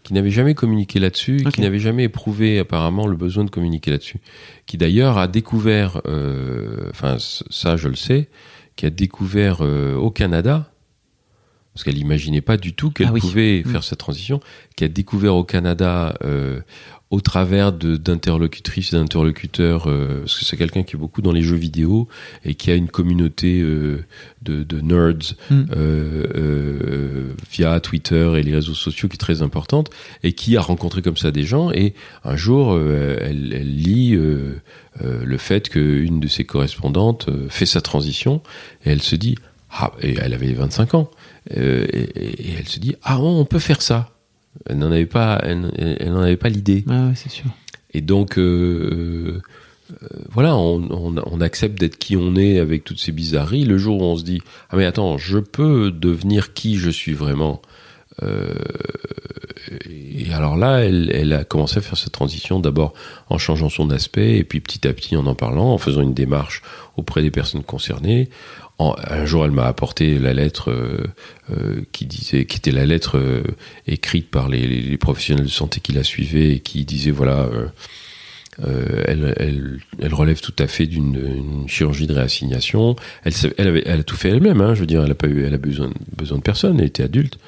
qui 0.04 0.14
n'avait 0.14 0.30
jamais 0.30 0.54
communiqué 0.54 1.00
là-dessus, 1.00 1.44
qui 1.52 1.60
n'avait 1.60 1.78
jamais 1.80 2.04
éprouvé 2.04 2.58
apparemment 2.60 3.06
le 3.06 3.16
besoin 3.16 3.44
de 3.44 3.50
communiquer 3.50 3.90
là-dessus, 3.90 4.20
qui 4.66 4.78
d'ailleurs 4.78 5.18
a 5.18 5.28
découvert, 5.28 6.00
euh, 6.06 6.88
enfin 6.90 7.16
ça 7.18 7.76
je 7.76 7.88
le 7.88 7.94
sais, 7.96 8.28
qui 8.76 8.86
a 8.86 8.90
découvert 8.90 9.58
euh, 9.60 9.96
au 9.96 10.10
Canada, 10.10 10.70
parce 11.74 11.84
qu'elle 11.84 11.98
imaginait 11.98 12.40
pas 12.40 12.56
du 12.56 12.72
tout 12.74 12.90
qu'elle 12.90 13.08
Ah 13.08 13.12
oui. 13.12 13.20
pouvait 13.20 13.62
Mm. 13.66 13.70
faire 13.70 13.84
cette 13.84 13.98
transition, 13.98 14.40
qui 14.76 14.84
a 14.84 14.88
découvert 14.88 15.34
au 15.34 15.44
Canada 15.44 16.16
euh, 16.24 16.60
au 17.10 17.22
travers 17.22 17.72
d'interlocutrices 17.72 18.92
et 18.92 18.96
d'interlocuteurs, 18.96 19.88
euh, 19.88 20.20
parce 20.20 20.38
que 20.38 20.44
c'est 20.44 20.58
quelqu'un 20.58 20.82
qui 20.82 20.94
est 20.96 20.98
beaucoup 20.98 21.22
dans 21.22 21.32
les 21.32 21.40
jeux 21.42 21.56
vidéo 21.56 22.06
et 22.44 22.54
qui 22.54 22.70
a 22.70 22.74
une 22.74 22.88
communauté 22.88 23.60
euh, 23.62 24.04
de, 24.42 24.62
de 24.62 24.80
nerds 24.82 25.34
Mm. 25.50 25.64
euh, 25.74 27.32
via 27.50 27.80
Twitter 27.80 28.32
et 28.36 28.42
les 28.42 28.54
réseaux 28.54 28.74
sociaux 28.74 29.08
qui 29.08 29.14
est 29.14 29.18
très 29.18 29.42
importante 29.42 29.90
et 30.22 30.32
qui 30.32 30.56
a 30.56 30.60
rencontré 30.60 31.02
comme 31.02 31.16
ça 31.16 31.30
des 31.30 31.44
gens 31.44 31.70
et 31.72 31.94
un 32.24 32.36
jour 32.36 32.78
elle, 32.78 33.52
elle 33.54 33.74
lit 33.76 34.10
le 34.14 35.38
fait 35.38 35.68
qu'une 35.68 36.20
de 36.20 36.28
ses 36.28 36.44
correspondantes 36.44 37.28
fait 37.48 37.66
sa 37.66 37.80
transition 37.80 38.42
et 38.84 38.90
elle 38.90 39.02
se 39.02 39.16
dit 39.16 39.36
ah 39.70 39.92
et 40.02 40.14
elle 40.20 40.34
avait 40.34 40.52
25 40.52 40.94
ans 40.94 41.10
et, 41.50 41.60
et- 41.60 42.50
et 42.50 42.54
elle 42.58 42.68
se 42.68 42.78
dit 42.80 42.94
ah 43.02 43.18
on 43.20 43.44
peut 43.44 43.58
faire 43.58 43.82
ça 43.82 44.10
elle 44.66 44.78
n'en 44.78 44.90
avait 44.92 45.06
pas 45.06 45.40
elle, 45.42 45.70
elle 46.00 46.12
n'en 46.12 46.20
avait 46.22 46.36
pas 46.36 46.48
l'idée 46.48 46.84
Ah 46.88 47.06
ouais, 47.08 47.12
c'est 47.14 47.30
sûr. 47.30 47.46
et 47.94 48.00
donc, 48.00 48.38
euh, 48.38 49.40
euh, 50.02 50.06
voilà, 50.30 50.56
on, 50.56 50.82
on, 50.90 51.14
on 51.24 51.40
accepte 51.40 51.78
d'être 51.80 51.96
qui 51.98 52.16
on 52.16 52.36
est 52.36 52.58
avec 52.58 52.84
toutes 52.84 53.00
ces 53.00 53.12
bizarreries. 53.12 53.64
Le 53.64 53.78
jour 53.78 54.00
où 54.00 54.04
on 54.04 54.16
se 54.16 54.24
dit, 54.24 54.40
ah 54.70 54.76
mais 54.76 54.84
attends, 54.84 55.16
je 55.18 55.38
peux 55.38 55.90
devenir 55.90 56.52
qui 56.52 56.76
je 56.76 56.90
suis 56.90 57.14
vraiment? 57.14 57.62
Euh, 58.22 58.54
et 59.88 60.32
alors 60.32 60.56
là, 60.56 60.78
elle, 60.78 61.10
elle 61.14 61.32
a 61.32 61.44
commencé 61.44 61.78
à 61.78 61.80
faire 61.80 61.96
cette 61.96 62.12
transition 62.12 62.58
d'abord 62.60 62.94
en 63.28 63.38
changeant 63.38 63.68
son 63.68 63.90
aspect 63.90 64.36
et 64.38 64.44
puis 64.44 64.60
petit 64.60 64.86
à 64.88 64.92
petit 64.92 65.16
en 65.16 65.26
en 65.26 65.34
parlant, 65.34 65.72
en 65.72 65.78
faisant 65.78 66.00
une 66.02 66.14
démarche 66.14 66.62
auprès 66.96 67.22
des 67.22 67.30
personnes 67.30 67.62
concernées. 67.64 68.28
Un 68.78 69.24
jour, 69.24 69.44
elle 69.44 69.50
m'a 69.50 69.66
apporté 69.66 70.18
la 70.20 70.32
lettre 70.32 70.70
euh, 70.70 71.04
euh, 71.50 71.80
qui 71.90 72.06
disait, 72.06 72.44
qui 72.46 72.58
était 72.58 72.70
la 72.70 72.86
lettre 72.86 73.18
euh, 73.18 73.42
écrite 73.88 74.30
par 74.30 74.48
les- 74.48 74.66
les 74.68 74.96
professionnels 74.96 75.46
de 75.46 75.50
santé 75.50 75.80
qui 75.80 75.92
la 75.92 76.04
suivaient 76.04 76.52
et 76.54 76.60
qui 76.60 76.84
disait 76.84 77.10
voilà, 77.10 77.48
euh, 78.66 79.02
elle, 79.06 79.34
elle, 79.36 79.78
elle 80.00 80.14
relève 80.14 80.40
tout 80.40 80.54
à 80.58 80.66
fait 80.66 80.86
d'une 80.86 81.16
une 81.16 81.68
chirurgie 81.68 82.06
de 82.06 82.12
réassignation. 82.12 82.96
Elle, 83.24 83.32
elle, 83.56 83.68
avait, 83.68 83.82
elle 83.86 84.00
a 84.00 84.04
tout 84.04 84.16
fait 84.16 84.30
elle-même. 84.30 84.60
Hein, 84.60 84.74
je 84.74 84.80
veux 84.80 84.86
dire, 84.86 85.04
elle 85.04 85.10
a 85.10 85.14
pas 85.14 85.28
eu, 85.28 85.44
elle 85.44 85.54
a 85.54 85.58
besoin, 85.58 85.90
besoin 86.16 86.38
de 86.38 86.42
personne. 86.42 86.80
Elle 86.80 86.86
était 86.86 87.04
adulte. 87.04 87.38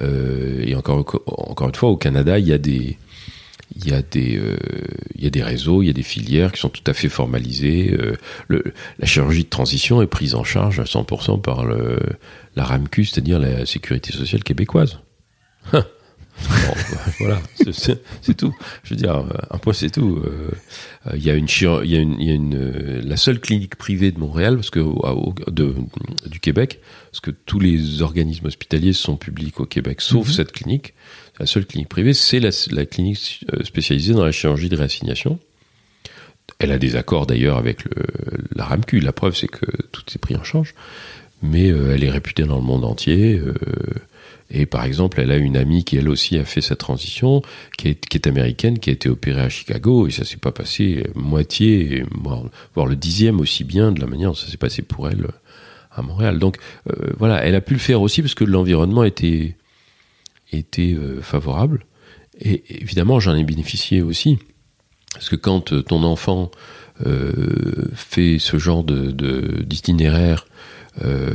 Euh, 0.00 0.62
et 0.64 0.74
encore, 0.74 1.04
encore 1.26 1.68
une 1.68 1.74
fois, 1.74 1.90
au 1.90 1.96
Canada, 1.96 2.38
il 2.38 2.46
y 2.46 2.52
a 2.52 2.58
des, 2.58 2.96
il 3.76 3.88
y 3.88 3.92
a 3.92 4.02
des, 4.02 4.36
euh, 4.36 4.56
il 5.14 5.24
y 5.24 5.26
a 5.26 5.30
des 5.30 5.42
réseaux, 5.42 5.82
il 5.82 5.86
y 5.86 5.90
a 5.90 5.94
des 5.94 6.02
filières 6.02 6.52
qui 6.52 6.60
sont 6.60 6.68
tout 6.68 6.82
à 6.86 6.94
fait 6.94 7.08
formalisées. 7.08 7.96
Euh, 7.98 8.16
le, 8.48 8.62
la 8.98 9.06
chirurgie 9.06 9.44
de 9.44 9.48
transition 9.48 10.02
est 10.02 10.06
prise 10.06 10.34
en 10.34 10.44
charge 10.44 10.80
à 10.80 10.84
100% 10.84 11.40
par 11.40 11.64
le, 11.64 11.98
la 12.56 12.64
RAMQ, 12.64 13.04
c'est-à-dire 13.04 13.38
la 13.38 13.66
Sécurité 13.66 14.12
sociale 14.12 14.42
québécoise. 14.42 15.00
Bon, 16.48 16.74
voilà, 17.20 17.40
c'est- 17.72 18.34
tout. 18.36 18.54
Je 18.84 18.90
veux 18.90 18.96
dire, 18.96 19.24
un 19.50 19.58
point 19.58 19.72
c'est 19.72 19.90
tout. 19.90 20.20
Euh, 20.24 20.50
euh, 21.06 21.12
Il 21.16 21.22
y 21.24 21.30
a 21.30 21.34
une, 21.34 21.46
il 21.48 21.90
y 21.90 21.96
a 21.96 22.00
une, 22.00 22.16
il 22.20 22.26
y 22.26 22.30
a 22.30 22.34
une, 22.34 22.54
euh, 22.54 23.00
la 23.04 23.16
seule 23.16 23.40
clinique 23.40 23.76
privée 23.76 24.10
de 24.12 24.18
Montréal, 24.18 24.56
parce 24.56 24.70
que 24.70 24.80
au- 24.80 25.00
au- 25.06 25.34
de, 25.50 25.74
du 26.26 26.40
Québec, 26.40 26.80
parce 27.10 27.20
que 27.20 27.30
tous 27.30 27.58
les 27.60 28.02
organismes 28.02 28.46
hospitaliers 28.46 28.92
sont 28.92 29.16
publics 29.16 29.60
au 29.60 29.66
Québec, 29.66 30.00
sauf 30.00 30.26
Mhm. 30.28 30.32
cette 30.32 30.52
clinique. 30.52 30.94
La 31.38 31.46
seule 31.46 31.66
clinique 31.66 31.88
privée, 31.88 32.14
c'est 32.14 32.40
la, 32.40 32.50
la 32.70 32.86
clinique 32.86 33.44
euh, 33.52 33.64
spécialisée 33.64 34.12
dans 34.12 34.24
la 34.24 34.32
chirurgie 34.32 34.68
de 34.68 34.76
réassignation. 34.76 35.38
Elle 36.58 36.72
a 36.72 36.78
des 36.78 36.96
accords 36.96 37.26
d'ailleurs 37.26 37.56
avec 37.58 37.84
le, 37.84 37.90
la 38.54 38.64
RAMQ. 38.64 39.00
La 39.00 39.12
preuve, 39.12 39.34
c'est 39.36 39.48
que 39.48 39.64
tout 39.90 40.02
est 40.14 40.18
pris 40.18 40.36
en 40.36 40.44
charge. 40.44 40.74
Mais 41.42 41.70
euh, 41.70 41.94
elle 41.94 42.04
est 42.04 42.10
réputée 42.10 42.44
dans 42.44 42.56
le 42.56 42.62
monde 42.62 42.84
entier. 42.84 43.36
euh, 43.38 43.54
et 44.52 44.66
par 44.66 44.84
exemple, 44.84 45.18
elle 45.20 45.30
a 45.30 45.36
une 45.36 45.56
amie 45.56 45.82
qui 45.82 45.96
elle 45.96 46.08
aussi 46.08 46.38
a 46.38 46.44
fait 46.44 46.60
sa 46.60 46.76
transition, 46.76 47.42
qui 47.78 47.88
est, 47.88 48.26
américaine, 48.26 48.78
qui 48.78 48.90
a 48.90 48.92
été 48.92 49.08
opérée 49.08 49.40
à 49.40 49.48
Chicago, 49.48 50.06
et 50.06 50.10
ça 50.10 50.24
s'est 50.24 50.36
pas 50.36 50.52
passé 50.52 51.06
moitié, 51.14 52.04
voire, 52.74 52.86
le 52.86 52.96
dixième 52.96 53.40
aussi 53.40 53.64
bien 53.64 53.92
de 53.92 54.00
la 54.00 54.06
manière 54.06 54.28
dont 54.30 54.34
ça 54.36 54.46
s'est 54.46 54.58
passé 54.58 54.82
pour 54.82 55.08
elle 55.08 55.26
à 55.90 56.02
Montréal. 56.02 56.38
Donc 56.38 56.58
euh, 56.90 57.12
voilà, 57.18 57.44
elle 57.44 57.54
a 57.54 57.60
pu 57.60 57.72
le 57.74 57.80
faire 57.80 58.02
aussi 58.02 58.20
parce 58.22 58.34
que 58.34 58.44
l'environnement 58.44 59.04
était 59.04 59.56
était 60.52 60.94
euh, 60.94 61.22
favorable. 61.22 61.86
Et 62.38 62.62
évidemment, 62.82 63.20
j'en 63.20 63.34
ai 63.34 63.44
bénéficié 63.44 64.02
aussi. 64.02 64.38
Parce 65.14 65.28
que 65.28 65.36
quand 65.36 65.72
euh, 65.72 65.82
ton 65.82 66.02
enfant 66.02 66.50
euh, 67.06 67.88
fait 67.94 68.38
ce 68.38 68.58
genre 68.58 68.84
de- 68.84 69.62
d'itinéraire, 69.62 70.46
euh, 71.04 71.30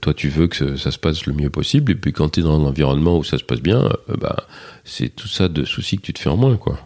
toi 0.00 0.12
tu 0.14 0.28
veux 0.28 0.48
que 0.48 0.76
ça 0.76 0.90
se 0.90 0.98
passe 0.98 1.26
le 1.26 1.32
mieux 1.34 1.50
possible, 1.50 1.92
et 1.92 1.94
puis 1.94 2.12
quand 2.12 2.30
tu 2.30 2.40
es 2.40 2.42
dans 2.42 2.58
un 2.60 2.64
environnement 2.66 3.16
où 3.18 3.24
ça 3.24 3.38
se 3.38 3.44
passe 3.44 3.60
bien, 3.60 3.84
euh, 3.84 4.16
bah, 4.20 4.36
c'est 4.84 5.08
tout 5.14 5.28
ça 5.28 5.48
de 5.48 5.64
soucis 5.64 5.96
que 5.98 6.02
tu 6.02 6.12
te 6.12 6.18
fais 6.18 6.30
en 6.30 6.36
moins. 6.36 6.56
quoi. 6.56 6.78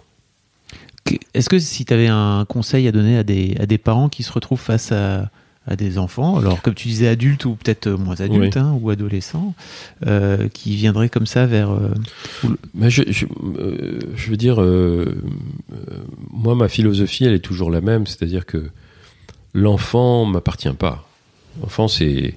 Est-ce 1.35 1.49
que 1.49 1.59
si 1.59 1.85
tu 1.85 1.93
avais 1.95 2.07
un 2.09 2.45
conseil 2.47 2.87
à 2.87 2.93
donner 2.93 3.19
à 3.19 3.23
des, 3.25 3.57
à 3.59 3.67
des 3.67 3.79
parents 3.79 4.09
qui 4.09 4.23
se 4.23 4.33
retrouvent 4.33 4.61
face 4.61 4.93
à, 4.93 5.31
à 5.67 5.75
des 5.77 5.99
enfants, 5.99 6.39
alors 6.39 6.61
comme 6.63 6.75
tu 6.75 6.89
disais 6.89 7.09
adultes 7.09 7.45
ou 7.45 7.55
peut-être 7.57 7.89
moins 7.91 8.21
adultes 8.21 8.57
Oui. 8.57 8.63
hein, 8.63 8.79
ou 8.81 8.91
adolescents, 8.91 9.55
euh, 10.07 10.49
qui 10.49 10.77
viendraient 10.77 11.09
comme 11.09 11.27
ça 11.27 11.47
vers... 11.47 11.71
euh, 11.71 11.91
Mais 12.75 12.89
je, 12.91 13.03
je, 13.09 13.27
euh, 13.59 13.99
je 14.15 14.31
veux 14.31 14.37
dire, 14.37 14.61
euh, 14.63 15.17
euh, 15.73 15.77
moi, 16.31 16.55
ma 16.55 16.69
philosophie, 16.69 17.25
elle 17.25 17.35
est 17.35 17.41
toujours 17.41 17.71
la 17.71 17.81
même, 17.81 18.07
c'est-à-dire 18.07 18.47
que 18.47 18.71
l'enfant 19.55 20.25
m'appartient 20.25 20.73
pas. 20.73 21.09
L'enfant, 21.61 21.89
c'est, 21.89 22.35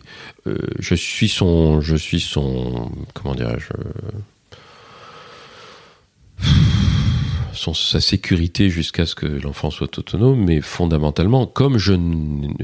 euh, 0.48 0.58
je 0.80 0.96
suis 0.96 1.30
son, 1.30 1.80
je 1.82 1.96
suis 1.96 2.20
son, 2.20 2.92
comment 3.14 3.36
dirais-je, 3.36 3.70
euh, 3.78 3.92
sa 7.74 8.02
sécurité 8.02 8.70
jusqu'à 8.70 9.06
ce 9.06 9.16
que 9.16 9.26
l'enfant 9.26 9.72
soit 9.72 9.98
autonome, 9.98 10.44
mais 10.44 10.62
fondamentalement, 10.62 11.48
comme 11.48 11.78
je, 11.78 11.94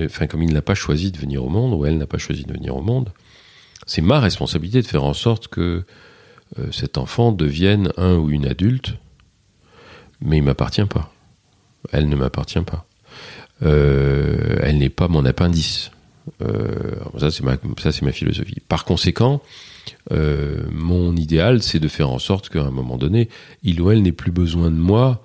enfin, 0.06 0.28
comme 0.28 0.44
il 0.44 0.54
n'a 0.54 0.62
pas 0.62 0.76
choisi 0.76 1.12
de 1.12 1.18
venir 1.18 1.44
au 1.44 1.50
monde, 1.50 1.74
ou 1.74 1.86
elle 1.86 1.98
n'a 1.98 2.06
pas 2.06 2.18
choisi 2.18 2.44
de 2.44 2.54
venir 2.54 2.76
au 2.76 2.82
monde, 2.82 3.12
c'est 3.88 4.02
ma 4.02 4.20
responsabilité 4.20 4.82
de 4.82 4.88
faire 4.88 5.04
en 5.04 5.14
sorte 5.14 5.48
que 5.48 5.84
euh, 6.60 6.72
cet 6.72 6.98
enfant 6.98 7.32
devienne 7.32 7.92
un 7.98 8.16
ou 8.16 8.30
une 8.30 8.46
adulte, 8.46 8.94
mais 10.20 10.38
il 10.38 10.44
m'appartient 10.44 10.86
pas. 10.86 11.12
Elle 11.92 12.10
ne 12.10 12.16
m'appartient 12.16 12.62
pas. 12.62 12.86
Elle 13.62 14.78
n'est 14.78 14.90
pas 14.90 15.08
mon 15.08 15.26
appendice. 15.26 15.92
Euh, 16.42 16.96
ça, 17.20 17.32
c'est 17.32 17.44
ma, 17.44 17.58
ma 18.02 18.12
philosophie. 18.12 18.62
Par 18.68 18.86
conséquent, 18.86 19.42
euh, 20.12 20.64
mon 20.72 21.16
idéal, 21.16 21.62
c'est 21.62 21.80
de 21.80 21.88
faire 21.88 22.10
en 22.10 22.20
sorte 22.20 22.50
qu'à 22.50 22.64
un 22.64 22.72
moment 22.72 22.98
donné, 22.98 23.30
il 23.64 23.82
ou 23.82 23.92
elle 23.92 24.02
n'ait 24.02 24.12
plus 24.12 24.32
besoin 24.32 24.72
de 24.72 24.78
moi. 24.78 25.24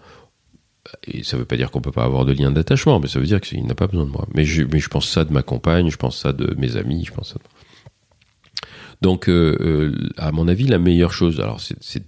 Et 1.06 1.24
ça 1.24 1.36
ne 1.36 1.40
veut 1.40 1.46
pas 1.46 1.56
dire 1.56 1.70
qu'on 1.70 1.80
peut 1.80 1.92
pas 1.92 2.04
avoir 2.04 2.24
de 2.24 2.32
lien 2.32 2.52
d'attachement, 2.52 3.00
mais 3.00 3.08
ça 3.08 3.18
veut 3.18 3.26
dire 3.26 3.40
qu'il 3.40 3.64
n'a 3.66 3.74
pas 3.74 3.88
besoin 3.88 4.04
de 4.04 4.10
moi. 4.10 4.26
Mais 4.34 4.44
je, 4.44 4.88
pense 4.88 5.08
ça 5.08 5.24
de 5.24 5.32
ma 5.32 5.42
compagne, 5.42 5.90
je 5.90 5.96
pense 5.96 6.18
ça 6.18 6.32
de 6.32 6.54
mes 6.58 6.76
amis, 6.76 7.04
je 7.04 7.12
pense 7.12 7.32
ça. 7.32 7.34
De... 7.34 7.44
Donc, 9.02 9.28
euh, 9.28 9.56
euh, 9.60 10.08
à 10.16 10.30
mon 10.32 10.46
avis, 10.48 10.66
la 10.66 10.78
meilleure 10.78 11.12
chose, 11.12 11.40
alors 11.40 11.60
c'est, 11.60 12.04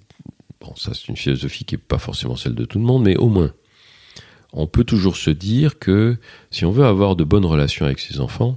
bon, 0.61 0.75
ça, 0.77 0.93
c'est 0.95 1.09
une 1.09 1.17
philosophie 1.17 1.65
qui 1.65 1.75
est 1.75 1.79
pas 1.79 1.99
forcément 1.99 2.37
celle 2.37 2.55
de 2.55 2.65
tout 2.65 2.79
le 2.79 2.85
monde, 2.85 3.03
mais 3.05 3.17
au 3.17 3.29
moins, 3.29 3.53
on 4.53 4.67
peut 4.67 4.85
toujours 4.85 5.17
se 5.17 5.31
dire 5.31 5.79
que 5.79 6.17
si 6.51 6.65
on 6.65 6.71
veut 6.71 6.85
avoir 6.85 7.17
de 7.17 7.25
bonnes 7.25 7.45
relations 7.45 7.85
avec 7.85 7.99
ses 7.99 8.21
enfants, 8.21 8.57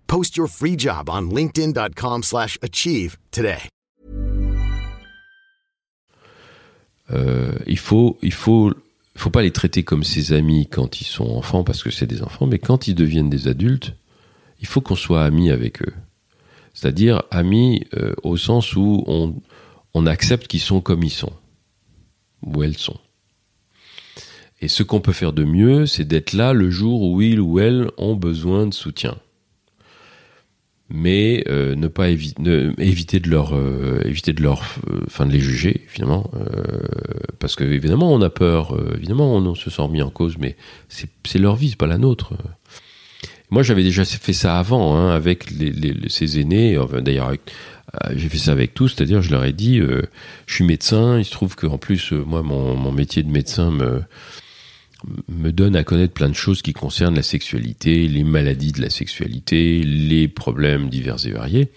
Post 0.11 0.35
your 0.35 0.49
free 0.49 0.77
job 0.77 1.09
on 1.09 1.29
linkedin.com/achieve 1.33 2.23
slash 2.23 2.57
achieve 2.61 3.17
today. 3.31 3.69
euh, 7.11 7.53
il 7.65 7.77
faut, 7.77 8.17
il 8.21 8.33
faut, 8.33 8.73
faut 9.15 9.29
pas 9.29 9.41
les 9.41 9.51
traiter 9.51 9.83
comme 9.83 10.03
ses 10.03 10.33
amis 10.33 10.67
quand 10.67 10.99
ils 10.99 11.05
sont 11.05 11.29
enfants 11.29 11.63
parce 11.63 11.81
que 11.81 11.91
c'est 11.91 12.07
des 12.07 12.23
enfants, 12.23 12.45
mais 12.45 12.59
quand 12.59 12.89
ils 12.89 12.95
deviennent 12.95 13.29
des 13.29 13.47
adultes, 13.47 13.93
il 14.59 14.67
faut 14.67 14.81
qu'on 14.81 14.95
soit 14.95 15.23
amis 15.23 15.49
avec 15.49 15.81
eux. 15.81 15.93
C'est-à-dire 16.73 17.23
amis 17.31 17.85
euh, 17.95 18.13
au 18.23 18.35
sens 18.35 18.75
où 18.75 19.05
on 19.93 20.05
accepte 20.05 20.47
qu'ils 20.47 20.59
sont 20.59 20.81
comme 20.81 21.03
ils 21.03 21.09
sont, 21.09 21.33
où 22.43 22.63
elles 22.63 22.77
sont. 22.77 22.99
Et 24.61 24.67
ce 24.67 24.83
qu'on 24.83 24.99
peut 24.99 25.13
faire 25.13 25.33
de 25.33 25.43
mieux, 25.43 25.85
c'est 25.85 26.05
d'être 26.05 26.33
là 26.33 26.53
le 26.53 26.69
jour 26.69 27.01
où 27.01 27.21
ils 27.21 27.39
ou 27.39 27.59
elles 27.59 27.89
ont 27.97 28.15
besoin 28.15 28.67
de 28.67 28.73
soutien. 28.73 29.17
Mais 30.93 31.43
euh, 31.47 31.73
ne 31.75 31.87
pas 31.87 32.09
évi- 32.09 32.33
ne- 32.39 32.73
éviter 32.77 33.21
de 33.21 33.29
leur 33.29 33.55
euh, 33.55 34.01
éviter 34.03 34.33
de 34.33 34.43
leur 34.43 34.61
euh, 34.89 35.01
enfin 35.07 35.25
de 35.25 35.31
les 35.31 35.39
juger 35.39 35.85
évidemment 35.89 36.29
euh, 36.35 36.81
parce 37.39 37.55
que 37.55 37.63
évidemment 37.63 38.11
on 38.13 38.21
a 38.21 38.29
peur 38.29 38.75
euh, 38.75 38.93
évidemment 38.97 39.33
on, 39.35 39.55
se 39.55 39.69
sent 39.69 39.87
mis 39.87 40.01
en 40.01 40.09
cause 40.09 40.35
mais 40.37 40.57
c'est 40.89 41.39
leur 41.39 41.55
vie 41.55 41.69
c'est 41.69 41.77
pas 41.77 41.87
la 41.87 41.97
nôtre. 41.97 42.33
Moi 43.51 43.63
j'avais 43.63 43.83
déjà 43.83 44.03
fait 44.03 44.33
ça 44.33 44.59
avant 44.59 44.95
hein, 44.95 45.11
avec 45.11 45.49
les, 45.51 45.71
les, 45.71 45.93
les- 45.93 46.09
ces 46.09 46.39
aînés 46.39 46.77
d'ailleurs 47.01 47.31
j'ai 48.15 48.27
fait 48.29 48.37
ça 48.37 48.51
avec 48.51 48.73
tous 48.73 48.89
c'est-à-dire 48.89 49.21
je 49.21 49.31
leur 49.31 49.45
ai 49.45 49.53
dit 49.53 49.79
je 50.45 50.53
suis 50.53 50.65
médecin 50.65 51.19
il 51.19 51.25
se 51.25 51.31
trouve 51.31 51.55
qu'en 51.55 51.77
plus 51.77 52.11
moi 52.11 52.41
mon, 52.41 52.75
mon 52.75 52.91
métier 52.91 53.23
de 53.23 53.31
médecin 53.31 53.71
me 53.71 54.01
me 55.27 55.51
donne 55.51 55.75
à 55.75 55.83
connaître 55.83 56.13
plein 56.13 56.29
de 56.29 56.35
choses 56.35 56.61
qui 56.61 56.73
concernent 56.73 57.15
la 57.15 57.23
sexualité, 57.23 58.07
les 58.07 58.23
maladies 58.23 58.71
de 58.71 58.81
la 58.81 58.89
sexualité, 58.89 59.83
les 59.83 60.27
problèmes 60.27 60.89
divers 60.89 61.25
et 61.25 61.31
variés. 61.31 61.71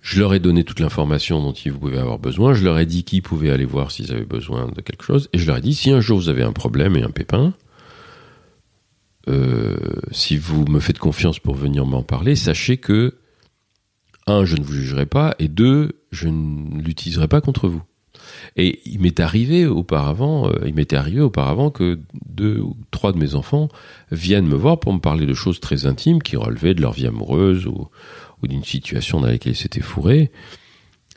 Je 0.00 0.20
leur 0.20 0.34
ai 0.34 0.38
donné 0.38 0.64
toute 0.64 0.80
l'information 0.80 1.40
dont 1.42 1.52
ils 1.52 1.72
pouvaient 1.72 1.98
avoir 1.98 2.18
besoin. 2.18 2.52
Je 2.52 2.62
leur 2.62 2.78
ai 2.78 2.84
dit 2.84 3.04
qui 3.04 3.22
pouvaient 3.22 3.50
aller 3.50 3.64
voir 3.64 3.90
s'ils 3.90 4.12
avaient 4.12 4.26
besoin 4.26 4.68
de 4.68 4.82
quelque 4.82 5.02
chose. 5.02 5.30
Et 5.32 5.38
je 5.38 5.46
leur 5.46 5.56
ai 5.56 5.60
dit, 5.62 5.74
si 5.74 5.90
un 5.90 6.00
jour 6.00 6.18
vous 6.18 6.28
avez 6.28 6.42
un 6.42 6.52
problème 6.52 6.94
et 6.96 7.02
un 7.02 7.10
pépin, 7.10 7.54
euh, 9.28 9.76
si 10.10 10.36
vous 10.36 10.66
me 10.66 10.80
faites 10.80 10.98
confiance 10.98 11.38
pour 11.38 11.54
venir 11.54 11.86
m'en 11.86 12.02
parler, 12.02 12.36
sachez 12.36 12.76
que, 12.76 13.14
un, 14.26 14.44
je 14.44 14.56
ne 14.56 14.62
vous 14.62 14.74
jugerai 14.74 15.06
pas, 15.06 15.34
et 15.38 15.48
deux, 15.48 15.92
je 16.12 16.28
ne 16.28 16.82
l'utiliserai 16.82 17.28
pas 17.28 17.40
contre 17.40 17.68
vous. 17.68 17.82
Et 18.56 18.80
il 18.86 19.00
m'est 19.00 19.20
arrivé 19.20 19.66
auparavant, 19.66 20.48
euh, 20.48 20.70
m'était 20.74 20.96
arrivé 20.96 21.20
auparavant 21.20 21.70
que 21.70 21.98
deux 22.26 22.58
ou 22.58 22.76
trois 22.90 23.12
de 23.12 23.18
mes 23.18 23.34
enfants 23.34 23.68
viennent 24.10 24.46
me 24.46 24.56
voir 24.56 24.78
pour 24.80 24.92
me 24.92 25.00
parler 25.00 25.26
de 25.26 25.34
choses 25.34 25.60
très 25.60 25.86
intimes 25.86 26.22
qui 26.22 26.36
relevaient 26.36 26.74
de 26.74 26.80
leur 26.80 26.92
vie 26.92 27.06
amoureuse 27.06 27.66
ou, 27.66 27.88
d'une 28.42 28.64
situation 28.64 29.20
dans 29.20 29.28
laquelle 29.28 29.52
ils 29.52 29.56
s'étaient 29.56 29.80
fourrés, 29.80 30.30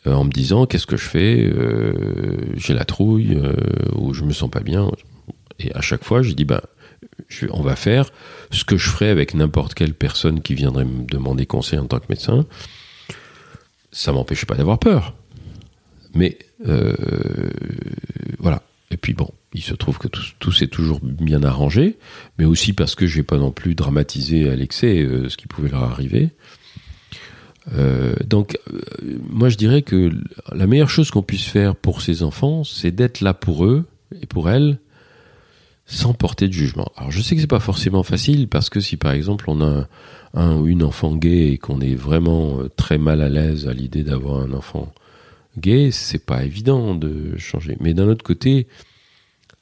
euh, 0.05 0.13
en 0.13 0.23
me 0.23 0.31
disant 0.31 0.65
qu'est-ce 0.65 0.87
que 0.87 0.95
je 0.95 1.05
fais, 1.05 1.43
euh, 1.43 2.53
j'ai 2.55 2.73
la 2.73 2.85
trouille 2.85 3.37
ou 3.95 4.13
je 4.13 4.23
me 4.23 4.31
sens 4.31 4.49
pas 4.49 4.61
bien? 4.61 4.89
Et 5.59 5.73
à 5.73 5.81
chaque 5.81 6.05
fois, 6.05 6.21
je 6.21 6.31
dis 6.31 6.45
ben, 6.45 6.61
on 7.51 7.61
va 7.61 7.75
faire 7.75 8.11
ce 8.51 8.63
que 8.63 8.77
je 8.77 8.89
ferais 8.89 9.09
avec 9.09 9.33
n'importe 9.33 9.73
quelle 9.73 9.93
personne 9.93 10.41
qui 10.41 10.55
viendrait 10.55 10.85
me 10.85 11.05
demander 11.05 11.45
conseil 11.45 11.79
en 11.79 11.85
tant 11.85 11.99
que 11.99 12.05
médecin. 12.09 12.45
Ça 13.91 14.11
m'empêchait 14.11 14.45
pas 14.45 14.55
d'avoir 14.55 14.79
peur. 14.79 15.13
Mais 16.17 16.39
euh, 16.67 16.95
voilà. 18.39 18.63
Et 18.89 18.97
puis 18.97 19.13
bon, 19.13 19.29
il 19.53 19.61
se 19.61 19.75
trouve 19.75 19.99
que 19.99 20.07
tout, 20.07 20.51
s'est 20.51 20.67
toujours 20.67 20.99
bien 21.01 21.43
arrangé, 21.43 21.97
mais 22.39 22.45
aussi 22.45 22.73
parce 22.73 22.95
que 22.95 23.05
j'ai 23.05 23.23
pas 23.23 23.37
non 23.37 23.51
plus 23.51 23.75
dramatisé 23.75 24.49
à 24.49 24.55
l'excès 24.55 25.03
euh, 25.03 25.29
ce 25.29 25.37
qui 25.37 25.47
pouvait 25.47 25.69
leur 25.69 25.83
arriver. 25.83 26.31
Euh, 27.75 28.15
donc, 28.25 28.57
moi 29.29 29.49
je 29.49 29.57
dirais 29.57 29.81
que 29.81 30.11
la 30.53 30.67
meilleure 30.67 30.89
chose 30.89 31.11
qu'on 31.11 31.21
puisse 31.21 31.45
faire 31.45 31.75
pour 31.75 32.01
ces 32.01 32.23
enfants, 32.23 32.63
c'est 32.63 32.91
d'être 32.91 33.21
là 33.21 33.33
pour 33.33 33.65
eux 33.65 33.85
et 34.21 34.25
pour 34.25 34.49
elles, 34.49 34.79
sans 35.85 36.13
porter 36.13 36.47
de 36.47 36.53
jugement. 36.53 36.91
Alors 36.95 37.11
je 37.11 37.21
sais 37.21 37.35
que 37.35 37.41
c'est 37.41 37.47
pas 37.47 37.59
forcément 37.59 38.03
facile 38.03 38.47
parce 38.47 38.69
que 38.69 38.79
si 38.79 38.97
par 38.97 39.11
exemple 39.11 39.45
on 39.49 39.61
a 39.61 39.65
un, 39.65 39.87
un 40.33 40.55
ou 40.55 40.67
une 40.67 40.81
enfant 40.81 41.15
gay 41.15 41.51
et 41.51 41.57
qu'on 41.57 41.81
est 41.81 41.95
vraiment 41.95 42.59
très 42.77 42.97
mal 42.97 43.21
à 43.21 43.29
l'aise 43.29 43.67
à 43.67 43.73
l'idée 43.73 44.03
d'avoir 44.03 44.41
un 44.41 44.53
enfant 44.53 44.93
gay, 45.57 45.91
c'est 45.91 46.25
pas 46.25 46.43
évident 46.43 46.95
de 46.95 47.37
changer. 47.37 47.77
Mais 47.79 47.93
d'un 47.93 48.07
autre 48.07 48.23
côté, 48.23 48.67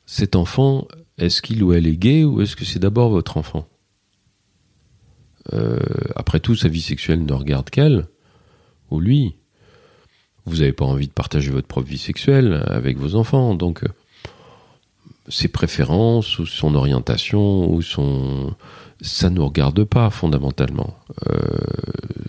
cet 0.05 0.36
enfant, 0.36 0.88
est-ce 1.17 1.41
qu'il 1.41 1.63
ou 1.63 1.73
elle 1.73 1.88
est 1.88 1.97
gay 1.97 2.23
ou 2.23 2.41
est-ce 2.41 2.55
que 2.55 2.65
c'est 2.65 2.80
d'abord 2.80 3.09
votre 3.09 3.38
enfant? 3.38 3.67
Euh, 5.53 5.80
Après 6.15 6.39
tout, 6.39 6.55
sa 6.55 6.67
vie 6.67 6.82
sexuelle 6.82 7.24
ne 7.26 7.34
regarde 7.34 7.69
qu'elle 7.69 8.07
ou 8.91 8.99
lui. 8.99 9.36
Vous 10.45 10.57
n'avez 10.57 10.74
pas 10.74 10.86
envie 10.86 11.07
de 11.07 11.13
partager 11.13 11.49
votre 11.49 11.67
propre 11.67 11.88
vie 11.88 11.97
sexuelle 11.97 12.63
avec 12.67 12.97
vos 12.97 13.15
enfants, 13.15 13.55
donc 13.55 13.84
euh, 13.84 13.88
ses 15.28 15.47
préférences 15.47 16.38
ou 16.38 16.45
son 16.45 16.76
orientation 16.76 17.72
ou 17.72 17.82
son 17.82 18.55
ça 19.01 19.29
ne 19.29 19.35
nous 19.35 19.45
regarde 19.45 19.83
pas 19.83 20.09
fondamentalement. 20.09 20.95
Euh, 21.27 21.33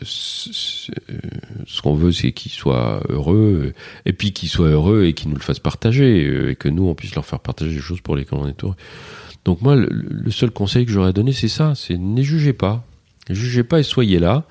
ce 0.03 1.83
qu'on 1.83 1.95
veut, 1.95 2.13
c'est 2.13 2.33
qu'il 2.33 2.53
soit 2.53 3.03
heureux, 3.09 3.73
et 4.05 4.13
puis 4.13 4.33
qu'il 4.33 4.49
soit 4.49 4.69
heureux 4.69 5.05
et 5.05 5.15
qu'il 5.15 5.29
nous 5.31 5.37
le 5.37 5.43
fasse 5.43 5.59
partager, 5.59 6.27
euh, 6.27 6.51
et 6.51 6.57
que 6.57 6.69
nous, 6.69 6.89
on 6.89 6.95
puisse 6.95 7.15
leur 7.15 7.25
faire 7.25 7.41
partager 7.41 7.75
des 7.75 7.81
choses 7.81 8.01
pour 8.01 8.17
lesquelles 8.17 8.39
on 8.39 8.49
est 8.49 8.65
heureux. 8.65 8.77
Donc 9.45 9.63
moi, 9.63 9.77
le, 9.77 10.31
seul 10.31 10.51
conseil 10.51 10.87
que 10.87 10.93
j'aurais 10.93 11.13
donné, 11.13 11.33
c'est 11.33 11.49
ça, 11.49 11.75
c'est 11.77 11.97
ne 11.97 12.23
jugez 12.23 12.53
pas. 12.53 12.85
Jugez 13.31 13.63
pas 13.63 13.79
et 13.81 13.85
soyez 13.85 14.19
là. 14.19 14.45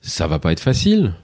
Ça 0.00 0.28
va 0.28 0.38
pas 0.38 0.52
être 0.52 0.60
facile, 0.60 1.14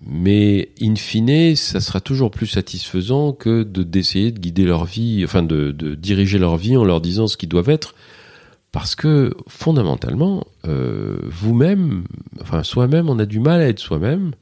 mais 0.00 0.70
in 0.80 0.94
fine, 0.94 1.56
ça 1.56 1.80
sera 1.80 2.00
toujours 2.00 2.30
plus 2.30 2.46
satisfaisant 2.46 3.32
que 3.32 3.64
de 3.64 3.82
d'essayer 3.82 4.30
de 4.30 4.38
guider 4.38 4.64
leur 4.64 4.84
vie, 4.84 5.22
enfin 5.24 5.42
de, 5.42 5.72
diriger 5.94 6.38
leur 6.38 6.56
vie 6.56 6.76
en 6.76 6.84
leur 6.84 7.00
disant 7.00 7.26
ce 7.26 7.36
qu'ils 7.36 7.48
doivent 7.48 7.68
être, 7.68 7.94
parce 8.72 8.94
que 8.94 9.34
fondamentalement, 9.48 10.46
euh, 10.66 11.18
vous-même, 11.24 12.04
enfin 12.40 12.62
soi-même, 12.62 13.08
on 13.08 13.18
a 13.18 13.26
du 13.26 13.40
mal 13.40 13.60
à 13.60 13.68
être 13.68 13.80
soi-même, 13.80 14.32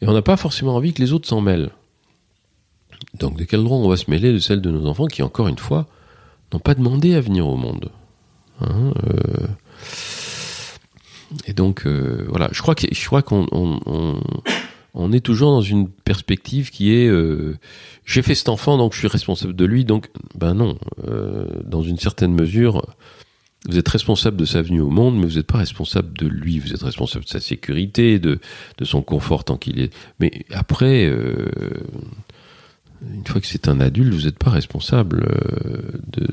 et 0.00 0.08
on 0.08 0.12
n'a 0.12 0.22
pas 0.22 0.36
forcément 0.36 0.76
envie 0.76 0.92
que 0.92 1.02
les 1.02 1.12
autres 1.12 1.28
s'en 1.28 1.40
mêlent. 1.40 1.70
Donc 3.18 3.36
de 3.36 3.44
quel 3.44 3.64
droit 3.64 3.78
on 3.78 3.88
va 3.88 3.96
se 3.96 4.10
mêler 4.10 4.32
de 4.32 4.38
celle 4.38 4.60
de 4.60 4.70
nos 4.70 4.86
enfants 4.86 5.06
qui, 5.06 5.22
encore 5.22 5.48
une 5.48 5.58
fois, 5.58 5.86
n'ont 6.52 6.60
pas 6.60 6.74
demandé 6.74 7.14
à 7.14 7.20
venir 7.20 7.46
au 7.46 7.56
monde 7.56 7.90
hein, 8.60 8.92
euh, 9.08 9.46
Et 11.46 11.52
donc 11.52 11.86
euh, 11.86 12.26
voilà, 12.28 12.48
je 12.52 12.60
crois 12.60 13.22
qu'on 13.22 13.46
on, 14.94 15.12
est 15.12 15.20
toujours 15.20 15.50
dans 15.50 15.60
une 15.60 15.88
perspective 15.88 16.70
qui 16.70 16.92
est 16.92 17.10
j'ai 18.04 18.22
fait 18.22 18.34
cet 18.34 18.48
enfant 18.48 18.76
donc 18.78 18.92
je 18.92 18.98
suis 18.98 19.08
responsable 19.08 19.54
de 19.54 19.64
lui 19.64 19.84
donc 19.84 20.10
ben 20.34 20.54
non, 20.54 20.78
dans 21.64 21.82
une 21.82 21.98
certaine 21.98 22.34
mesure. 22.34 22.84
Vous 23.68 23.76
êtes 23.78 23.88
responsable 23.88 24.36
de 24.38 24.44
sa 24.46 24.62
venue 24.62 24.80
au 24.80 24.88
monde, 24.90 25.18
mais 25.18 25.26
vous 25.26 25.36
n'êtes 25.36 25.46
pas 25.46 25.58
responsable 25.58 26.16
de 26.16 26.26
lui. 26.26 26.58
Vous 26.58 26.72
êtes 26.72 26.82
responsable 26.82 27.24
de 27.26 27.30
sa 27.30 27.40
sécurité, 27.40 28.18
de, 28.18 28.38
de 28.78 28.84
son 28.84 29.02
confort 29.02 29.44
tant 29.44 29.56
qu'il 29.58 29.80
est. 29.80 29.92
Mais 30.18 30.46
après, 30.50 31.04
euh, 31.06 31.46
une 33.14 33.26
fois 33.26 33.40
que 33.40 33.46
c'est 33.46 33.68
un 33.68 33.80
adulte, 33.80 34.12
vous 34.14 34.22
n'êtes 34.26 34.38
pas 34.38 34.50
responsable 34.50 35.26
euh, 35.28 35.82
de. 36.12 36.26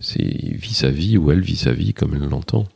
C'est 0.00 0.22
vit 0.22 0.74
sa 0.74 0.90
vie 0.90 1.16
ou 1.16 1.30
elle 1.30 1.40
vit 1.40 1.56
sa 1.56 1.72
vie 1.72 1.94
comme 1.94 2.14
elle 2.14 2.28
l'entend. 2.28 2.66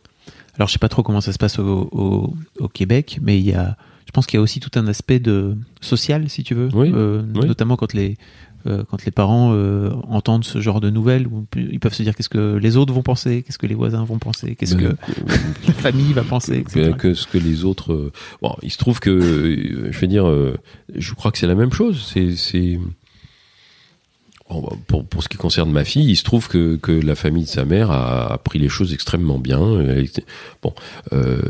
Alors 0.57 0.69
je 0.69 0.73
sais 0.75 0.79
pas 0.79 0.89
trop 0.89 1.03
comment 1.03 1.21
ça 1.21 1.33
se 1.33 1.39
passe 1.39 1.59
au, 1.59 1.89
au, 1.93 2.35
au 2.61 2.69
Québec, 2.69 3.19
mais 3.21 3.39
il 3.39 3.45
y 3.45 3.53
a, 3.53 3.77
je 4.07 4.13
pense 4.13 4.27
qu'il 4.27 4.39
y 4.39 4.41
a 4.41 4.43
aussi 4.43 4.61
tout 4.61 4.71
un 4.79 4.87
aspect 4.87 5.19
de 5.19 5.57
social, 5.81 6.31
si 6.31 6.45
tu 6.45 6.55
veux, 6.55 6.69
Oui, 6.73 6.91
euh, 6.95 7.23
oui. 7.35 7.47
notamment 7.47 7.77
quand 7.77 7.93
les 7.95 8.17
quand 8.89 9.05
les 9.05 9.11
parents 9.13 9.53
euh, 9.55 9.91
entendent 10.09 10.45
ce 10.45 10.61
genre 10.61 10.81
de 10.81 10.91
nouvelles, 10.91 11.27
où 11.27 11.47
ils 11.57 11.79
peuvent 11.81 11.95
se 11.95 12.03
dire 12.03 12.15
qu'est-ce 12.15 12.29
que 12.29 12.57
les 12.57 12.77
autres 12.77 12.93
vont 12.93 13.03
penser, 13.03 13.43
qu'est-ce 13.43 13.59
que 13.59 13.67
les 13.67 13.75
voisins 13.75 14.05
vont 14.05 14.19
penser, 14.19 14.57
qu'est-ce 14.57 14.77
que 14.77 14.97
la 15.67 15.73
famille 15.73 16.13
va 16.13 16.23
penser, 16.23 16.59
etc. 16.59 16.93
que 16.99 17.15
ce 17.15 17.27
que 17.27 17.39
les 17.39 17.65
autres. 17.65 17.93
euh, 17.93 18.13
Bon, 18.43 18.55
il 18.63 18.71
se 18.71 18.79
trouve 18.79 19.01
que, 19.01 19.11
euh, 19.11 19.93
je 19.93 19.99
veux 19.99 20.07
dire, 20.07 20.27
euh, 20.29 20.57
je 20.95 21.15
crois 21.15 21.31
que 21.33 21.39
c'est 21.39 21.47
la 21.47 21.55
même 21.55 21.73
chose. 21.73 22.03
C'est, 22.13 22.79
bah, 24.49 24.57
pour, 24.87 25.05
pour 25.05 25.23
ce 25.23 25.29
qui 25.29 25.37
concerne 25.37 25.71
ma 25.73 25.85
fille, 25.85 26.09
il 26.09 26.17
se 26.17 26.23
trouve 26.25 26.49
que, 26.49 26.77
que 26.77 26.93
la 26.93 27.15
famille 27.17 27.45
de 27.45 27.49
sa 27.49 27.65
mère 27.65 27.91
a, 27.91 28.33
a 28.33 28.39
pris 28.39 28.59
les 28.59 28.69
choses 28.69 28.93
extrêmement 28.95 29.39
bien. 29.39 29.59
Bon, 30.63 30.73
euh, 31.13 31.41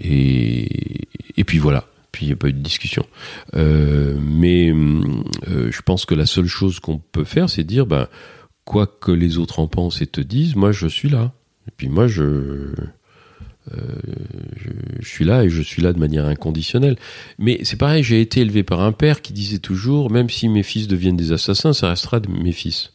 et, 0.00 1.08
et 1.36 1.44
puis 1.44 1.58
voilà. 1.58 1.86
Puis 2.14 2.26
il 2.26 2.28
n'y 2.28 2.32
a 2.32 2.36
pas 2.36 2.46
eu 2.46 2.52
de 2.52 2.60
discussion. 2.60 3.04
Euh, 3.56 4.16
mais 4.20 4.70
euh, 4.70 5.72
je 5.72 5.82
pense 5.82 6.06
que 6.06 6.14
la 6.14 6.26
seule 6.26 6.46
chose 6.46 6.78
qu'on 6.78 6.98
peut 6.98 7.24
faire, 7.24 7.50
c'est 7.50 7.64
dire, 7.64 7.86
ben, 7.86 8.06
quoi 8.64 8.86
que 8.86 9.10
les 9.10 9.36
autres 9.36 9.58
en 9.58 9.66
pensent 9.66 10.00
et 10.00 10.06
te 10.06 10.20
disent, 10.20 10.54
moi 10.54 10.70
je 10.70 10.86
suis 10.86 11.08
là. 11.08 11.32
Et 11.66 11.72
puis 11.76 11.88
moi 11.88 12.06
je, 12.06 12.22
euh, 12.22 12.72
je, 14.56 14.70
je 15.00 15.08
suis 15.08 15.24
là 15.24 15.42
et 15.42 15.50
je 15.50 15.60
suis 15.60 15.82
là 15.82 15.92
de 15.92 15.98
manière 15.98 16.26
inconditionnelle. 16.26 16.96
Mais 17.40 17.58
c'est 17.64 17.78
pareil, 17.78 18.04
j'ai 18.04 18.20
été 18.20 18.42
élevé 18.42 18.62
par 18.62 18.80
un 18.80 18.92
père 18.92 19.20
qui 19.20 19.32
disait 19.32 19.58
toujours, 19.58 20.08
même 20.12 20.30
si 20.30 20.48
mes 20.48 20.62
fils 20.62 20.86
deviennent 20.86 21.16
des 21.16 21.32
assassins, 21.32 21.72
ça 21.72 21.88
restera 21.88 22.20
de 22.20 22.30
mes 22.30 22.52
fils. 22.52 22.92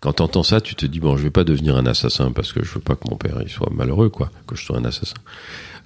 Quand 0.00 0.14
t'entends 0.14 0.42
ça, 0.42 0.62
tu 0.62 0.74
te 0.76 0.86
dis 0.86 0.98
bon, 0.98 1.18
je 1.18 1.24
vais 1.24 1.30
pas 1.30 1.44
devenir 1.44 1.76
un 1.76 1.84
assassin 1.84 2.32
parce 2.32 2.54
que 2.54 2.64
je 2.64 2.72
veux 2.72 2.80
pas 2.80 2.96
que 2.96 3.10
mon 3.10 3.16
père 3.18 3.36
il 3.42 3.50
soit 3.50 3.70
malheureux, 3.70 4.08
quoi, 4.08 4.30
que 4.46 4.56
je 4.56 4.64
sois 4.64 4.78
un 4.78 4.84
assassin. 4.86 5.16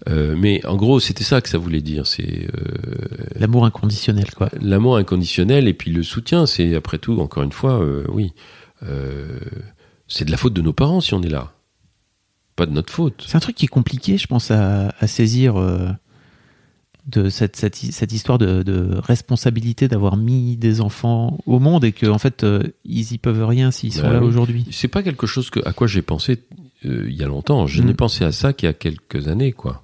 Euh, 0.08 0.34
mais 0.36 0.64
en 0.66 0.76
gros, 0.76 0.98
c'était 1.00 1.24
ça 1.24 1.40
que 1.40 1.48
ça 1.48 1.58
voulait 1.58 1.80
dire. 1.80 2.06
C'est 2.06 2.48
euh, 2.58 3.26
L'amour 3.36 3.64
inconditionnel, 3.66 4.26
quoi. 4.34 4.48
l'amour 4.60 4.96
inconditionnel 4.96 5.68
et 5.68 5.74
puis 5.74 5.92
le 5.92 6.02
soutien. 6.02 6.46
C'est 6.46 6.74
après 6.74 6.98
tout, 6.98 7.20
encore 7.20 7.42
une 7.44 7.52
fois, 7.52 7.80
euh, 7.82 8.04
oui, 8.12 8.32
c'est 10.08 10.24
de 10.24 10.30
la 10.30 10.36
faute 10.36 10.52
de 10.54 10.60
nos 10.62 10.72
parents 10.72 11.00
si 11.00 11.14
on 11.14 11.22
est 11.22 11.28
là, 11.28 11.52
pas 12.56 12.66
de 12.66 12.72
notre 12.72 12.92
faute. 12.92 13.24
C'est 13.26 13.36
un 13.36 13.40
truc 13.40 13.54
qui 13.56 13.66
est 13.66 13.68
compliqué, 13.68 14.18
je 14.18 14.26
pense, 14.26 14.50
à, 14.50 14.92
à 14.98 15.06
saisir 15.06 15.54
de 17.06 17.28
cette, 17.30 17.56
cette, 17.56 17.76
cette 17.76 18.12
histoire 18.12 18.38
de, 18.38 18.62
de 18.62 18.96
responsabilité 18.98 19.88
d'avoir 19.88 20.16
mis 20.16 20.56
des 20.56 20.80
enfants 20.80 21.38
au 21.46 21.58
monde 21.58 21.84
et 21.84 21.92
que 21.92 22.06
en 22.06 22.18
fait 22.18 22.44
ils 22.84 23.12
y 23.12 23.18
peuvent 23.18 23.44
rien 23.46 23.70
s'ils 23.70 23.92
sont 23.92 24.02
Bah 24.02 24.12
là 24.14 24.22
aujourd'hui. 24.22 24.66
C'est 24.70 24.88
pas 24.88 25.02
quelque 25.02 25.26
chose 25.26 25.50
que, 25.50 25.60
à 25.66 25.72
quoi 25.72 25.86
j'ai 25.86 26.02
pensé 26.02 26.38
il 26.84 27.12
y 27.12 27.22
a 27.22 27.26
longtemps. 27.28 27.66
Je 27.68 27.80
Mm. 27.82 27.86
n'ai 27.86 27.94
pensé 27.94 28.24
à 28.24 28.32
ça 28.32 28.52
qu'il 28.52 28.66
y 28.66 28.70
a 28.70 28.72
quelques 28.72 29.28
années, 29.28 29.52
quoi. 29.52 29.82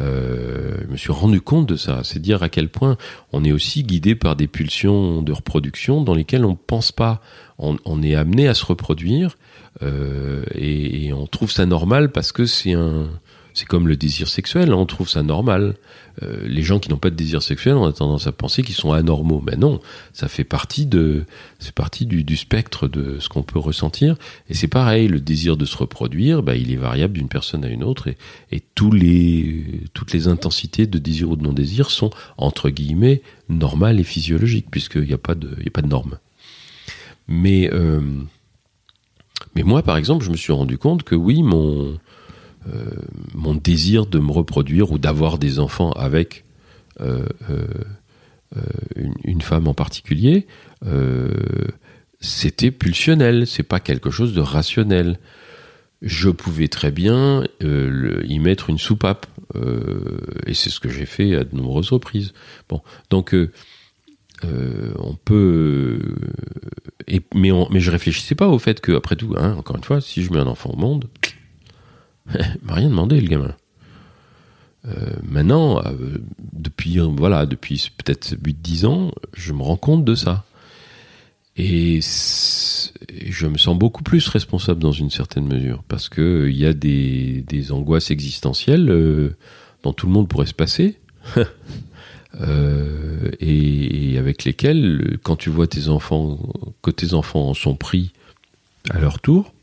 Euh, 0.00 0.76
je 0.82 0.86
me 0.86 0.96
suis 0.96 1.12
rendu 1.12 1.40
compte 1.40 1.66
de 1.66 1.76
ça. 1.76 2.00
C'est 2.04 2.20
dire 2.20 2.42
à 2.42 2.48
quel 2.48 2.68
point 2.68 2.96
on 3.32 3.44
est 3.44 3.52
aussi 3.52 3.82
guidé 3.82 4.14
par 4.14 4.36
des 4.36 4.46
pulsions 4.46 5.22
de 5.22 5.32
reproduction 5.32 6.02
dans 6.02 6.14
lesquelles 6.14 6.44
on 6.44 6.56
pense 6.56 6.92
pas. 6.92 7.20
On, 7.58 8.02
est 8.02 8.14
amené 8.14 8.48
à 8.48 8.54
se 8.54 8.66
reproduire 8.66 9.38
euh, 9.82 10.44
et 10.54 11.14
on 11.14 11.26
trouve 11.26 11.50
ça 11.50 11.64
normal 11.64 12.12
parce 12.12 12.30
que 12.30 12.44
c'est 12.44 12.74
un, 12.74 13.08
c'est 13.56 13.64
comme 13.64 13.88
le 13.88 13.96
désir 13.96 14.28
sexuel. 14.28 14.70
hein, 14.70 14.74
on 14.76 14.84
trouve 14.84 15.08
ça 15.08 15.22
normal. 15.22 15.76
Euh, 16.22 16.46
les 16.46 16.62
gens 16.62 16.78
qui 16.78 16.90
n'ont 16.90 16.98
pas 16.98 17.08
de 17.08 17.14
désir 17.14 17.42
sexuel, 17.42 17.74
on 17.76 17.86
a 17.86 17.92
tendance 17.92 18.26
à 18.26 18.32
penser 18.32 18.62
qu'ils 18.62 18.74
sont 18.74 18.92
anormaux. 18.92 19.42
Mais 19.46 19.56
non, 19.56 19.80
ça 20.12 20.28
fait 20.28 20.44
partie 20.44 20.84
de, 20.84 21.24
c'est 21.58 21.74
partie 21.74 22.04
du, 22.04 22.22
du 22.22 22.36
spectre 22.36 22.86
de 22.86 23.18
ce 23.18 23.30
qu'on 23.30 23.42
peut 23.42 23.58
ressentir. 23.58 24.16
Et 24.50 24.54
c'est 24.54 24.68
pareil, 24.68 25.08
le 25.08 25.20
désir 25.20 25.56
de 25.56 25.64
se 25.64 25.74
reproduire, 25.74 26.42
bah, 26.42 26.54
il 26.54 26.70
est 26.70 26.76
variable 26.76 27.14
d'une 27.14 27.28
personne 27.28 27.64
à 27.64 27.68
une 27.68 27.82
autre, 27.82 28.08
et, 28.08 28.18
et 28.52 28.62
tous 28.74 28.92
les, 28.92 29.64
toutes 29.94 30.12
les 30.12 30.28
intensités 30.28 30.86
de 30.86 30.98
désir 30.98 31.30
ou 31.30 31.36
de 31.36 31.42
non-désir 31.42 31.90
sont 31.90 32.10
entre 32.36 32.68
guillemets 32.68 33.22
normales 33.48 33.98
et 33.98 34.04
physiologiques, 34.04 34.70
puisqu'il 34.70 35.06
n'y 35.06 35.14
a 35.14 35.18
pas 35.18 35.34
de, 35.34 35.56
il 35.60 35.68
a 35.68 35.70
pas 35.70 35.82
de 35.82 35.88
normes. 35.88 36.18
Mais, 37.26 37.70
euh, 37.72 38.02
mais 39.54 39.62
moi, 39.62 39.82
par 39.82 39.96
exemple, 39.96 40.26
je 40.26 40.30
me 40.30 40.36
suis 40.36 40.52
rendu 40.52 40.76
compte 40.76 41.04
que 41.04 41.14
oui, 41.14 41.42
mon, 41.42 41.98
mon 43.34 43.54
désir 43.54 44.06
de 44.06 44.18
me 44.18 44.32
reproduire 44.32 44.90
ou 44.92 44.98
d'avoir 44.98 45.38
des 45.38 45.58
enfants 45.58 45.92
avec 45.92 46.44
euh, 47.00 47.26
euh, 47.50 47.66
euh, 48.56 48.62
une, 49.24 49.42
femme 49.42 49.68
en 49.68 49.74
particulier, 49.74 50.46
euh, 50.86 51.30
c'était 52.20 52.70
pulsionnel, 52.70 53.46
c'est 53.46 53.62
pas 53.62 53.80
quelque 53.80 54.10
chose 54.10 54.32
de 54.32 54.40
rationnel. 54.40 55.18
Je 56.00 56.30
pouvais 56.30 56.68
très 56.68 56.90
bien 56.90 57.44
euh, 57.62 58.22
y 58.24 58.38
mettre 58.38 58.70
une 58.70 58.78
soupape, 58.78 59.26
euh, 59.56 60.18
et 60.46 60.54
c'est 60.54 60.70
ce 60.70 60.80
que 60.80 60.88
j'ai 60.88 61.06
fait 61.06 61.34
à 61.34 61.44
de 61.44 61.56
nombreuses 61.56 61.90
reprises. 61.90 62.32
Bon, 62.68 62.82
donc 63.10 63.34
euh, 63.34 63.50
euh, 64.44 64.92
on 64.98 65.14
peut, 65.14 65.98
euh, 67.10 67.20
mais 67.34 67.80
je 67.80 67.90
réfléchissais 67.90 68.34
pas 68.34 68.48
au 68.48 68.58
fait 68.58 68.80
que, 68.80 68.92
après 68.92 69.16
tout, 69.16 69.34
hein, 69.36 69.54
encore 69.58 69.76
une 69.76 69.84
fois, 69.84 70.00
si 70.00 70.22
je 70.22 70.32
mets 70.32 70.38
un 70.38 70.46
enfant 70.46 70.70
au 70.70 70.76
monde, 70.76 71.08
il 72.34 72.60
m'a 72.66 72.74
rien 72.74 72.88
demandé 72.88 73.20
le 73.20 73.28
gamin. 73.28 73.54
Euh, 74.86 75.10
maintenant, 75.22 75.80
euh, 75.84 76.18
depuis 76.52 77.00
euh, 77.00 77.06
voilà, 77.06 77.46
depuis 77.46 77.90
peut-être 77.96 78.36
8-10 78.36 78.86
ans, 78.86 79.10
je 79.34 79.52
me 79.52 79.62
rends 79.62 79.76
compte 79.76 80.04
de 80.04 80.14
ça. 80.14 80.44
Et 81.58 82.00
je 82.02 83.46
me 83.46 83.56
sens 83.56 83.78
beaucoup 83.78 84.02
plus 84.02 84.28
responsable 84.28 84.78
dans 84.78 84.92
une 84.92 85.08
certaine 85.08 85.46
mesure, 85.46 85.82
parce 85.88 86.10
que 86.10 86.20
euh, 86.20 86.50
il 86.50 86.56
y 86.56 86.66
a 86.66 86.74
des, 86.74 87.72
angoisses 87.72 88.10
existentielles 88.10 89.34
dont 89.82 89.94
tout 89.94 90.06
le 90.06 90.12
monde 90.12 90.28
pourrait 90.28 90.46
se 90.46 90.54
passer, 90.54 90.98
et, 93.40 94.16
avec 94.18 94.44
lesquelles, 94.44 95.18
quand 95.22 95.36
tu 95.36 95.48
vois 95.48 95.66
tes 95.66 95.88
enfants, 95.88 96.38
que 96.82 96.90
tes 96.90 97.14
enfants 97.14 97.48
en 97.48 97.54
sont 97.54 97.74
pris 97.74 98.12
à 98.90 98.98
leur 98.98 99.18
tour, 99.18 99.54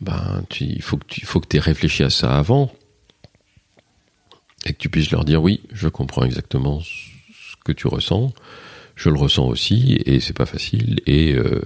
ben, 0.00 0.44
il 0.60 0.82
faut 0.82 0.96
que 0.96 1.06
tu 1.06 1.26
faut 1.26 1.40
que 1.40 1.56
aies 1.56 1.60
réfléchi 1.60 2.02
à 2.02 2.10
ça 2.10 2.36
avant 2.36 2.72
et 4.66 4.72
que 4.72 4.78
tu 4.78 4.88
puisses 4.88 5.10
leur 5.10 5.24
dire 5.24 5.42
oui, 5.42 5.60
je 5.72 5.88
comprends 5.88 6.24
exactement 6.24 6.80
ce 6.80 7.56
que 7.64 7.72
tu 7.72 7.86
ressens, 7.86 8.32
je 8.96 9.10
le 9.10 9.18
ressens 9.18 9.46
aussi 9.46 10.00
et 10.06 10.20
c'est 10.20 10.36
pas 10.36 10.46
facile 10.46 11.00
et 11.06 11.34
euh, 11.34 11.60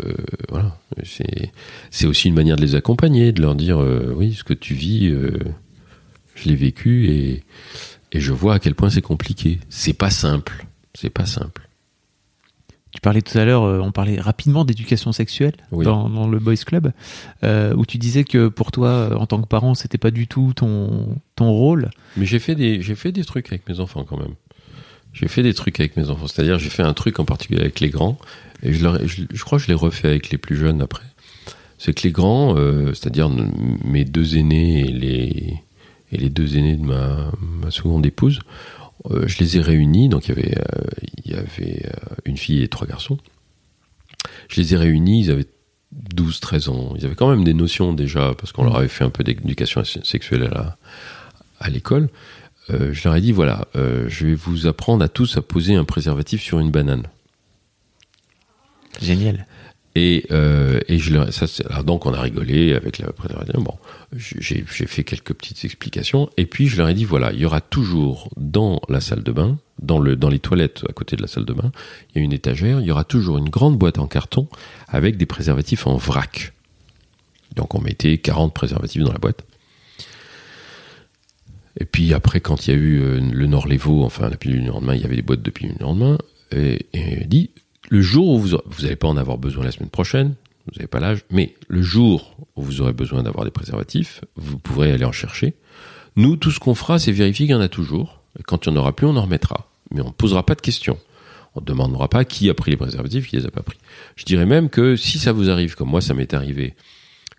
voilà, 0.48 0.78
c'est 1.04 1.52
c'est 1.90 2.06
aussi 2.06 2.28
une 2.28 2.34
manière 2.34 2.56
de 2.56 2.62
les 2.62 2.74
accompagner, 2.74 3.32
de 3.32 3.42
leur 3.42 3.54
dire 3.54 3.80
euh, 3.80 4.12
oui, 4.16 4.34
ce 4.34 4.44
que 4.44 4.54
tu 4.54 4.74
vis, 4.74 5.08
euh, 5.08 5.38
je 6.34 6.48
l'ai 6.48 6.56
vécu 6.56 7.08
et 7.08 7.44
et 8.12 8.20
je 8.20 8.32
vois 8.32 8.54
à 8.54 8.58
quel 8.60 8.76
point 8.76 8.90
c'est 8.90 9.02
compliqué. 9.02 9.58
C'est 9.68 9.92
pas 9.92 10.10
simple, 10.10 10.66
c'est 10.94 11.10
pas 11.10 11.26
simple. 11.26 11.68
Tu 12.94 13.00
parlais 13.00 13.22
tout 13.22 13.36
à 13.36 13.44
l'heure, 13.44 13.64
euh, 13.64 13.80
on 13.80 13.90
parlait 13.90 14.20
rapidement 14.20 14.64
d'éducation 14.64 15.10
sexuelle 15.10 15.54
Oui. 15.72 15.84
dans, 15.84 16.08
dans 16.08 16.28
le 16.28 16.38
Boys 16.38 16.54
Club, 16.64 16.92
euh, 17.42 17.74
où 17.74 17.84
tu 17.84 17.98
disais 17.98 18.22
que 18.22 18.46
pour 18.46 18.70
toi, 18.70 18.88
euh, 18.88 19.14
en 19.16 19.26
tant 19.26 19.42
que 19.42 19.48
parent, 19.48 19.74
c'était 19.74 19.98
pas 19.98 20.12
du 20.12 20.28
tout 20.28 20.52
ton, 20.54 21.16
ton 21.34 21.50
rôle. 21.50 21.90
Mais 22.16 22.24
j'ai 22.24 22.38
fait 22.38 22.54
des 22.54 22.80
j'ai 22.82 22.94
fait 22.94 23.10
des 23.10 23.24
trucs 23.24 23.48
avec 23.48 23.68
mes 23.68 23.80
enfants 23.80 24.04
quand 24.04 24.16
même. 24.16 24.34
J'ai 25.12 25.26
fait 25.28 25.42
des 25.42 25.54
trucs 25.54 25.78
avec 25.80 25.96
mes 25.96 26.08
enfants, 26.08 26.26
c'est-à-dire 26.28 26.58
j'ai 26.60 26.70
fait 26.70 26.82
un 26.84 26.94
truc 26.94 27.18
en 27.18 27.24
particulier 27.24 27.60
avec 27.60 27.80
les 27.80 27.90
grands 27.90 28.16
et 28.62 28.72
je, 28.72 28.82
leur, 28.82 29.04
je, 29.06 29.22
je 29.32 29.44
crois 29.44 29.58
que 29.58 29.64
je 29.64 29.68
l'ai 29.68 29.74
refait 29.74 30.08
avec 30.08 30.30
les 30.30 30.38
plus 30.38 30.56
jeunes 30.56 30.80
après. 30.80 31.04
C'est 31.78 31.94
que 31.94 32.02
les 32.04 32.12
grands, 32.12 32.56
euh, 32.56 32.94
c'est-à-dire 32.94 33.28
mes 33.84 34.04
deux 34.04 34.36
aînés 34.36 34.80
et 34.80 34.92
les, 34.92 35.54
et 36.12 36.16
les 36.16 36.30
deux 36.30 36.56
aînés 36.56 36.76
de 36.76 36.84
ma, 36.84 37.30
ma 37.40 37.70
seconde 37.70 38.06
épouse, 38.06 38.38
euh, 39.10 39.26
je 39.26 39.38
les 39.38 39.56
ai 39.56 39.60
réunis. 39.60 40.08
Donc 40.08 40.28
il 40.28 40.36
y 40.36 40.38
avait, 40.38 40.58
euh, 40.58 40.84
il 41.24 41.32
y 41.32 41.34
avait 41.34 41.86
euh, 41.86 42.14
une 42.24 42.36
fille 42.36 42.62
et 42.62 42.68
trois 42.68 42.86
garçons. 42.86 43.18
Je 44.48 44.60
les 44.60 44.74
ai 44.74 44.76
réunis, 44.76 45.24
ils 45.24 45.30
avaient 45.30 45.46
12, 45.92 46.40
13 46.40 46.68
ans. 46.68 46.94
Ils 46.96 47.04
avaient 47.04 47.14
quand 47.14 47.30
même 47.30 47.44
des 47.44 47.54
notions 47.54 47.92
déjà, 47.92 48.34
parce 48.38 48.52
qu'on 48.52 48.64
leur 48.64 48.76
avait 48.76 48.88
fait 48.88 49.04
un 49.04 49.10
peu 49.10 49.24
d'éducation 49.24 49.84
sexuelle 49.84 50.50
à 51.60 51.70
l'école. 51.70 52.08
Euh, 52.70 52.92
je 52.92 53.04
leur 53.04 53.16
ai 53.16 53.20
dit 53.20 53.32
voilà, 53.32 53.68
euh, 53.76 54.06
je 54.08 54.26
vais 54.26 54.34
vous 54.34 54.66
apprendre 54.66 55.04
à 55.04 55.08
tous 55.08 55.36
à 55.36 55.42
poser 55.42 55.74
un 55.74 55.84
préservatif 55.84 56.42
sur 56.42 56.58
une 56.58 56.70
banane. 56.70 57.04
Génial. 59.02 59.46
Et, 59.96 60.26
euh, 60.32 60.80
et 60.88 60.98
je 60.98 61.12
leur, 61.12 61.32
ça, 61.32 61.46
alors 61.70 61.84
donc 61.84 62.04
on 62.04 62.12
a 62.12 62.20
rigolé 62.20 62.74
avec 62.74 62.98
la. 62.98 63.06
Bon, 63.58 63.74
j'ai 64.16 64.64
fait 64.64 65.04
quelques 65.04 65.34
petites 65.34 65.64
explications. 65.64 66.30
Et 66.36 66.46
puis 66.46 66.66
je 66.66 66.76
leur 66.76 66.88
ai 66.88 66.94
dit 66.94 67.04
voilà, 67.04 67.32
il 67.32 67.38
y 67.38 67.44
aura 67.44 67.60
toujours 67.60 68.28
dans 68.36 68.80
la 68.88 69.00
salle 69.00 69.22
de 69.22 69.30
bain, 69.30 69.58
dans, 69.80 70.00
le, 70.00 70.16
dans 70.16 70.28
les 70.28 70.40
toilettes 70.40 70.82
à 70.88 70.92
côté 70.92 71.14
de 71.14 71.22
la 71.22 71.28
salle 71.28 71.44
de 71.44 71.52
bain, 71.52 71.70
il 72.10 72.18
y 72.18 72.20
a 72.22 72.24
une 72.24 72.32
étagère, 72.32 72.80
il 72.80 72.86
y 72.86 72.90
aura 72.90 73.04
toujours 73.04 73.38
une 73.38 73.48
grande 73.48 73.78
boîte 73.78 73.98
en 73.98 74.08
carton 74.08 74.48
avec 74.88 75.16
des 75.16 75.26
préservatifs 75.26 75.86
en 75.86 75.96
vrac. 75.96 76.52
Donc 77.54 77.76
on 77.76 77.80
mettait 77.80 78.18
40 78.18 78.52
préservatifs 78.52 79.02
dans 79.02 79.12
la 79.12 79.18
boîte. 79.18 79.44
Et 81.78 81.84
puis 81.84 82.14
après, 82.14 82.40
quand 82.40 82.66
il 82.66 82.70
y 82.70 82.74
a 82.74 82.80
eu 82.80 83.00
euh, 83.00 83.20
le 83.20 83.46
Nord-Lévaux, 83.46 84.04
enfin 84.04 84.28
la 84.28 84.36
pilule 84.36 84.62
du 84.62 84.68
lendemain, 84.68 84.94
il 84.94 85.02
y 85.02 85.04
avait 85.04 85.16
des 85.16 85.22
boîtes 85.22 85.42
de 85.42 85.50
pilule 85.50 85.74
du 85.76 85.82
lendemain, 85.82 86.18
et, 86.52 86.86
et 86.92 87.24
dit 87.26 87.50
le 87.94 88.02
jour 88.02 88.28
où 88.30 88.38
vous 88.40 88.48
vous 88.66 88.82
n'allez 88.82 88.96
pas 88.96 89.06
en 89.06 89.16
avoir 89.16 89.38
besoin 89.38 89.62
la 89.62 89.70
semaine 89.70 89.88
prochaine, 89.88 90.34
vous 90.66 90.72
n'avez 90.76 90.88
pas 90.88 90.98
l'âge, 90.98 91.20
mais 91.30 91.54
le 91.68 91.80
jour 91.80 92.36
où 92.56 92.62
vous 92.62 92.80
aurez 92.80 92.92
besoin 92.92 93.22
d'avoir 93.22 93.44
des 93.44 93.52
préservatifs, 93.52 94.20
vous 94.34 94.58
pourrez 94.58 94.90
aller 94.90 95.04
en 95.04 95.12
chercher. 95.12 95.54
Nous, 96.16 96.34
tout 96.36 96.50
ce 96.50 96.58
qu'on 96.58 96.74
fera, 96.74 96.98
c'est 96.98 97.12
vérifier 97.12 97.46
qu'il 97.46 97.54
y 97.54 97.56
en 97.56 97.60
a 97.60 97.68
toujours. 97.68 98.20
Et 98.36 98.42
quand 98.42 98.66
il 98.66 98.72
n'y 98.72 98.76
en 98.76 98.80
aura 98.80 98.96
plus, 98.96 99.06
on 99.06 99.16
en 99.16 99.22
remettra. 99.22 99.70
Mais 99.92 100.00
on 100.00 100.06
ne 100.08 100.10
posera 100.12 100.44
pas 100.44 100.56
de 100.56 100.60
questions. 100.60 100.98
On 101.54 101.60
ne 101.60 101.66
demandera 101.66 102.08
pas 102.08 102.24
qui 102.24 102.50
a 102.50 102.54
pris 102.54 102.72
les 102.72 102.76
préservatifs, 102.76 103.28
qui 103.28 103.36
les 103.36 103.46
a 103.46 103.50
pas 103.52 103.62
pris. 103.62 103.78
Je 104.16 104.24
dirais 104.24 104.46
même 104.46 104.70
que 104.70 104.96
si 104.96 105.20
ça 105.20 105.30
vous 105.30 105.48
arrive, 105.48 105.76
comme 105.76 105.90
moi 105.90 106.00
ça 106.00 106.14
m'est 106.14 106.34
arrivé, 106.34 106.74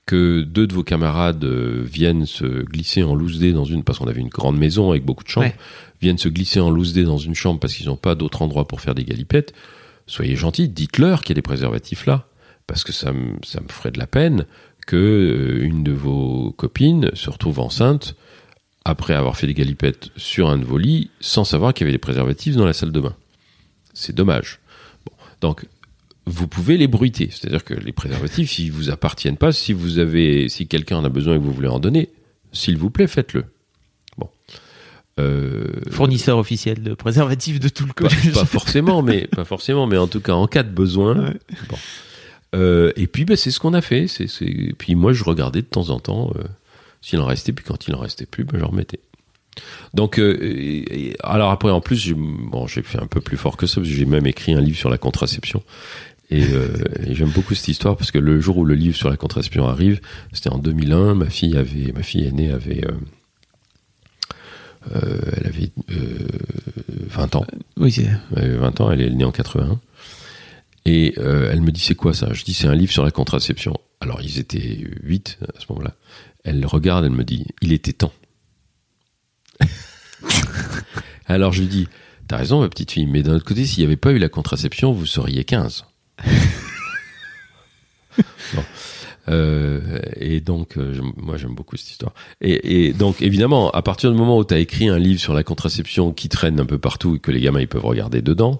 que 0.05 0.39
deux 0.41 0.67
de 0.67 0.73
vos 0.73 0.83
camarades 0.83 1.43
euh, 1.43 1.81
viennent 1.85 2.25
se 2.25 2.45
glisser 2.63 3.03
en 3.03 3.13
loose 3.13 3.39
day 3.39 3.51
dans 3.51 3.65
une, 3.65 3.83
parce 3.83 3.99
qu'on 3.99 4.07
avait 4.07 4.21
une 4.21 4.29
grande 4.29 4.57
maison 4.57 4.91
avec 4.91 5.03
beaucoup 5.03 5.25
de 5.25 5.29
chambres, 5.29 5.47
Ouais. 5.47 5.55
viennent 6.01 6.17
se 6.17 6.29
glisser 6.29 6.61
en 6.61 6.69
loose 6.69 6.93
day 6.93 7.03
dans 7.03 7.17
une 7.17 7.35
chambre 7.35 7.59
parce 7.59 7.73
qu'ils 7.73 7.87
n'ont 7.87 7.97
pas 7.97 8.15
d'autre 8.15 8.41
endroit 8.41 8.65
pour 8.69 8.79
faire 8.79 8.95
des 8.95 9.03
galipettes, 9.03 9.53
soyez 10.07 10.35
gentils, 10.35 10.69
dites-leur 10.69 11.21
qu'il 11.21 11.31
y 11.31 11.33
a 11.33 11.35
des 11.35 11.41
préservatifs 11.41 12.05
là, 12.05 12.27
parce 12.67 12.83
que 12.83 12.91
ça 12.91 13.11
me, 13.11 13.35
ça 13.43 13.61
me 13.61 13.67
ferait 13.67 13.91
de 13.91 13.99
la 13.99 14.07
peine 14.07 14.45
que 14.85 14.95
euh, 14.95 15.65
une 15.65 15.83
de 15.83 15.91
vos 15.91 16.51
copines 16.51 17.09
se 17.13 17.29
retrouve 17.29 17.59
enceinte 17.59 18.15
après 18.83 19.13
avoir 19.13 19.35
fait 19.35 19.47
des 19.47 19.53
galipettes 19.55 20.09
sur 20.15 20.49
un 20.49 20.57
de 20.57 20.65
vos 20.65 20.77
lits 20.77 21.09
sans 21.19 21.43
savoir 21.43 21.73
qu'il 21.73 21.85
y 21.85 21.87
avait 21.87 21.93
des 21.93 21.99
préservatifs 21.99 22.55
dans 22.55 22.65
la 22.65 22.73
salle 22.73 22.91
de 22.91 22.99
bain. 22.99 23.15
C'est 23.93 24.13
dommage. 24.13 24.59
Donc 25.41 25.65
vous 26.27 26.47
pouvez 26.47 26.77
les 26.77 26.87
bruiter, 26.87 27.29
c'est-à-dire 27.31 27.63
que 27.63 27.73
les 27.73 27.91
préservatifs, 27.91 28.51
s'ils 28.51 28.71
vous 28.71 28.89
appartiennent 28.89 29.37
pas, 29.37 29.51
si 29.51 29.73
vous 29.73 29.99
avez, 29.99 30.49
si 30.49 30.67
quelqu'un 30.67 30.97
en 30.97 31.05
a 31.05 31.09
besoin 31.09 31.35
et 31.35 31.37
que 31.37 31.43
vous 31.43 31.51
voulez 31.53 31.67
en 31.67 31.79
donner, 31.79 32.09
s'il 32.51 32.77
vous 32.77 32.89
plaît, 32.89 33.07
faites-le. 33.07 33.45
Euh, 35.19 35.65
Fournisseur 35.91 36.37
officiel 36.37 36.81
de 36.83 36.93
préservatifs 36.93 37.59
de 37.59 37.69
tout 37.69 37.85
le 37.85 37.93
pas, 37.93 38.09
collège. 38.09 38.33
pas 38.33 38.45
forcément, 38.45 39.01
mais 39.01 39.27
pas 39.27 39.45
forcément, 39.45 39.87
mais 39.87 39.97
en 39.97 40.07
tout 40.07 40.19
cas 40.19 40.33
en 40.33 40.47
cas 40.47 40.63
de 40.63 40.69
besoin. 40.69 41.17
Ouais. 41.29 41.37
Bon. 41.69 41.77
Euh, 42.55 42.91
et 42.97 43.07
puis 43.07 43.23
ben, 43.25 43.35
c'est 43.37 43.51
ce 43.51 43.59
qu'on 43.59 43.73
a 43.73 43.81
fait. 43.81 44.07
C'est, 44.07 44.27
c'est... 44.27 44.73
Puis 44.77 44.95
moi 44.95 45.13
je 45.13 45.23
regardais 45.23 45.61
de 45.61 45.67
temps 45.67 45.89
en 45.89 45.99
temps 45.99 46.31
euh, 46.35 46.43
s'il 47.01 47.19
en 47.19 47.25
restait, 47.25 47.53
puis 47.53 47.63
quand 47.65 47.87
il 47.87 47.95
en 47.95 47.99
restait 47.99 48.25
plus, 48.25 48.43
ben, 48.43 48.59
je 48.59 48.65
remettais. 48.65 48.99
Donc 49.93 50.19
euh, 50.19 50.37
et- 50.41 51.15
alors 51.23 51.51
après 51.51 51.71
en 51.71 51.79
plus 51.79 51.95
j'ai, 51.95 52.13
bon 52.13 52.67
j'ai 52.67 52.81
fait 52.83 52.99
un 53.01 53.07
peu 53.07 53.21
plus 53.21 53.37
fort 53.37 53.55
que 53.55 53.67
ça 53.67 53.75
parce 53.75 53.87
que 53.87 53.95
j'ai 53.95 54.05
même 54.05 54.27
écrit 54.27 54.53
un 54.53 54.59
livre 54.59 54.77
sur 54.77 54.89
la 54.89 54.97
contraception. 54.97 55.63
Et, 56.29 56.43
euh, 56.51 56.73
et 57.05 57.13
j'aime 57.15 57.29
beaucoup 57.29 57.53
cette 57.55 57.67
histoire 57.69 57.95
parce 57.95 58.11
que 58.11 58.17
le 58.17 58.41
jour 58.41 58.57
où 58.57 58.65
le 58.65 58.73
livre 58.75 58.95
sur 58.97 59.09
la 59.09 59.15
contraception 59.15 59.65
arrive, 59.67 60.01
c'était 60.33 60.49
en 60.49 60.57
2001. 60.57 61.13
Ma 61.13 61.29
fille 61.29 61.55
avait, 61.55 61.91
ma 61.93 62.01
fille 62.03 62.25
aînée 62.27 62.51
avait, 62.51 62.83
euh, 62.85 62.91
elle 64.93 65.47
avait 65.47 65.71
euh, 65.91 66.27
20 67.07 67.35
ans. 67.35 67.45
Oui, 67.77 67.91
c'est- 67.91 68.07
Elle 68.35 68.43
avait 68.43 68.57
20 68.57 68.81
ans, 68.81 68.91
elle 68.91 69.01
est 69.01 69.09
née 69.09 69.23
en 69.25 69.31
81. 69.31 69.79
Et 70.85 71.15
euh, 71.17 71.49
elle 71.51 71.61
me 71.61 71.71
dit 71.71 71.81
c'est 71.81 71.95
quoi 71.95 72.13
ça? 72.13 72.31
Je 72.33 72.43
dis 72.43 72.53
c'est 72.53 72.67
un 72.67 72.75
livre 72.75 72.91
sur 72.91 73.03
la 73.03 73.11
contraception. 73.11 73.75
Alors 74.01 74.21
ils 74.21 74.37
étaient 74.39 74.77
8 75.03 75.39
à 75.55 75.59
ce 75.59 75.65
moment-là. 75.69 75.95
Elle 76.43 76.63
regarde, 76.65 77.05
elle 77.05 77.11
me 77.11 77.23
dit 77.23 77.45
il 77.61 77.73
était 77.73 77.93
temps. 77.93 78.13
Alors 81.27 81.53
je 81.53 81.61
lui 81.61 81.67
dis 81.67 81.87
t'as 82.27 82.37
raison 82.37 82.61
ma 82.61 82.69
petite 82.69 82.91
fille, 82.91 83.07
mais 83.07 83.23
d'un 83.23 83.33
autre 83.35 83.45
côté 83.45 83.65
s'il 83.65 83.79
n'y 83.79 83.85
avait 83.85 83.95
pas 83.97 84.11
eu 84.11 84.19
la 84.19 84.29
contraception 84.29 84.91
vous 84.91 85.05
seriez 85.07 85.43
15. 85.43 85.85
Bon. 88.53 88.63
Euh, 89.27 89.99
et 90.15 90.39
donc, 90.39 90.77
euh, 90.77 90.99
moi 91.17 91.37
j'aime 91.37 91.55
beaucoup 91.55 91.77
cette 91.77 91.91
histoire. 91.91 92.13
Et, 92.41 92.93
donc, 92.93 93.21
évidemment, 93.21 93.71
à 93.71 93.81
partir 93.81 94.11
du 94.11 94.17
moment 94.17 94.37
où 94.37 94.45
tu 94.45 94.53
as 94.53 94.59
écrit 94.59 94.87
un 94.87 94.99
livre 94.99 95.19
sur 95.19 95.33
la 95.33 95.43
contraception 95.43 96.11
qui 96.11 96.29
traîne 96.29 96.59
un 96.59 96.65
peu 96.65 96.77
partout 96.77 97.15
et 97.15 97.19
que 97.19 97.31
les 97.31 97.41
gamins 97.41 97.61
ils 97.61 97.67
peuvent 97.67 97.85
regarder 97.85 98.21
dedans, 98.21 98.59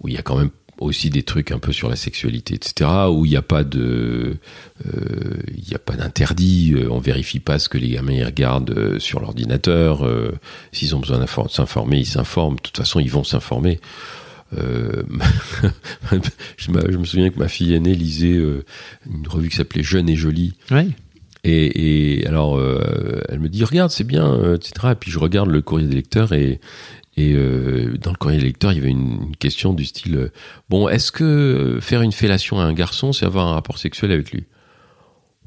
où 0.00 0.08
il 0.08 0.14
y 0.14 0.18
a 0.18 0.22
quand 0.22 0.36
même 0.36 0.50
aussi 0.80 1.10
des 1.10 1.22
trucs 1.22 1.52
un 1.52 1.58
peu 1.58 1.72
sur 1.72 1.88
la 1.88 1.96
sexualité, 1.96 2.54
etc., 2.54 2.90
où 3.10 3.26
il 3.26 3.30
n'y 3.30 3.36
a 3.36 3.42
pas 3.42 3.64
de, 3.64 4.38
euh, 4.86 5.36
il 5.56 5.68
n'y 5.68 5.74
a 5.74 5.78
pas 5.78 5.94
d'interdit, 5.94 6.72
euh, 6.74 6.88
on 6.90 6.98
vérifie 6.98 7.38
pas 7.38 7.58
ce 7.58 7.68
que 7.68 7.76
les 7.76 7.90
gamins 7.90 8.14
ils 8.14 8.24
regardent 8.24 8.70
euh, 8.70 8.98
sur 8.98 9.20
l'ordinateur, 9.20 10.06
euh, 10.06 10.32
s'ils 10.72 10.96
ont 10.96 11.00
besoin 11.00 11.18
de 11.18 11.26
s'informer, 11.48 11.98
ils 11.98 12.06
s'informent. 12.06 12.56
De 12.56 12.62
toute 12.62 12.78
façon, 12.78 12.98
ils 12.98 13.10
vont 13.10 13.24
s'informer. 13.24 13.78
Euh, 14.58 15.02
je, 16.56 16.70
me- 16.70 17.04
souviens 17.04 17.30
que 17.30 17.38
ma 17.38 17.48
fille 17.48 17.74
aînée 17.74 17.94
lisait 17.94 18.36
euh, 18.36 18.64
une 19.08 19.26
revue 19.28 19.48
qui 19.48 19.56
s'appelait 19.56 19.82
Jeune 19.82 20.08
et 20.08 20.16
Jolie. 20.16 20.54
Et, 21.44 22.18
et 22.20 22.26
alors, 22.26 22.58
euh, 22.58 23.20
elle 23.28 23.40
me 23.40 23.48
dit, 23.48 23.64
regarde, 23.64 23.90
c'est 23.90 24.04
bien, 24.04 24.54
etc. 24.54 24.88
Et 24.92 24.94
puis 24.94 25.10
je 25.10 25.18
regarde 25.18 25.48
le 25.48 25.62
courrier 25.62 25.86
des 25.88 25.94
lecteurs 25.94 26.32
et, 26.32 26.60
et 27.16 27.32
euh, 27.34 27.96
dans 27.98 28.10
le 28.10 28.16
courrier 28.16 28.38
des 28.38 28.44
lecteurs, 28.44 28.72
il 28.72 28.78
y 28.78 28.80
avait 28.80 28.90
une, 28.90 29.22
une 29.28 29.36
question 29.36 29.72
du 29.72 29.84
style, 29.84 30.16
euh, 30.16 30.32
bon, 30.68 30.88
est-ce 30.88 31.12
que 31.12 31.78
faire 31.80 32.02
une 32.02 32.12
fellation 32.12 32.60
à 32.60 32.64
un 32.64 32.72
garçon, 32.74 33.12
c'est 33.12 33.24
avoir 33.26 33.46
un 33.46 33.54
rapport 33.54 33.78
sexuel 33.78 34.12
avec 34.12 34.30
lui? 34.32 34.44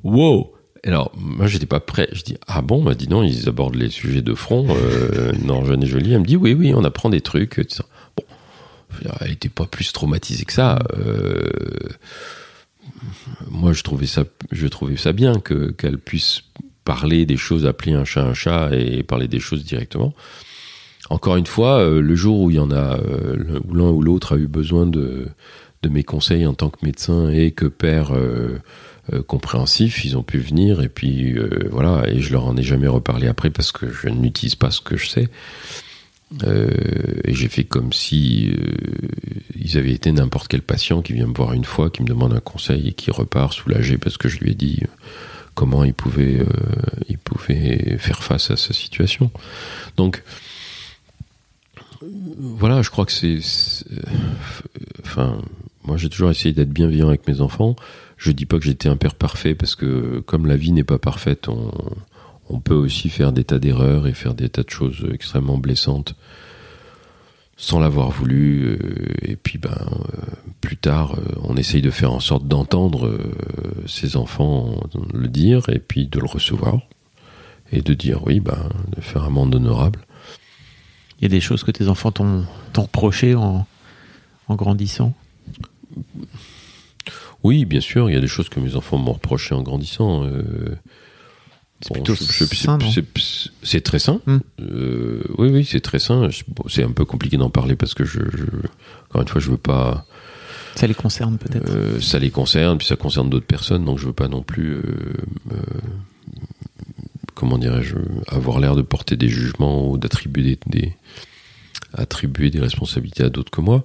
Wow 0.03 0.51
alors, 0.85 1.13
moi, 1.15 1.47
j'étais 1.47 1.65
pas 1.65 1.79
prêt. 1.79 2.09
Je 2.11 2.23
dis, 2.23 2.35
ah 2.45 2.61
bon, 2.61 2.83
bah 2.83 2.93
dis 2.93 3.07
non, 3.07 3.23
ils 3.23 3.47
abordent 3.47 3.75
les 3.75 3.87
sujets 3.89 4.21
de 4.21 4.33
front. 4.33 4.67
Non, 5.45 5.63
jeune 5.63 5.81
et 5.81 5.85
jolie. 5.85 6.11
Elle 6.11 6.19
me 6.19 6.25
dit, 6.25 6.35
oui, 6.35 6.53
oui, 6.53 6.73
on 6.75 6.83
apprend 6.83 7.09
des 7.09 7.21
trucs. 7.21 7.57
etc. 7.57 7.83
Bon, 8.17 8.23
je 8.27 8.27
veux 8.27 8.27
dire, 8.27 8.82
elle 9.21 9.31
était 9.31 9.49
pas 9.49 9.65
plus 9.65 9.91
traumatisée 9.91 10.45
que 10.45 10.53
ça. 10.53 10.79
Euh, 10.97 11.49
moi, 13.49 13.73
je 13.73 13.83
trouvais 13.83 14.05
ça, 14.05 14.23
je 14.51 14.67
trouvais 14.67 14.97
ça 14.97 15.13
bien 15.13 15.39
que 15.39 15.71
qu'elle 15.71 15.97
puisse 15.97 16.43
parler 16.85 17.25
des 17.25 17.37
choses, 17.37 17.65
appeler 17.65 17.93
un 17.93 18.05
chat 18.05 18.23
un 18.23 18.33
chat 18.33 18.69
et 18.73 19.03
parler 19.03 19.27
des 19.27 19.39
choses 19.39 19.63
directement. 19.63 20.13
Encore 21.09 21.35
une 21.35 21.45
fois, 21.45 21.79
euh, 21.79 22.01
le 22.01 22.15
jour 22.15 22.39
où 22.39 22.49
il 22.49 22.55
y 22.55 22.59
en 22.59 22.71
a, 22.71 22.97
euh, 22.97 23.59
l'un 23.71 23.89
ou 23.89 24.01
l'autre 24.01 24.35
a 24.35 24.37
eu 24.37 24.47
besoin 24.47 24.85
de 24.85 25.27
mes 25.89 26.03
conseils 26.03 26.45
en 26.45 26.53
tant 26.53 26.69
que 26.69 26.85
médecin 26.85 27.29
et 27.29 27.51
que 27.51 27.65
père 27.65 28.13
compréhensif, 29.27 30.05
ils 30.05 30.17
ont 30.17 30.23
pu 30.23 30.37
venir 30.37 30.81
et 30.81 30.89
puis 30.89 31.37
euh, 31.37 31.67
voilà. 31.71 32.03
Et 32.09 32.21
je 32.21 32.31
leur 32.31 32.45
en 32.45 32.55
ai 32.55 32.63
jamais 32.63 32.87
reparlé 32.87 33.27
après 33.27 33.49
parce 33.49 33.71
que 33.71 33.91
je 33.91 34.07
n'utilise 34.07 34.55
pas 34.55 34.71
ce 34.71 34.81
que 34.81 34.97
je 34.97 35.07
sais. 35.07 35.29
Euh, 36.43 36.67
et 37.25 37.33
j'ai 37.33 37.47
fait 37.47 37.63
comme 37.63 37.93
si 37.93 38.51
euh, 38.51 38.71
ils 39.55 39.77
avaient 39.77 39.93
été 39.93 40.11
n'importe 40.11 40.47
quel 40.47 40.61
patient 40.61 41.01
qui 41.01 41.13
vient 41.13 41.27
me 41.27 41.33
voir 41.33 41.53
une 41.53 41.65
fois, 41.65 41.89
qui 41.89 42.01
me 42.01 42.07
demande 42.07 42.33
un 42.33 42.39
conseil 42.39 42.87
et 42.87 42.93
qui 42.93 43.11
repart 43.11 43.53
soulagé 43.53 43.97
parce 43.97 44.17
que 44.17 44.27
je 44.27 44.39
lui 44.39 44.51
ai 44.51 44.55
dit 44.55 44.79
euh, 44.81 44.87
comment 45.53 45.83
il 45.83 45.93
pouvait, 45.93 46.39
euh, 46.39 46.45
il 47.07 47.17
pouvait 47.17 47.97
faire 47.97 48.23
face 48.23 48.51
à 48.51 48.57
sa 48.57 48.73
situation. 48.73 49.31
Donc 49.97 50.23
euh, 52.01 52.07
voilà, 52.37 52.81
je 52.81 52.89
crois 52.89 53.05
que 53.05 53.11
c'est, 53.11 53.37
euh, 53.91 54.01
enfin, 55.03 55.39
moi 55.83 55.97
j'ai 55.97 56.09
toujours 56.09 56.31
essayé 56.31 56.53
d'être 56.53 56.71
bienveillant 56.71 57.07
avec 57.07 57.27
mes 57.27 57.41
enfants. 57.41 57.75
Je 58.17 58.31
dis 58.31 58.45
pas 58.45 58.57
que 58.57 58.65
j'étais 58.65 58.89
un 58.89 58.97
père 58.97 59.15
parfait 59.15 59.55
parce 59.55 59.75
que 59.75 60.19
comme 60.25 60.45
la 60.45 60.55
vie 60.55 60.71
n'est 60.71 60.83
pas 60.83 60.99
parfaite, 60.99 61.47
on, 61.47 61.71
on 62.49 62.59
peut 62.59 62.75
aussi 62.75 63.09
faire 63.09 63.31
des 63.31 63.43
tas 63.43 63.59
d'erreurs 63.59 64.07
et 64.07 64.13
faire 64.13 64.33
des 64.33 64.49
tas 64.49 64.63
de 64.63 64.69
choses 64.69 65.05
extrêmement 65.13 65.57
blessantes 65.57 66.15
sans 67.55 67.79
l'avoir 67.79 68.09
voulu. 68.09 68.65
euh, 68.65 68.77
et 69.21 69.35
puis, 69.35 69.57
ben, 69.57 69.69
euh, 69.71 70.17
plus 70.59 70.75
tard, 70.77 71.15
euh, 71.15 71.21
on 71.43 71.55
essaye 71.55 71.81
de 71.81 71.91
faire 71.91 72.11
en 72.11 72.19
sorte 72.19 72.47
d'entendre 72.47 73.17
ses 73.85 74.17
enfants 74.17 74.81
le 75.13 75.27
dire 75.27 75.69
et 75.69 75.79
puis 75.79 76.07
de 76.07 76.19
le 76.19 76.25
recevoir 76.25 76.79
et 77.71 77.81
de 77.81 77.93
dire 77.93 78.25
oui, 78.25 78.39
ben, 78.39 78.69
de 78.95 79.01
faire 79.01 79.23
un 79.23 79.29
monde 79.29 79.55
honorable. 79.55 79.99
Il 81.19 81.23
y 81.23 81.25
a 81.25 81.29
des 81.29 81.41
choses 81.41 81.63
que 81.63 81.71
tes 81.71 81.87
enfants 81.87 82.11
t'ont 82.11 82.43
t'ont 82.73 82.83
reproché 82.83 83.35
en, 83.35 83.65
en 84.47 84.55
grandissant? 84.55 85.13
Oui, 87.43 87.65
bien 87.65 87.81
sûr, 87.81 88.09
il 88.09 88.13
y 88.13 88.17
a 88.17 88.21
des 88.21 88.27
choses 88.27 88.49
que 88.49 88.59
mes 88.59 88.75
enfants 88.75 88.97
m'ont 88.97 89.13
reproché 89.13 89.53
en 89.53 89.61
grandissant. 89.61 90.23
euh, 90.23 90.75
C'est 91.85 91.93
bon, 91.99 92.03
très 93.81 93.99
sain. 93.99 94.19
Hmm. 94.25 94.37
Euh, 94.61 95.21
oui, 95.37 95.49
oui, 95.51 95.65
c'est 95.65 95.81
très 95.81 95.99
sain. 95.99 96.29
Bon, 96.49 96.63
c'est 96.69 96.83
un 96.83 96.91
peu 96.91 97.05
compliqué 97.05 97.37
d'en 97.37 97.49
parler 97.49 97.75
parce 97.75 97.93
que 97.93 98.05
je, 98.05 98.19
je- 98.19 98.45
encore 99.09 99.21
une 99.21 99.27
fois, 99.27 99.41
je 99.41 99.49
veux 99.51 99.57
pas. 99.57 100.05
Ça 100.75 100.87
les 100.87 100.93
concerne 100.95 101.37
peut-être. 101.37 101.69
euh, 101.69 101.99
ça 102.01 102.17
les 102.19 102.31
concerne, 102.31 102.77
puis 102.79 102.87
ça 102.87 102.95
concerne 102.95 103.29
d'autres 103.29 103.45
personnes, 103.45 103.85
donc 103.85 103.99
je 103.99 104.07
veux 104.07 104.13
pas 104.13 104.27
non 104.27 104.41
plus. 104.41 104.73
euh, 104.75 104.81
me- 105.51 105.57
comment 107.35 107.57
dirais-je 107.57 107.95
Avoir 108.27 108.59
l'air 108.59 108.75
de 108.75 108.81
porter 108.81 109.15
des 109.17 109.27
jugements 109.29 109.89
ou 109.91 109.97
d'attribuer 109.97 110.43
des, 110.43 110.59
des- 110.81 110.93
attribuer 111.93 112.49
des 112.49 112.59
responsabilités 112.59 113.23
à 113.23 113.29
d'autres 113.29 113.51
que 113.51 113.61
moi. 113.61 113.83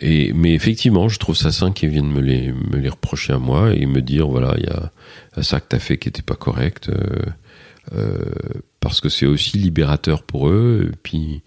Et, 0.00 0.32
mais 0.32 0.54
effectivement, 0.54 1.08
je 1.08 1.18
trouve 1.18 1.36
ça 1.36 1.50
sain 1.50 1.72
qu'ils 1.72 1.90
viennent 1.90 2.10
me 2.10 2.20
les, 2.20 2.52
me 2.52 2.76
les 2.78 2.88
reprocher 2.88 3.32
à 3.32 3.38
moi 3.38 3.74
et 3.74 3.86
me 3.86 4.00
dire 4.00 4.28
voilà, 4.28 4.54
il 4.58 4.64
y 4.64 4.68
a, 4.68 5.42
ça 5.42 5.60
que 5.60 5.66
t'as 5.68 5.78
fait 5.78 5.98
qui 5.98 6.08
était 6.08 6.22
pas 6.22 6.36
correct. 6.36 6.88
euh, 6.88 7.26
euh, 7.94 8.18
parce 8.78 9.00
que 9.00 9.08
c'est 9.08 9.26
aussi 9.26 9.58
libérateur 9.58 10.22
pour 10.22 10.48
eux. 10.48 10.90
Et 10.92 10.96
puis, 11.02 11.42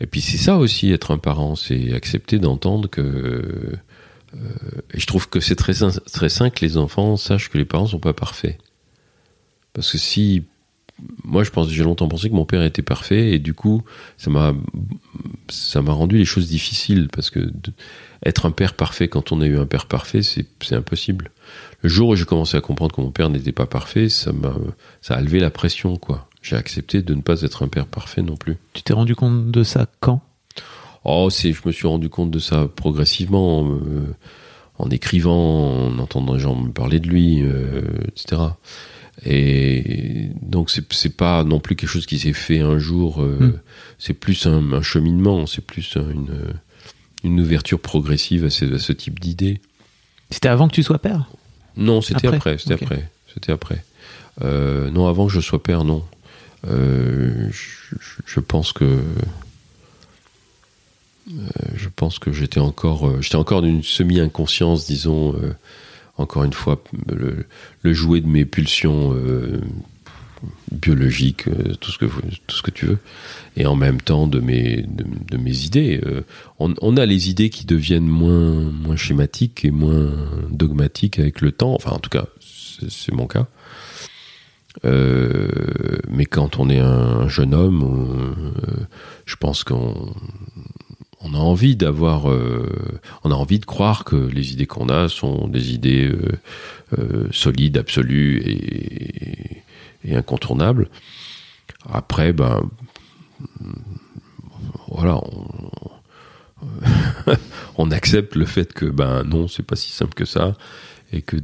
et 0.00 0.06
puis 0.06 0.20
c'est 0.20 0.38
ça 0.38 0.56
aussi 0.56 0.90
être 0.92 1.12
un 1.12 1.18
parent, 1.18 1.54
c'est 1.56 1.92
accepter 1.94 2.38
d'entendre 2.38 2.88
que. 2.88 3.00
euh, 3.00 3.78
et 4.94 5.00
je 5.00 5.06
trouve 5.06 5.28
que 5.28 5.40
c'est 5.40 5.56
très 5.56 5.74
très 6.12 6.28
sain 6.28 6.50
que 6.50 6.64
les 6.64 6.76
enfants 6.76 7.16
sachent 7.16 7.50
que 7.50 7.58
les 7.58 7.64
parents 7.64 7.86
sont 7.86 8.00
pas 8.00 8.14
parfaits. 8.14 8.58
Parce 9.72 9.92
que 9.92 9.98
si 9.98 10.44
moi, 11.24 11.44
je 11.44 11.50
pense, 11.50 11.68
j'ai 11.70 11.82
longtemps 11.84 12.08
pensé 12.08 12.28
que 12.30 12.34
mon 12.34 12.44
père 12.44 12.62
était 12.62 12.82
parfait 12.82 13.30
et 13.32 13.38
du 13.38 13.54
coup, 13.54 13.82
ça 14.16 14.30
m'a, 14.30 14.54
ça 15.48 15.82
m'a 15.82 15.92
rendu 15.92 16.18
les 16.18 16.24
choses 16.24 16.48
difficiles 16.48 17.08
parce 17.12 17.30
que 17.30 17.40
de- 17.40 17.72
être 18.24 18.46
un 18.46 18.50
père 18.50 18.74
parfait 18.74 19.08
quand 19.08 19.32
on 19.32 19.40
a 19.40 19.46
eu 19.46 19.58
un 19.58 19.66
père 19.66 19.86
parfait, 19.86 20.22
c'est, 20.22 20.46
c'est 20.62 20.74
impossible. 20.74 21.30
Le 21.82 21.88
jour 21.88 22.10
où 22.10 22.16
j'ai 22.16 22.24
commencé 22.26 22.56
à 22.56 22.60
comprendre 22.60 22.94
que 22.94 23.00
mon 23.00 23.10
père 23.10 23.30
n'était 23.30 23.52
pas 23.52 23.66
parfait, 23.66 24.08
ça 24.08 24.32
m'a, 24.32 24.54
ça 25.00 25.14
a 25.14 25.20
levé 25.20 25.40
la 25.40 25.50
pression, 25.50 25.96
quoi. 25.96 26.28
J'ai 26.42 26.56
accepté 26.56 27.02
de 27.02 27.14
ne 27.14 27.22
pas 27.22 27.42
être 27.42 27.62
un 27.62 27.68
père 27.68 27.86
parfait 27.86 28.22
non 28.22 28.36
plus. 28.36 28.56
Tu 28.72 28.82
t'es 28.82 28.92
rendu 28.92 29.14
compte 29.14 29.50
de 29.50 29.62
ça 29.62 29.86
quand? 30.00 30.20
Oh, 31.04 31.28
c'est, 31.30 31.52
je 31.52 31.60
me 31.64 31.72
suis 31.72 31.86
rendu 31.86 32.08
compte 32.10 32.30
de 32.30 32.38
ça 32.38 32.68
progressivement, 32.68 33.66
euh, 33.70 34.14
en 34.78 34.90
écrivant, 34.90 35.86
en 35.86 35.98
entendant 35.98 36.34
les 36.34 36.40
gens 36.40 36.54
me 36.54 36.72
parler 36.72 37.00
de 37.00 37.08
lui, 37.08 37.42
euh, 37.42 37.82
etc. 38.08 38.42
Et 39.26 40.28
donc 40.40 40.70
c'est, 40.70 41.14
pas 41.16 41.44
non 41.44 41.60
plus 41.60 41.76
quelque 41.76 41.90
chose 41.90 42.06
qui 42.06 42.18
s'est 42.18 42.32
fait 42.32 42.60
un 42.60 42.78
jour. 42.78 43.22
euh, 43.22 43.36
Hmm. 43.40 43.52
C'est 43.98 44.14
plus 44.14 44.46
un, 44.46 44.72
un 44.72 44.82
cheminement, 44.82 45.46
c'est 45.46 45.60
plus 45.64 45.96
un- 45.96 46.10
une, 46.10 46.34
une 47.22 47.38
ouverture 47.40 47.78
progressive 47.80 48.46
à 48.46 48.50
ce, 48.50 48.64
à 48.74 48.78
ce 48.78 48.92
type 48.94 49.20
d'idées. 49.20 49.60
C'était 50.30 50.48
avant 50.48 50.68
que 50.68 50.74
tu 50.74 50.82
sois 50.82 50.98
père? 50.98 51.26
Non, 51.76 52.00
c'était 52.00 52.28
Après 52.28 52.56
c'était 52.58 52.74
après, 52.74 53.10
c'était 53.34 53.52
après. 53.52 53.84
Euh, 54.42 54.90
non, 54.90 55.06
avant 55.06 55.26
que 55.26 55.32
je 55.32 55.40
sois 55.40 55.62
père, 55.62 55.84
non. 55.84 56.02
Euh, 56.66 57.48
je, 57.50 57.96
je- 58.26 58.40
pense 58.40 58.72
que 58.72 59.00
je 61.76 61.88
pense 61.94 62.18
que 62.18 62.32
j'étais 62.32 62.60
encore 62.60 63.20
j'étais 63.22 63.36
encore 63.36 63.62
d'une 63.62 63.82
semi 63.82 64.18
inconscience, 64.20 64.86
disons. 64.86 65.34
Encore 66.16 66.44
une 66.44 66.52
fois, 66.52 66.82
le, 67.08 67.46
le 67.82 67.92
jouet 67.92 68.20
de 68.20 68.26
mes 68.26 68.44
pulsions 68.44 69.14
euh, 69.14 69.60
biologiques, 70.70 71.48
euh, 71.48 71.74
tout 71.80 71.90
ce 71.90 71.98
que 71.98 72.06
tout 72.06 72.56
ce 72.56 72.62
que 72.62 72.70
tu 72.70 72.86
veux, 72.86 72.98
et 73.56 73.66
en 73.66 73.76
même 73.76 74.00
temps 74.00 74.26
de 74.26 74.40
mes 74.40 74.82
de, 74.82 75.36
mes 75.36 75.64
idées. 75.64 76.00
Euh, 76.04 76.22
on, 76.58 76.96
a 76.96 77.06
les 77.06 77.30
idées 77.30 77.50
qui 77.50 77.64
deviennent 77.64 78.08
moins 78.08 78.54
moins 78.54 78.96
schématiques 78.96 79.64
et 79.64 79.70
moins 79.70 80.10
dogmatiques 80.50 81.18
avec 81.18 81.40
le 81.40 81.52
temps. 81.52 81.74
Enfin, 81.74 81.92
en 81.92 81.98
tout 81.98 82.10
cas, 82.10 82.26
c'est 82.88 83.12
mon 83.12 83.26
cas. 83.26 83.46
Mais 84.84 86.26
quand 86.26 86.58
on 86.58 86.70
est 86.70 86.78
un 86.78 87.28
jeune 87.28 87.54
homme, 87.54 88.44
je 89.26 89.36
pense 89.36 89.64
qu'on 89.64 90.14
on 91.20 91.34
a 91.34 91.38
envie 91.38 91.76
d'avoir, 91.76 92.30
euh, 92.30 93.00
on 93.24 93.30
a 93.30 93.34
envie 93.34 93.58
de 93.58 93.66
croire 93.66 94.04
que 94.04 94.16
les 94.16 94.52
idées 94.52 94.66
qu'on 94.66 94.88
a 94.88 95.08
sont 95.08 95.48
des 95.48 95.72
idées 95.72 96.06
euh, 96.06 96.38
euh, 96.98 97.28
solides, 97.30 97.76
absolues 97.76 98.38
et, 98.38 99.62
et 100.04 100.16
incontournables. 100.16 100.88
Après, 101.90 102.32
ben 102.32 102.62
voilà, 104.88 105.20
on, 107.76 107.90
accepte 107.90 108.34
le 108.34 108.46
fait 108.46 108.72
que 108.72 108.86
ben 108.86 109.24
non, 109.24 109.48
c'est 109.48 109.62
pas 109.62 109.76
si 109.76 109.92
simple 109.92 110.14
que 110.14 110.24
ça, 110.24 110.56
et 111.12 111.22
que 111.22 111.36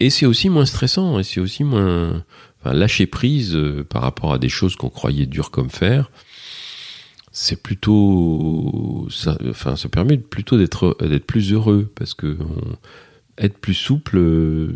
et, 0.00 0.10
c'est 0.10 0.26
aussi 0.26 0.50
moins 0.50 0.66
stressant, 0.66 1.18
et 1.18 1.22
c'est 1.22 1.40
aussi 1.40 1.64
moins 1.64 2.24
enfin, 2.60 2.74
lâcher 2.74 3.06
prise 3.06 3.58
par 3.88 4.02
rapport 4.02 4.32
à 4.32 4.38
des 4.38 4.48
choses 4.48 4.76
qu'on 4.76 4.90
croyait 4.90 5.26
dures 5.26 5.50
comme 5.50 5.70
fer. 5.70 6.10
C'est 7.32 7.62
plutôt, 7.62 9.08
ça, 9.10 9.38
enfin, 9.48 9.74
ça 9.74 9.88
permet 9.88 10.18
plutôt 10.18 10.58
d'être 10.58 10.96
d'être 11.00 11.26
plus 11.26 11.52
heureux 11.52 11.90
parce 11.94 12.12
que 12.12 12.36
être 13.38 13.58
plus 13.58 13.74
souple, 13.74 14.20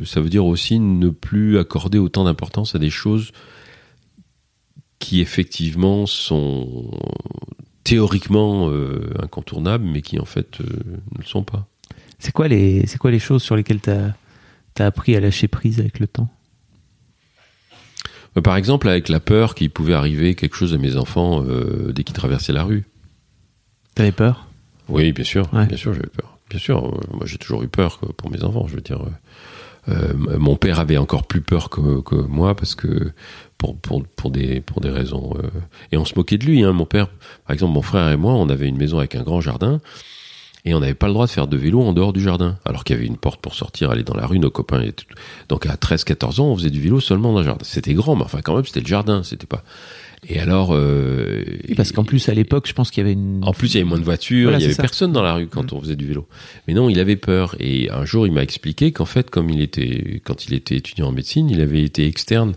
ça 0.04 0.20
veut 0.20 0.30
dire 0.30 0.46
aussi 0.46 0.78
ne 0.78 1.10
plus 1.10 1.58
accorder 1.58 1.98
autant 1.98 2.24
d'importance 2.24 2.74
à 2.74 2.78
des 2.78 2.90
choses 2.90 3.32
qui 4.98 5.20
effectivement 5.20 6.06
sont 6.06 6.90
théoriquement 7.84 8.70
euh, 8.70 9.12
incontournables, 9.22 9.84
mais 9.84 10.02
qui 10.02 10.18
en 10.18 10.24
fait 10.24 10.60
euh, 10.60 10.64
ne 10.64 11.18
le 11.18 11.24
sont 11.24 11.44
pas. 11.44 11.68
C'est 12.18 12.32
quoi 12.32 12.48
les 12.48 12.86
c'est 12.86 12.98
quoi 12.98 13.10
les 13.10 13.18
choses 13.18 13.42
sur 13.42 13.56
lesquelles 13.56 13.80
t'as 13.80 14.12
as 14.78 14.86
appris 14.86 15.14
à 15.14 15.20
lâcher 15.20 15.48
prise 15.48 15.78
avec 15.78 16.00
le 16.00 16.06
temps? 16.06 16.28
Par 18.42 18.56
exemple, 18.56 18.88
avec 18.88 19.08
la 19.08 19.20
peur 19.20 19.54
qu'il 19.54 19.70
pouvait 19.70 19.94
arriver 19.94 20.34
quelque 20.34 20.56
chose 20.56 20.74
à 20.74 20.78
mes 20.78 20.96
enfants 20.96 21.42
euh, 21.48 21.92
dès 21.92 22.04
qu'ils 22.04 22.14
traversaient 22.16 22.52
la 22.52 22.64
rue. 22.64 22.84
T'avais 23.94 24.12
peur? 24.12 24.46
Oui, 24.88 25.12
bien 25.12 25.24
sûr, 25.24 25.52
Ouais. 25.54 25.66
bien 25.66 25.76
sûr, 25.76 25.94
j'avais 25.94 26.08
peur. 26.08 26.38
Bien 26.50 26.58
sûr, 26.60 26.84
euh, 26.86 27.00
moi 27.12 27.26
j'ai 27.26 27.38
toujours 27.38 27.62
eu 27.62 27.68
peur 27.68 27.98
quoi, 27.98 28.10
pour 28.16 28.30
mes 28.30 28.44
enfants. 28.44 28.66
Je 28.68 28.74
veux 28.76 28.80
dire, 28.82 29.02
euh, 29.88 29.92
euh, 29.92 30.38
mon 30.38 30.54
père 30.56 30.78
avait 30.80 30.96
encore 30.96 31.26
plus 31.26 31.40
peur 31.40 31.70
que, 31.70 32.00
que 32.02 32.14
moi 32.14 32.54
parce 32.54 32.74
que 32.74 33.10
pour 33.58 33.76
pour 33.78 34.04
pour 34.04 34.30
des 34.30 34.60
pour 34.60 34.80
des 34.80 34.90
raisons 34.90 35.34
euh, 35.38 35.48
et 35.90 35.96
on 35.96 36.04
se 36.04 36.14
moquait 36.14 36.38
de 36.38 36.44
lui. 36.44 36.62
Hein, 36.62 36.72
mon 36.72 36.84
père, 36.86 37.08
par 37.46 37.54
exemple, 37.54 37.72
mon 37.72 37.82
frère 37.82 38.10
et 38.10 38.16
moi, 38.16 38.32
on 38.34 38.48
avait 38.48 38.68
une 38.68 38.76
maison 38.76 38.98
avec 38.98 39.14
un 39.16 39.22
grand 39.22 39.40
jardin. 39.40 39.80
Et 40.68 40.74
on 40.74 40.80
n'avait 40.80 40.94
pas 40.94 41.06
le 41.06 41.12
droit 41.12 41.26
de 41.26 41.30
faire 41.30 41.46
de 41.46 41.56
vélo 41.56 41.80
en 41.80 41.92
dehors 41.92 42.12
du 42.12 42.20
jardin. 42.20 42.58
Alors 42.64 42.82
qu'il 42.84 42.96
y 42.96 42.98
avait 42.98 43.06
une 43.06 43.16
porte 43.16 43.40
pour 43.40 43.54
sortir, 43.54 43.90
aller 43.92 44.02
dans 44.02 44.14
la 44.16 44.26
rue, 44.26 44.38
nos 44.40 44.50
copains 44.50 44.80
étaient 44.82 45.04
tout- 45.04 45.14
Donc 45.48 45.64
à 45.64 45.76
13-14 45.76 46.40
ans, 46.40 46.46
on 46.48 46.56
faisait 46.56 46.70
du 46.70 46.80
vélo 46.80 46.98
seulement 47.00 47.32
dans 47.32 47.38
le 47.38 47.44
jardin. 47.44 47.64
C'était 47.64 47.94
grand, 47.94 48.16
mais 48.16 48.24
enfin 48.24 48.40
quand 48.42 48.54
même, 48.56 48.64
c'était 48.64 48.80
le 48.80 48.86
jardin, 48.86 49.22
c'était 49.22 49.46
pas... 49.46 49.62
Et 50.28 50.40
alors... 50.40 50.70
euh, 50.72 51.44
Parce 51.76 51.92
qu'en 51.92 52.02
plus 52.02 52.28
à 52.28 52.34
l'époque, 52.34 52.66
je 52.66 52.72
pense 52.72 52.90
qu'il 52.90 53.00
y 53.02 53.04
avait 53.06 53.12
une 53.12 53.44
en 53.44 53.52
plus, 53.52 53.68
il 53.72 53.74
y 53.76 53.80
avait 53.80 53.88
moins 53.88 53.98
de 54.00 54.04
voitures, 54.04 54.44
Voilà, 54.50 54.58
il 54.58 54.62
y 54.62 54.64
avait 54.64 54.74
ça. 54.74 54.82
personne 54.82 55.12
dans 55.12 55.22
la 55.22 55.34
rue 55.34 55.46
quand 55.46 55.72
on 55.72 55.80
faisait 55.80 55.94
du 55.94 56.06
vélo. 56.06 56.26
Mais 56.66 56.74
non, 56.74 56.88
il 56.90 56.98
avait 56.98 57.14
peur. 57.16 57.54
Et 57.60 57.88
un 57.92 58.04
jour, 58.04 58.26
il 58.26 58.32
m'a 58.32 58.42
expliqué 58.42 58.90
qu'en 58.90 59.04
fait, 59.04 59.30
comme 59.30 59.48
il 59.50 59.60
était, 59.60 60.20
quand 60.24 60.46
il 60.46 60.54
était 60.54 60.74
étudiant 60.76 61.06
en 61.08 61.12
médecine, 61.12 61.48
il 61.48 61.60
avait 61.60 61.84
été 61.84 62.06
externe 62.08 62.54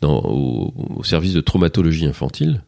dans, 0.00 0.20
au, 0.24 0.72
au 0.96 1.04
service 1.04 1.34
de 1.34 1.42
traumatologie 1.42 2.06
infantile. 2.06 2.62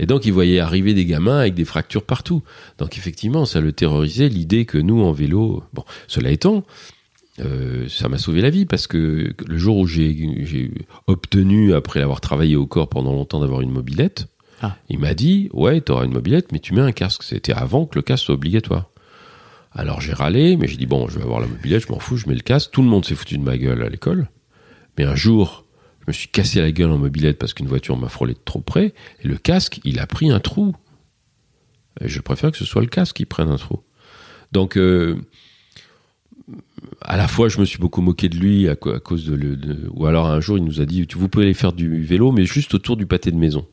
Et 0.00 0.06
donc, 0.06 0.24
il 0.24 0.32
voyait 0.32 0.58
arriver 0.60 0.94
des 0.94 1.04
gamins 1.04 1.38
avec 1.38 1.54
des 1.54 1.66
fractures 1.66 2.02
partout. 2.04 2.42
Donc, 2.78 2.96
effectivement, 2.96 3.44
ça 3.44 3.60
le 3.60 3.70
terrorisait 3.72 4.28
l'idée 4.30 4.64
que 4.64 4.78
nous, 4.78 5.02
en 5.02 5.12
vélo, 5.12 5.62
bon, 5.74 5.84
cela 6.08 6.30
étant, 6.30 6.64
euh, 7.38 7.86
ça 7.88 8.08
m'a 8.08 8.16
sauvé 8.16 8.40
la 8.40 8.48
vie 8.48 8.64
parce 8.64 8.86
que 8.86 9.32
le 9.46 9.58
jour 9.58 9.76
où 9.76 9.86
j'ai 9.86 10.70
obtenu, 11.06 11.74
après 11.74 12.00
avoir 12.00 12.20
travaillé 12.22 12.56
au 12.56 12.66
corps 12.66 12.88
pendant 12.88 13.12
longtemps, 13.12 13.40
d'avoir 13.40 13.60
une 13.60 13.70
mobilette, 13.70 14.26
Ah. 14.62 14.76
il 14.88 14.98
m'a 14.98 15.12
dit 15.14 15.50
Ouais, 15.52 15.80
t'auras 15.82 16.06
une 16.06 16.12
mobilette, 16.14 16.50
mais 16.50 16.60
tu 16.60 16.72
mets 16.74 16.80
un 16.80 16.92
casque. 16.92 17.22
C'était 17.22 17.52
avant 17.52 17.84
que 17.84 17.98
le 17.98 18.02
casque 18.02 18.24
soit 18.24 18.34
obligatoire. 18.34 18.88
Alors 19.72 20.00
j'ai 20.00 20.12
râlé, 20.14 20.56
mais 20.56 20.66
j'ai 20.66 20.76
dit 20.78 20.86
Bon, 20.86 21.08
je 21.08 21.18
vais 21.18 21.24
avoir 21.24 21.40
la 21.40 21.46
mobilette, 21.46 21.84
je 21.86 21.92
m'en 21.92 21.98
fous, 21.98 22.16
je 22.16 22.26
mets 22.26 22.34
le 22.34 22.40
casque. 22.40 22.70
Tout 22.72 22.82
le 22.82 22.88
monde 22.88 23.04
s'est 23.04 23.14
foutu 23.14 23.36
de 23.38 23.42
ma 23.44 23.56
gueule 23.58 23.82
à 23.82 23.88
l'école. 23.90 24.28
Mais 24.98 25.04
un 25.04 25.14
jour, 25.14 25.64
je 26.00 26.04
me 26.08 26.12
suis 26.12 26.28
cassé 26.28 26.60
la 26.60 26.72
gueule 26.72 26.90
en 26.90 26.98
mobilette 26.98 27.38
parce 27.38 27.54
qu'une 27.54 27.66
voiture 27.68 27.96
m'a 27.96 28.08
frôlé 28.08 28.34
de 28.34 28.40
trop 28.44 28.60
près, 28.60 28.94
et 29.22 29.28
le 29.28 29.36
casque, 29.36 29.80
il 29.84 29.98
a 29.98 30.06
pris 30.06 30.30
un 30.30 30.40
trou. 30.40 30.74
Je 32.00 32.20
préfère 32.20 32.50
que 32.50 32.56
ce 32.58 32.64
soit 32.64 32.82
le 32.82 32.88
casque 32.88 33.16
qui 33.16 33.26
prenne 33.26 33.48
un 33.50 33.56
trou. 33.56 33.80
Donc, 34.52 34.76
euh, 34.76 35.16
à 37.02 37.16
la 37.16 37.28
fois, 37.28 37.48
je 37.48 37.58
me 37.60 37.64
suis 37.64 37.78
beaucoup 37.78 38.00
moqué 38.00 38.28
de 38.28 38.36
lui 38.36 38.68
à, 38.68 38.74
cause 38.76 39.24
de, 39.26 39.34
le- 39.34 39.58
Ou 39.92 40.06
alors, 40.06 40.26
un 40.26 40.40
jour, 40.40 40.58
il 40.58 40.64
nous 40.64 40.80
a 40.80 40.86
dit 40.86 41.06
Vous 41.14 41.28
pouvez 41.28 41.44
aller 41.44 41.54
faire 41.54 41.72
du 41.72 42.02
vélo, 42.02 42.32
mais 42.32 42.44
juste 42.44 42.74
autour 42.74 42.96
du 42.96 43.06
pâté 43.06 43.30
de 43.30 43.36
maison. 43.36 43.66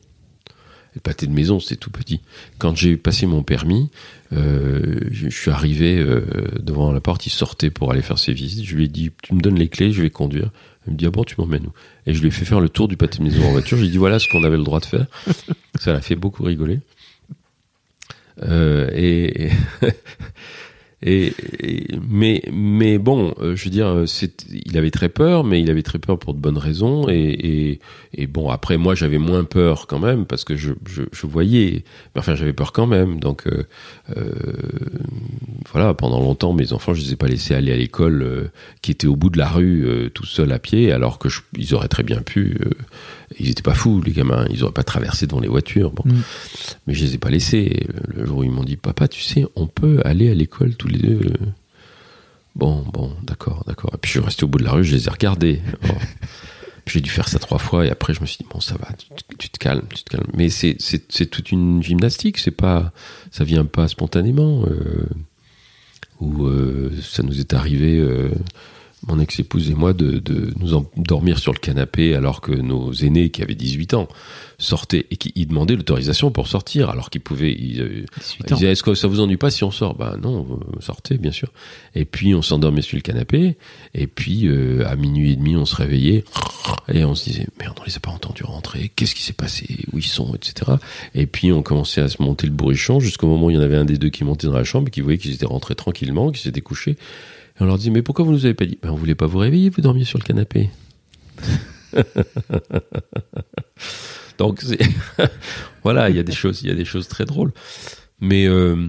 Le 0.94 1.00
pâté 1.00 1.26
de 1.26 1.32
maison, 1.32 1.60
c'est 1.60 1.76
tout 1.76 1.90
petit. 1.90 2.20
Quand 2.58 2.74
j'ai 2.76 2.96
passé 2.96 3.26
mon 3.26 3.42
permis, 3.42 3.90
euh, 4.32 5.00
je, 5.10 5.28
je 5.28 5.36
suis 5.36 5.50
arrivé 5.50 5.98
euh, 5.98 6.22
devant 6.60 6.92
la 6.92 7.00
porte, 7.00 7.26
il 7.26 7.30
sortait 7.30 7.70
pour 7.70 7.92
aller 7.92 8.02
faire 8.02 8.18
ses 8.18 8.32
visites. 8.32 8.64
Je 8.64 8.74
lui 8.76 8.84
ai 8.84 8.88
dit 8.88 9.10
Tu 9.22 9.34
me 9.34 9.40
donnes 9.40 9.58
les 9.58 9.68
clés, 9.68 9.92
je 9.92 10.02
vais 10.02 10.10
conduire. 10.10 10.50
Il 10.88 10.92
me 10.92 10.96
dit 10.96 11.06
Ah 11.06 11.10
bon, 11.10 11.22
tu 11.24 11.34
m'emmènes 11.38 11.66
où? 11.66 11.72
Et 12.06 12.14
je 12.14 12.20
lui 12.20 12.28
ai 12.28 12.30
fait 12.30 12.44
faire 12.44 12.60
le 12.60 12.68
tour 12.68 12.88
du 12.88 12.96
pâté 12.96 13.22
maison 13.22 13.46
en 13.46 13.52
voiture. 13.52 13.76
J'ai 13.76 13.88
dit 13.88 13.98
Voilà 13.98 14.18
ce 14.18 14.26
qu'on 14.28 14.42
avait 14.42 14.56
le 14.56 14.64
droit 14.64 14.80
de 14.80 14.86
faire. 14.86 15.06
Ça 15.78 15.92
l'a 15.92 16.00
fait 16.00 16.16
beaucoup 16.16 16.42
rigoler. 16.42 16.80
Euh, 18.42 18.88
et, 18.94 19.50
Et, 21.00 21.32
et- 21.60 21.86
mais 22.10 22.42
mais 22.52 22.98
bon, 22.98 23.32
euh, 23.40 23.54
je 23.54 23.64
veux 23.64 23.70
dire, 23.70 24.04
il 24.66 24.76
avait 24.76 24.90
très 24.90 25.08
peur, 25.08 25.44
mais 25.44 25.60
il 25.60 25.70
avait 25.70 25.82
très 25.84 26.00
peur 26.00 26.18
pour 26.18 26.34
de 26.34 26.40
bonnes 26.40 26.58
raisons. 26.58 27.08
Et, 27.08 27.78
bon, 28.28 28.50
après 28.50 28.78
moi, 28.78 28.94
j'avais 28.96 29.18
moins 29.18 29.44
peur 29.44 29.86
quand 29.86 30.00
même 30.00 30.26
parce 30.26 30.42
que 30.44 30.56
je, 30.56 30.72
je, 30.88 31.02
je 31.12 31.26
voyais. 31.28 31.84
Mais 32.14 32.18
enfin, 32.18 32.34
j'avais 32.34 32.52
peur 32.52 32.72
quand 32.72 32.86
même. 32.88 33.20
Donc 33.20 33.46
euh, 33.46 33.62
euh, 34.16 34.32
voilà, 35.72 35.94
pendant 35.94 36.20
longtemps, 36.20 36.52
mes 36.52 36.72
enfants, 36.72 36.94
je 36.94 37.02
les 37.02 37.12
ai 37.12 37.16
pas 37.16 37.28
laissés 37.28 37.54
aller 37.54 37.72
à 37.72 37.76
l'école, 37.76 38.50
qui 38.82 38.90
était 38.90 39.06
au 39.06 39.14
bout 39.16 39.30
de 39.30 39.38
la 39.38 39.48
rue, 39.48 39.86
tout 40.14 40.26
seul 40.26 40.50
à 40.52 40.58
pied, 40.58 40.90
alors 40.92 41.18
que 41.20 41.28
je- 41.28 41.40
ils 41.56 41.74
auraient 41.74 41.88
très 41.88 42.02
bien 42.02 42.22
pu. 42.22 42.56
ils 43.38 43.50
étaient 43.50 43.62
pas 43.62 43.74
fous, 43.74 44.00
les 44.04 44.12
gamins. 44.12 44.46
Ils 44.50 44.64
auraient 44.64 44.72
pas 44.72 44.82
traversé 44.82 45.26
devant 45.26 45.40
les 45.40 45.48
voitures. 45.48 45.90
Bon. 45.92 46.02
Mm. 46.06 46.22
Mais 46.86 46.94
je 46.94 47.04
les 47.04 47.14
ai 47.14 47.18
pas 47.18 47.28
laissés. 47.30 47.86
Le 48.08 48.24
jour 48.24 48.38
où 48.38 48.42
ils 48.44 48.50
m'ont 48.50 48.64
dit, 48.64 48.76
papa, 48.76 49.06
tu 49.06 49.20
sais, 49.20 49.44
on 49.54 49.66
peut 49.66 50.00
aller 50.04 50.30
à 50.30 50.34
l'école 50.34 50.74
les 50.88 50.98
deux. 50.98 51.32
Bon, 52.56 52.84
bon, 52.92 53.12
d'accord, 53.22 53.62
d'accord. 53.66 53.90
Et 53.94 53.98
puis 53.98 54.08
je 54.08 54.18
suis 54.18 54.24
resté 54.24 54.44
au 54.44 54.48
bout 54.48 54.58
de 54.58 54.64
la 54.64 54.72
rue, 54.72 54.84
je 54.84 54.94
les 54.94 55.06
ai 55.06 55.10
regardés. 55.10 55.60
Puis 56.84 56.94
J'ai 56.94 57.00
dû 57.02 57.10
faire 57.10 57.28
ça 57.28 57.38
trois 57.38 57.58
fois 57.58 57.84
et 57.84 57.90
après 57.90 58.14
je 58.14 58.22
me 58.22 58.26
suis 58.26 58.38
dit 58.38 58.46
bon 58.50 58.60
ça 58.60 58.74
va, 58.76 58.88
tu, 59.38 59.50
te- 59.50 59.58
calmes, 59.58 59.84
tu 59.94 60.04
te 60.04 60.08
calmes. 60.10 60.26
Mais 60.34 60.48
c'est 60.48 60.74
c'est 60.78 61.12
c'est 61.12 61.26
toute 61.26 61.52
une 61.52 61.82
gymnastique, 61.82 62.38
c'est 62.38 62.50
pas 62.50 62.92
ça 63.30 63.44
vient 63.44 63.66
pas 63.66 63.88
spontanément. 63.88 64.64
Euh, 64.66 65.06
ou 66.20 66.46
euh, 66.46 66.90
ça 67.02 67.22
nous 67.22 67.40
est 67.40 67.52
arrivé, 67.52 67.98
euh, 67.98 68.30
mon 69.06 69.20
ex-épouse 69.20 69.70
et 69.70 69.74
moi, 69.74 69.92
de, 69.92 70.18
de 70.18 70.52
nous 70.58 70.74
endormir 70.74 71.38
sur 71.38 71.52
le 71.52 71.58
canapé 71.58 72.14
alors 72.14 72.40
que 72.40 72.52
nos 72.52 72.92
aînés 72.92 73.30
qui 73.30 73.42
avaient 73.42 73.54
18 73.54 73.94
ans 73.94 74.08
sortaient 74.58 75.06
et 75.10 75.16
qui 75.16 75.32
ils 75.36 75.46
demandaient 75.46 75.76
l'autorisation 75.76 76.30
pour 76.32 76.48
sortir 76.48 76.90
alors 76.90 77.10
qu'ils 77.10 77.20
pouvaient. 77.20 77.52
Ils, 77.52 77.80
euh, 77.80 78.04
18 78.18 78.38
ils 78.40 78.54
disaient, 78.54 78.72
est-ce 78.72 78.82
que 78.82 78.94
ça 78.94 79.06
vous 79.06 79.20
ennuie 79.20 79.36
pas 79.36 79.50
si 79.50 79.62
on 79.62 79.70
sort? 79.70 79.94
Bah 79.94 80.16
non, 80.20 80.42
vous 80.42 80.60
sortez 80.80 81.16
bien 81.16 81.30
sûr. 81.30 81.52
Et 81.94 82.04
puis 82.04 82.34
on 82.34 82.42
s'endormait 82.42 82.82
sur 82.82 82.96
le 82.96 83.02
canapé. 83.02 83.56
Et 83.94 84.08
puis 84.08 84.48
euh, 84.48 84.84
à 84.88 84.96
minuit 84.96 85.32
et 85.32 85.36
demi, 85.36 85.56
on 85.56 85.64
se 85.64 85.76
réveillait 85.76 86.24
et 86.92 87.04
on 87.04 87.14
se 87.14 87.24
disait 87.24 87.46
merde, 87.60 87.78
on 87.80 87.84
les 87.84 87.96
a 87.96 88.00
pas 88.00 88.10
entendus 88.10 88.44
rentrer. 88.44 88.90
Qu'est-ce 88.96 89.14
qui 89.14 89.22
s'est 89.22 89.32
passé? 89.32 89.66
Où 89.92 89.98
ils 89.98 90.02
sont, 90.02 90.34
etc. 90.34 90.72
Et 91.14 91.26
puis 91.26 91.52
on 91.52 91.62
commençait 91.62 92.00
à 92.00 92.08
se 92.08 92.20
monter 92.20 92.48
le 92.48 92.52
bourrichon 92.52 92.98
jusqu'au 92.98 93.28
moment 93.28 93.46
où 93.46 93.50
il 93.50 93.54
y 93.54 93.58
en 93.58 93.62
avait 93.62 93.76
un 93.76 93.84
des 93.84 93.96
deux 93.96 94.10
qui 94.10 94.24
montait 94.24 94.48
dans 94.48 94.54
la 94.54 94.64
chambre 94.64 94.88
et 94.88 94.90
qui 94.90 95.02
voyait 95.02 95.18
qu'ils 95.18 95.34
étaient 95.34 95.46
rentrés 95.46 95.76
tranquillement, 95.76 96.30
qu'ils 96.30 96.42
s'étaient 96.42 96.60
couchés. 96.60 96.96
On 97.60 97.64
leur 97.66 97.78
disait 97.78 97.90
mais 97.90 98.02
pourquoi 98.02 98.24
vous 98.24 98.32
nous 98.32 98.44
avez 98.44 98.54
pas 98.54 98.66
dit? 98.66 98.78
Ben 98.82 98.90
on 98.90 98.96
voulait 98.96 99.14
pas 99.14 99.26
vous 99.26 99.38
réveiller, 99.38 99.70
vous 99.70 99.80
dormiez 99.80 100.04
sur 100.04 100.18
le 100.18 100.24
canapé. 100.24 100.70
Donc 104.38 104.62
voilà, 105.82 106.10
il 106.10 106.16
y 106.16 106.18
a 106.20 106.22
des 106.22 106.32
choses, 106.32 106.62
il 106.62 106.68
y 106.68 106.72
a 106.72 106.74
des 106.74 106.84
choses 106.84 107.08
très 107.08 107.24
drôles. 107.24 107.52
Mais 108.20 108.46
euh, 108.46 108.88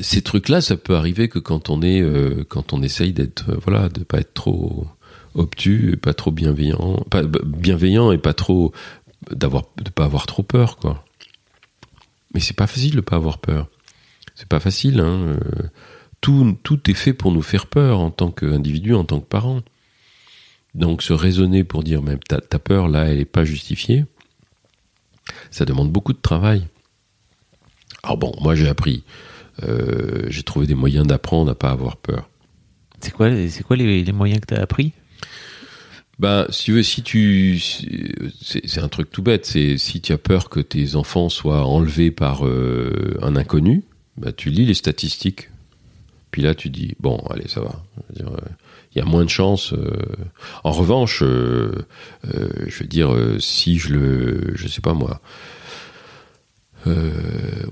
ces 0.00 0.22
trucs-là, 0.22 0.60
ça 0.60 0.76
peut 0.76 0.94
arriver 0.94 1.28
que 1.28 1.38
quand 1.38 1.68
on 1.70 1.82
est, 1.82 2.00
euh, 2.00 2.44
essaye 2.82 3.12
d'être, 3.12 3.50
euh, 3.50 3.58
voilà, 3.62 3.88
de 3.88 4.02
pas 4.02 4.18
être 4.20 4.34
trop 4.34 4.86
obtus, 5.34 5.92
et 5.92 5.96
pas 5.96 6.14
trop 6.14 6.30
bienveillant, 6.30 7.04
pas 7.10 7.22
b- 7.22 7.44
bienveillant 7.44 8.12
et 8.12 8.18
pas 8.18 8.32
trop 8.34 8.72
d'avoir, 9.30 9.64
de 9.76 9.90
pas 9.90 10.04
avoir 10.04 10.26
trop 10.26 10.42
peur, 10.42 10.76
quoi. 10.76 11.04
Mais 12.34 12.40
c'est 12.40 12.56
pas 12.56 12.66
facile 12.66 12.96
de 12.96 13.00
pas 13.00 13.16
avoir 13.16 13.38
peur. 13.38 13.68
C'est 14.34 14.48
pas 14.48 14.60
facile. 14.60 15.00
Hein. 15.00 15.36
Tout, 16.20 16.56
tout 16.62 16.90
est 16.90 16.94
fait 16.94 17.14
pour 17.14 17.32
nous 17.32 17.42
faire 17.42 17.66
peur 17.66 18.00
en 18.00 18.10
tant 18.10 18.30
qu'individu, 18.30 18.94
en 18.94 19.04
tant 19.04 19.20
que 19.20 19.26
parent. 19.26 19.62
Donc 20.74 21.02
se 21.02 21.12
raisonner 21.12 21.64
pour 21.64 21.82
dire 21.82 22.02
même 22.02 22.18
ta, 22.20 22.40
ta 22.40 22.58
peur 22.58 22.88
là, 22.88 23.06
elle 23.08 23.18
est 23.20 23.24
pas 23.24 23.44
justifiée. 23.44 24.04
Ça 25.50 25.64
demande 25.64 25.90
beaucoup 25.90 26.12
de 26.12 26.20
travail. 26.20 26.66
Alors 28.02 28.18
bon, 28.18 28.32
moi 28.40 28.54
j'ai 28.54 28.68
appris, 28.68 29.02
euh, 29.62 30.26
j'ai 30.28 30.42
trouvé 30.42 30.66
des 30.66 30.74
moyens 30.74 31.06
d'apprendre 31.06 31.50
à 31.50 31.54
pas 31.54 31.70
avoir 31.70 31.96
peur. 31.96 32.28
C'est 33.00 33.12
quoi, 33.12 33.30
les- 33.30 33.48
c'est 33.48 33.62
quoi 33.62 33.76
les, 33.76 34.02
les 34.04 34.12
moyens 34.12 34.40
que 34.40 34.46
tu 34.46 34.54
as 34.54 34.62
appris? 34.62 34.92
Ben, 36.18 36.46
si 36.50 36.64
tu 36.64 36.72
veux, 36.72 36.82
si 36.82 37.02
tu, 37.02 37.58
c'est 37.58 38.66
c'est 38.66 38.80
un 38.80 38.88
truc 38.88 39.10
tout 39.10 39.22
bête. 39.22 39.46
C'est 39.46 39.78
si 39.78 40.02
tu 40.02 40.12
as 40.12 40.18
peur 40.18 40.50
que 40.50 40.60
tes 40.60 40.94
enfants 40.94 41.30
soient 41.30 41.64
enlevés 41.64 42.10
par 42.10 42.46
euh, 42.46 43.18
un 43.22 43.36
inconnu, 43.36 43.84
ben, 44.18 44.30
tu 44.32 44.50
lis 44.50 44.66
les 44.66 44.74
statistiques. 44.74 45.48
Puis 46.30 46.42
là, 46.42 46.54
tu 46.54 46.70
dis 46.70 46.94
bon, 47.00 47.18
allez, 47.30 47.48
ça 47.48 47.60
va. 47.60 47.82
Euh, 48.20 48.24
Il 48.94 48.98
y 48.98 49.02
a 49.02 49.04
moins 49.04 49.24
de 49.24 49.30
chances. 49.30 49.72
euh. 49.72 49.90
En 50.64 50.72
revanche, 50.72 51.22
euh, 51.22 51.72
je 52.24 52.78
veux 52.78 52.86
dire, 52.88 53.14
si 53.38 53.78
je 53.78 53.92
le, 53.92 54.52
je 54.54 54.68
sais 54.68 54.80
pas 54.80 54.94
moi. 54.94 55.20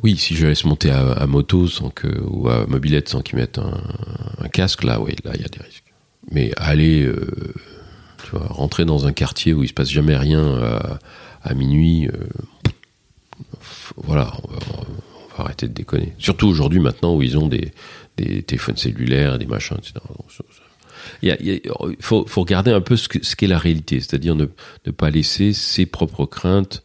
oui, 0.02 0.16
si 0.16 0.36
je 0.36 0.46
laisse 0.46 0.64
monter 0.64 0.90
à, 0.90 1.26
moto 1.26 1.66
sans 1.66 1.90
que 1.90 2.08
ou 2.20 2.48
à 2.48 2.66
mobilette 2.66 3.08
sans 3.08 3.22
qu'ils 3.22 3.38
mettent 3.38 3.58
un, 3.58 4.48
casque, 4.48 4.84
là, 4.84 5.00
oui, 5.00 5.14
là, 5.24 5.32
il 5.34 5.42
y 5.42 5.44
a 5.44 5.48
des 5.48 5.62
risques. 5.62 5.92
Mais 6.30 6.52
aller 6.56 7.10
tu 8.24 8.30
vois, 8.32 8.46
rentrer 8.48 8.84
dans 8.84 9.06
un 9.06 9.12
quartier 9.12 9.54
où 9.54 9.62
il 9.62 9.68
se 9.68 9.74
passe 9.74 9.90
jamais 9.90 10.16
rien 10.16 10.98
à, 11.42 11.54
minuit, 11.54 12.08
voilà, 13.96 14.32
on 14.44 14.48
on 15.38 15.42
va 15.42 15.44
arrêter 15.44 15.68
de 15.68 15.72
déconner. 15.72 16.14
Surtout 16.18 16.48
aujourd'hui, 16.48 16.80
maintenant, 16.80 17.14
où 17.14 17.22
ils 17.22 17.38
ont 17.38 17.46
des, 17.46 17.72
des 18.18 18.42
téléphones 18.42 18.76
cellulaires, 18.76 19.38
des 19.38 19.46
machins, 19.46 19.76
etc. 19.78 19.94
Il 21.22 21.96
faut, 22.00 22.24
regarder 22.36 22.70
un 22.70 22.80
peu 22.80 22.96
ce 22.96 23.08
que- 23.08 23.24
ce 23.24 23.36
qu'est 23.36 23.46
la 23.46 23.58
réalité, 23.58 24.00
c'est-à-dire 24.00 24.34
ne, 24.34 24.46
pas 24.90 25.10
laisser 25.10 25.52
ses 25.52 25.86
propres 25.86 26.26
craintes 26.26 26.82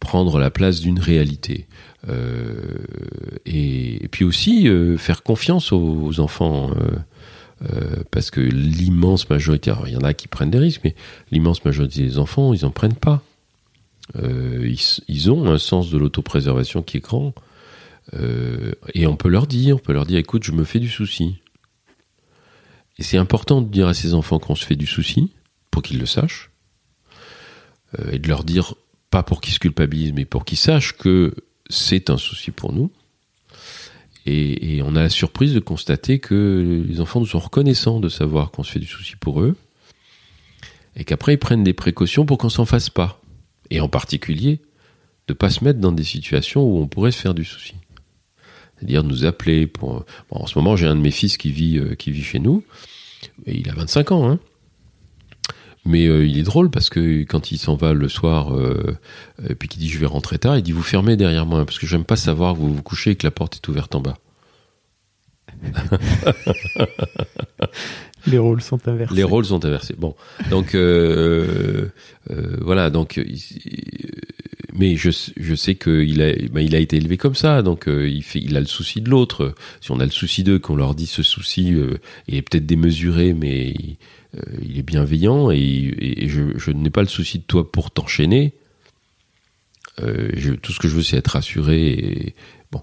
prendre 0.00 0.38
la 0.38 0.50
place 0.50 0.80
d'une 0.80 1.00
réalité. 1.00 1.66
Euh, 2.08 2.54
et, 3.46 4.06
puis 4.10 4.24
aussi 4.24 4.68
euh, 4.68 4.96
faire 4.96 5.22
confiance 5.22 5.72
aux, 5.72 6.20
enfants. 6.20 6.70
euh, 6.70 8.04
parce 8.12 8.30
que 8.30 8.40
l'immense 8.40 9.28
majorité, 9.28 9.70
alors 9.72 9.88
il 9.88 9.94
y 9.94 9.96
en 9.96 10.02
a 10.02 10.14
qui 10.14 10.28
prennent 10.28 10.50
des 10.50 10.58
risques, 10.58 10.82
mais 10.84 10.94
l'immense 11.32 11.64
majorité 11.64 12.02
des 12.02 12.18
enfants, 12.18 12.54
ils 12.54 12.64
en 12.64 12.70
prennent 12.70 12.94
pas. 12.94 13.22
Ils, 14.14 14.78
ils 15.08 15.30
ont 15.30 15.46
un 15.50 15.58
sens 15.58 15.90
de 15.90 15.98
l'autopréservation 15.98 16.82
qui 16.82 16.96
est 16.98 17.00
grand. 17.00 17.34
Euh, 18.14 18.72
et 18.94 19.06
on 19.06 19.16
peut 19.16 19.28
leur 19.28 19.46
dire, 19.46 19.76
on 19.76 19.78
peut 19.78 19.92
leur 19.92 20.06
dire, 20.06 20.18
écoute, 20.18 20.44
je 20.44 20.52
me 20.52 20.64
fais 20.64 20.80
du 20.80 20.88
souci. 20.88 21.36
Et 22.98 23.02
c'est 23.02 23.18
important 23.18 23.62
de 23.62 23.68
dire 23.68 23.88
à 23.88 23.94
ces 23.94 24.14
enfants 24.14 24.38
qu'on 24.38 24.54
se 24.54 24.64
fait 24.64 24.76
du 24.76 24.86
souci, 24.86 25.32
pour 25.70 25.82
qu'ils 25.82 25.98
le 25.98 26.06
sachent, 26.06 26.50
Euh, 27.98 28.12
et 28.12 28.18
de 28.18 28.28
leur 28.28 28.44
dire, 28.44 28.74
pas 29.10 29.22
pour 29.22 29.40
qu'ils 29.40 29.54
se 29.54 29.58
culpabilisent, 29.58 30.12
mais 30.12 30.26
pour 30.26 30.44
qu'ils 30.44 30.58
sachent 30.58 30.94
que 30.96 31.34
c'est 31.70 32.10
un 32.10 32.18
souci 32.18 32.50
pour 32.50 32.72
nous. 32.74 32.90
Et, 34.26 34.82
on 34.84 34.94
a 34.94 35.00
la 35.00 35.08
surprise 35.08 35.54
de 35.54 35.60
constater 35.60 36.18
que 36.18 36.84
les 36.86 37.00
enfants 37.00 37.20
nous 37.20 37.26
sont 37.26 37.38
reconnaissants 37.38 37.98
de 37.98 38.10
savoir 38.10 38.50
qu'on 38.50 38.62
se 38.62 38.72
fait 38.72 38.78
du 38.78 38.86
souci 38.86 39.16
pour 39.16 39.40
eux, 39.40 39.56
et 40.96 41.04
qu'après 41.04 41.34
ils 41.34 41.38
prennent 41.38 41.64
des 41.64 41.72
précautions 41.72 42.26
pour 42.26 42.36
qu'on 42.36 42.50
s'en 42.50 42.66
fasse 42.66 42.90
pas. 42.90 43.22
Et 43.70 43.80
en 43.80 43.88
particulier, 43.88 44.60
de 45.28 45.32
pas 45.32 45.48
se 45.48 45.64
mettre 45.64 45.78
dans 45.78 45.92
des 45.92 46.04
situations 46.04 46.62
où 46.62 46.78
on 46.78 46.88
pourrait 46.88 47.12
se 47.12 47.20
faire 47.20 47.32
du 47.32 47.44
souci. 47.46 47.74
C'est-à-dire 48.78 49.02
nous 49.02 49.24
appeler 49.24 49.66
pour. 49.66 50.04
Bon, 50.30 50.40
en 50.40 50.46
ce 50.46 50.56
moment, 50.58 50.76
j'ai 50.76 50.86
un 50.86 50.94
de 50.94 51.00
mes 51.00 51.10
fils 51.10 51.36
qui 51.36 51.50
vit, 51.50 51.78
euh, 51.78 51.94
qui 51.94 52.12
vit 52.12 52.22
chez 52.22 52.38
nous, 52.38 52.62
et 53.46 53.58
il 53.58 53.68
a 53.68 53.74
25 53.74 54.12
ans, 54.12 54.30
hein. 54.30 54.38
Mais 55.84 56.06
euh, 56.06 56.26
il 56.26 56.38
est 56.38 56.42
drôle 56.42 56.70
parce 56.70 56.90
que 56.90 57.22
quand 57.22 57.50
il 57.50 57.56
s'en 57.56 57.74
va 57.74 57.94
le 57.94 58.08
soir, 58.08 58.54
euh, 58.54 58.98
et 59.48 59.54
puis 59.54 59.68
qu'il 59.68 59.80
dit 59.80 59.88
je 59.88 59.98
vais 59.98 60.06
rentrer 60.06 60.38
tard, 60.38 60.58
il 60.58 60.62
dit 60.62 60.72
vous 60.72 60.82
fermez 60.82 61.16
derrière 61.16 61.46
moi 61.46 61.64
parce 61.64 61.78
que 61.78 61.86
j'aime 61.86 62.04
pas 62.04 62.16
savoir 62.16 62.52
que 62.54 62.58
vous 62.58 62.74
vous 62.74 62.82
couchez 62.82 63.12
et 63.12 63.16
que 63.16 63.26
la 63.26 63.30
porte 63.30 63.56
est 63.56 63.66
ouverte 63.68 63.94
en 63.94 64.00
bas. 64.00 64.18
Les 68.26 68.36
rôles 68.36 68.60
sont 68.60 68.86
inversés. 68.86 69.14
Les 69.14 69.22
rôles 69.22 69.46
sont 69.46 69.64
inversés. 69.64 69.94
Bon, 69.96 70.14
donc 70.50 70.76
voilà, 72.60 72.90
donc 72.90 73.18
mais 74.78 74.96
je, 74.96 75.10
je 75.36 75.54
sais 75.54 75.74
qu'il 75.74 76.22
a, 76.22 76.32
ben, 76.50 76.60
il 76.60 76.74
a 76.74 76.78
été 76.78 76.96
élevé 76.96 77.16
comme 77.16 77.34
ça, 77.34 77.62
donc 77.62 77.88
euh, 77.88 78.08
il 78.08 78.22
fait, 78.22 78.38
il 78.40 78.56
a 78.56 78.60
le 78.60 78.66
souci 78.66 79.00
de 79.00 79.10
l'autre. 79.10 79.54
Si 79.80 79.90
on 79.90 80.00
a 80.00 80.04
le 80.04 80.10
souci 80.10 80.44
d'eux, 80.44 80.58
qu'on 80.58 80.76
leur 80.76 80.94
dit 80.94 81.06
ce 81.06 81.22
souci, 81.22 81.74
euh, 81.74 81.98
il 82.28 82.36
est 82.36 82.42
peut-être 82.42 82.66
démesuré, 82.66 83.32
mais 83.34 83.70
il, 83.70 83.96
euh, 84.36 84.40
il 84.62 84.78
est 84.78 84.82
bienveillant 84.82 85.50
et, 85.50 85.56
et- 85.58 86.24
et 86.24 86.28
je, 86.28 86.56
je 86.56 86.70
n'ai 86.70 86.90
pas 86.90 87.02
le 87.02 87.08
souci 87.08 87.38
de 87.38 87.44
toi 87.44 87.70
pour 87.70 87.90
t'enchaîner. 87.90 88.54
Euh, 90.00 90.30
je- 90.34 90.52
tout 90.52 90.72
ce 90.72 90.78
que 90.78 90.86
je 90.88 90.94
veux, 90.94 91.02
c'est 91.02 91.16
être 91.16 91.28
rassuré 91.32 91.88
et 91.88 92.34
bon 92.70 92.82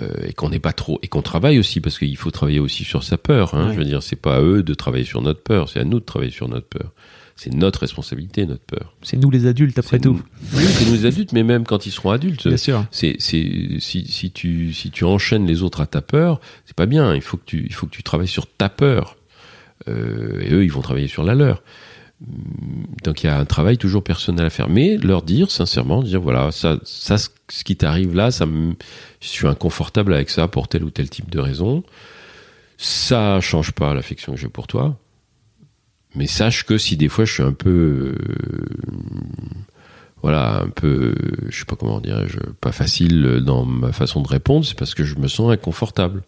euh, 0.00 0.08
et 0.28 0.32
qu'on 0.32 0.48
n'est 0.48 0.60
pas 0.60 0.72
trop 0.72 0.98
et 1.02 1.08
qu'on 1.08 1.20
travaille 1.20 1.58
aussi 1.58 1.80
parce 1.80 1.98
qu'il 1.98 2.16
faut 2.16 2.30
travailler 2.30 2.60
aussi 2.60 2.84
sur 2.84 3.02
sa 3.02 3.18
peur. 3.18 3.54
Hein, 3.54 3.68
Ouais. 3.68 3.74
Je 3.74 3.78
veux 3.80 3.84
dire, 3.84 4.02
c'est 4.02 4.16
pas 4.16 4.36
à 4.36 4.40
eux 4.40 4.62
de 4.62 4.72
travailler 4.74 5.04
sur 5.04 5.20
notre 5.20 5.42
peur, 5.42 5.68
c'est 5.68 5.80
à 5.80 5.84
nous 5.84 6.00
de 6.00 6.04
travailler 6.04 6.30
sur 6.32 6.48
notre 6.48 6.68
peur. 6.68 6.92
C'est 7.36 7.52
notre 7.52 7.80
responsabilité, 7.80 8.46
notre 8.46 8.62
peur. 8.64 8.94
C'est 9.02 9.16
nous 9.16 9.28
les 9.30 9.46
adultes, 9.46 9.78
après 9.78 9.98
tout. 9.98 10.12
nous- 10.14 10.22
Oui, 10.58 10.64
c'est 10.66 10.86
nous 10.86 10.92
les 10.94 11.06
adultes, 11.06 11.32
mais 11.32 11.42
même 11.42 11.64
quand 11.64 11.84
ils 11.86 11.90
seront 11.90 12.10
adultes. 12.10 12.46
Bien 12.46 12.56
sûr. 12.56 12.86
C'est, 12.92 13.16
si, 13.18 13.76
si 13.80 14.30
tu, 14.30 14.72
si 14.72 14.90
tu 14.92 15.04
enchaînes 15.04 15.44
les 15.46 15.62
autres 15.62 15.80
à 15.80 15.86
ta 15.86 16.00
peur, 16.00 16.40
c'est 16.64 16.76
pas 16.76 16.86
bien. 16.86 17.14
Il 17.14 17.22
faut 17.22 17.36
que 17.36 17.44
tu, 17.44 17.64
il 17.66 17.72
faut 17.74 17.86
que 17.86 17.92
tu 17.94 18.02
travailles 18.04 18.28
sur 18.28 18.46
ta 18.46 18.68
peur. 18.68 19.16
Euh, 19.88 20.40
et 20.42 20.52
eux, 20.52 20.64
ils 20.64 20.70
vont 20.70 20.80
travailler 20.80 21.08
sur 21.08 21.24
la 21.24 21.34
leur. 21.34 21.62
Donc 23.02 23.22
il 23.22 23.26
y 23.26 23.28
a 23.28 23.36
un 23.38 23.44
travail 23.44 23.76
toujours 23.78 24.04
personnel 24.04 24.46
à 24.46 24.50
faire. 24.50 24.68
Mais 24.68 24.96
leur 24.96 25.22
dire, 25.22 25.50
sincèrement, 25.50 26.02
dire 26.04 26.20
voilà, 26.20 26.52
ça, 26.52 26.78
ça, 26.84 27.16
ce 27.18 27.64
qui 27.64 27.74
t'arrive 27.76 28.14
là, 28.14 28.30
ça 28.30 28.46
me, 28.46 28.74
je 29.20 29.26
suis 29.28 29.48
inconfortable 29.48 30.14
avec 30.14 30.30
ça 30.30 30.46
pour 30.46 30.68
tel 30.68 30.84
ou 30.84 30.90
tel 30.90 31.10
type 31.10 31.28
de 31.28 31.40
raison. 31.40 31.82
Ça 32.78 33.40
change 33.40 33.72
pas 33.72 33.92
l'affection 33.94 34.34
que 34.34 34.40
j'ai 34.40 34.48
pour 34.48 34.66
toi. 34.68 34.98
Mais 36.14 36.26
sache 36.26 36.64
que 36.64 36.78
si 36.78 36.96
des 36.96 37.08
fois 37.08 37.24
je 37.24 37.32
suis 37.32 37.42
un 37.42 37.52
peu, 37.52 37.70
euh, 37.70 38.14
voilà, 40.22 40.62
un 40.62 40.68
peu, 40.68 41.14
je 41.48 41.58
sais 41.58 41.64
pas 41.64 41.76
comment 41.76 42.00
dire, 42.00 42.24
pas 42.60 42.72
facile 42.72 43.42
dans 43.44 43.64
ma 43.64 43.92
façon 43.92 44.22
de 44.22 44.28
répondre, 44.28 44.64
c'est 44.64 44.78
parce 44.78 44.94
que 44.94 45.04
je 45.04 45.16
me 45.16 45.28
sens 45.28 45.50
inconfortable. 45.50 46.22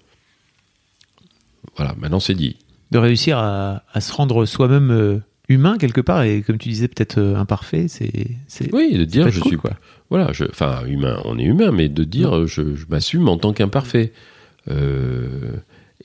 Voilà, 1.76 1.94
maintenant 1.98 2.20
c'est 2.20 2.34
dit. 2.34 2.56
De 2.90 2.98
réussir 2.98 3.38
à, 3.38 3.82
se 4.00 4.12
rendre 4.12 4.44
soi-même 4.44 4.90
euh, 4.90 5.18
humain 5.48 5.76
quelque 5.78 6.00
part 6.00 6.22
et 6.22 6.42
comme 6.42 6.58
tu 6.58 6.68
disais 6.68 6.88
peut-être 6.88 7.18
euh, 7.18 7.36
imparfait, 7.36 7.86
c'est, 7.88 8.72
oui, 8.72 8.96
de 8.96 9.04
dire 9.04 9.30
je 9.30 9.40
suis 9.40 9.56
quoi. 9.56 9.72
Voilà, 10.10 10.32
je, 10.32 10.44
enfin 10.44 10.84
humain, 10.86 11.20
on 11.24 11.38
est 11.38 11.44
humain, 11.44 11.70
mais 11.72 11.88
de 11.88 12.04
dire 12.04 12.46
je, 12.46 12.62
m'assume 12.88 13.28
en 13.28 13.38
tant 13.38 13.52
qu'imparfait. 13.52 14.12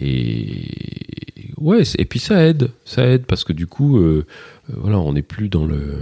Et 0.01 1.51
ouais, 1.57 1.83
et 1.97 2.05
puis 2.05 2.19
ça 2.19 2.45
aide, 2.45 2.71
ça 2.85 3.05
aide 3.05 3.25
parce 3.25 3.43
que 3.43 3.53
du 3.53 3.67
coup, 3.67 3.97
euh, 3.97 4.25
euh, 4.69 4.73
voilà, 4.77 4.99
on 4.99 5.13
n'est 5.13 5.21
plus 5.21 5.47
dans 5.47 5.65
le, 5.65 5.99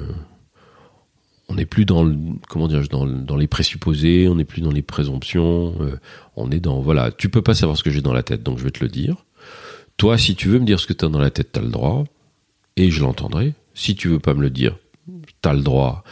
on 1.50 1.56
n'est 1.56 1.66
plus 1.66 1.86
dans 1.86 2.10
comment 2.48 2.68
dire, 2.68 2.88
dans, 2.90 3.06
dans 3.06 3.36
les 3.36 3.48
présupposés, 3.48 4.28
on 4.28 4.36
n'est 4.36 4.46
plus 4.46 4.62
dans 4.62 4.72
les 4.72 4.82
présomptions, 4.82 5.76
euh, 5.82 6.00
on 6.36 6.50
est 6.50 6.60
dans, 6.60 6.80
voilà, 6.80 7.12
tu 7.12 7.30
peux 7.30 7.42
pas 7.42 7.54
savoir 7.54 7.78
ce 7.78 7.84
que 7.84 7.92
j'ai 7.92 8.02
dans 8.02 8.14
la 8.14 8.24
tête, 8.24 8.42
donc 8.42 8.58
je 8.58 8.64
vais 8.64 8.72
te 8.72 8.84
le 8.84 8.90
dire. 8.90 9.26
Toi, 9.98 10.18
si 10.18 10.36
tu 10.36 10.48
veux 10.48 10.60
me 10.60 10.66
dire 10.66 10.80
ce 10.80 10.88
que 10.88 10.94
tu 10.94 11.04
as 11.04 11.10
dans 11.10 11.20
la 11.20 11.30
tête, 11.30 11.52
tu 11.52 11.60
as 11.60 11.62
le 11.62 11.70
droit, 11.70 12.06
et 12.78 12.90
je 12.90 13.02
l'entendrai. 13.02 13.54
Si 13.74 13.96
tu 13.96 14.08
veux 14.08 14.20
pas 14.20 14.34
me 14.34 14.42
le 14.42 14.50
dire, 14.50 14.78
tu 15.42 15.50
as 15.50 15.54
le 15.54 15.62
droit, 15.62 16.04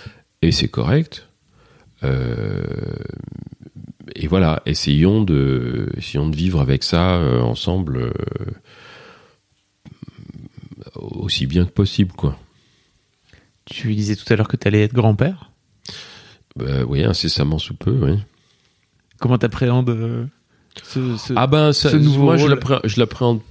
et 0.42 0.52
c'est 0.52 0.68
correct. 0.68 1.26
Et 4.16 4.28
voilà, 4.28 4.62
essayons 4.66 5.24
de, 5.24 5.90
essayons 5.98 6.30
de 6.30 6.36
vivre 6.36 6.60
avec 6.62 6.84
ça 6.84 7.20
ensemble 7.42 8.12
aussi 10.96 11.46
bien 11.46 11.66
que 11.66 11.72
possible, 11.72 12.12
quoi. 12.14 12.38
Tu 13.66 13.94
disais 13.94 14.16
tout 14.16 14.32
à 14.32 14.36
l'heure 14.36 14.48
que 14.48 14.58
tu 14.58 14.68
allais 14.68 14.84
être 14.84 14.94
grand-père? 14.94 15.52
Bah, 16.56 16.84
Oui, 16.88 17.04
incessamment 17.04 17.60
sous 17.60 17.76
peu, 17.76 17.92
oui. 17.92 18.18
Comment 19.20 19.38
t'appréhendes 19.38 19.90
euh, 19.90 20.26
ce, 20.84 21.18
ce, 21.18 21.34
ah 21.36 21.48
ben, 21.48 21.74
ça, 21.74 21.98
nouveau 21.98 22.24
moi, 22.24 22.38
je 22.38 23.00
l'appréhende 23.00 23.42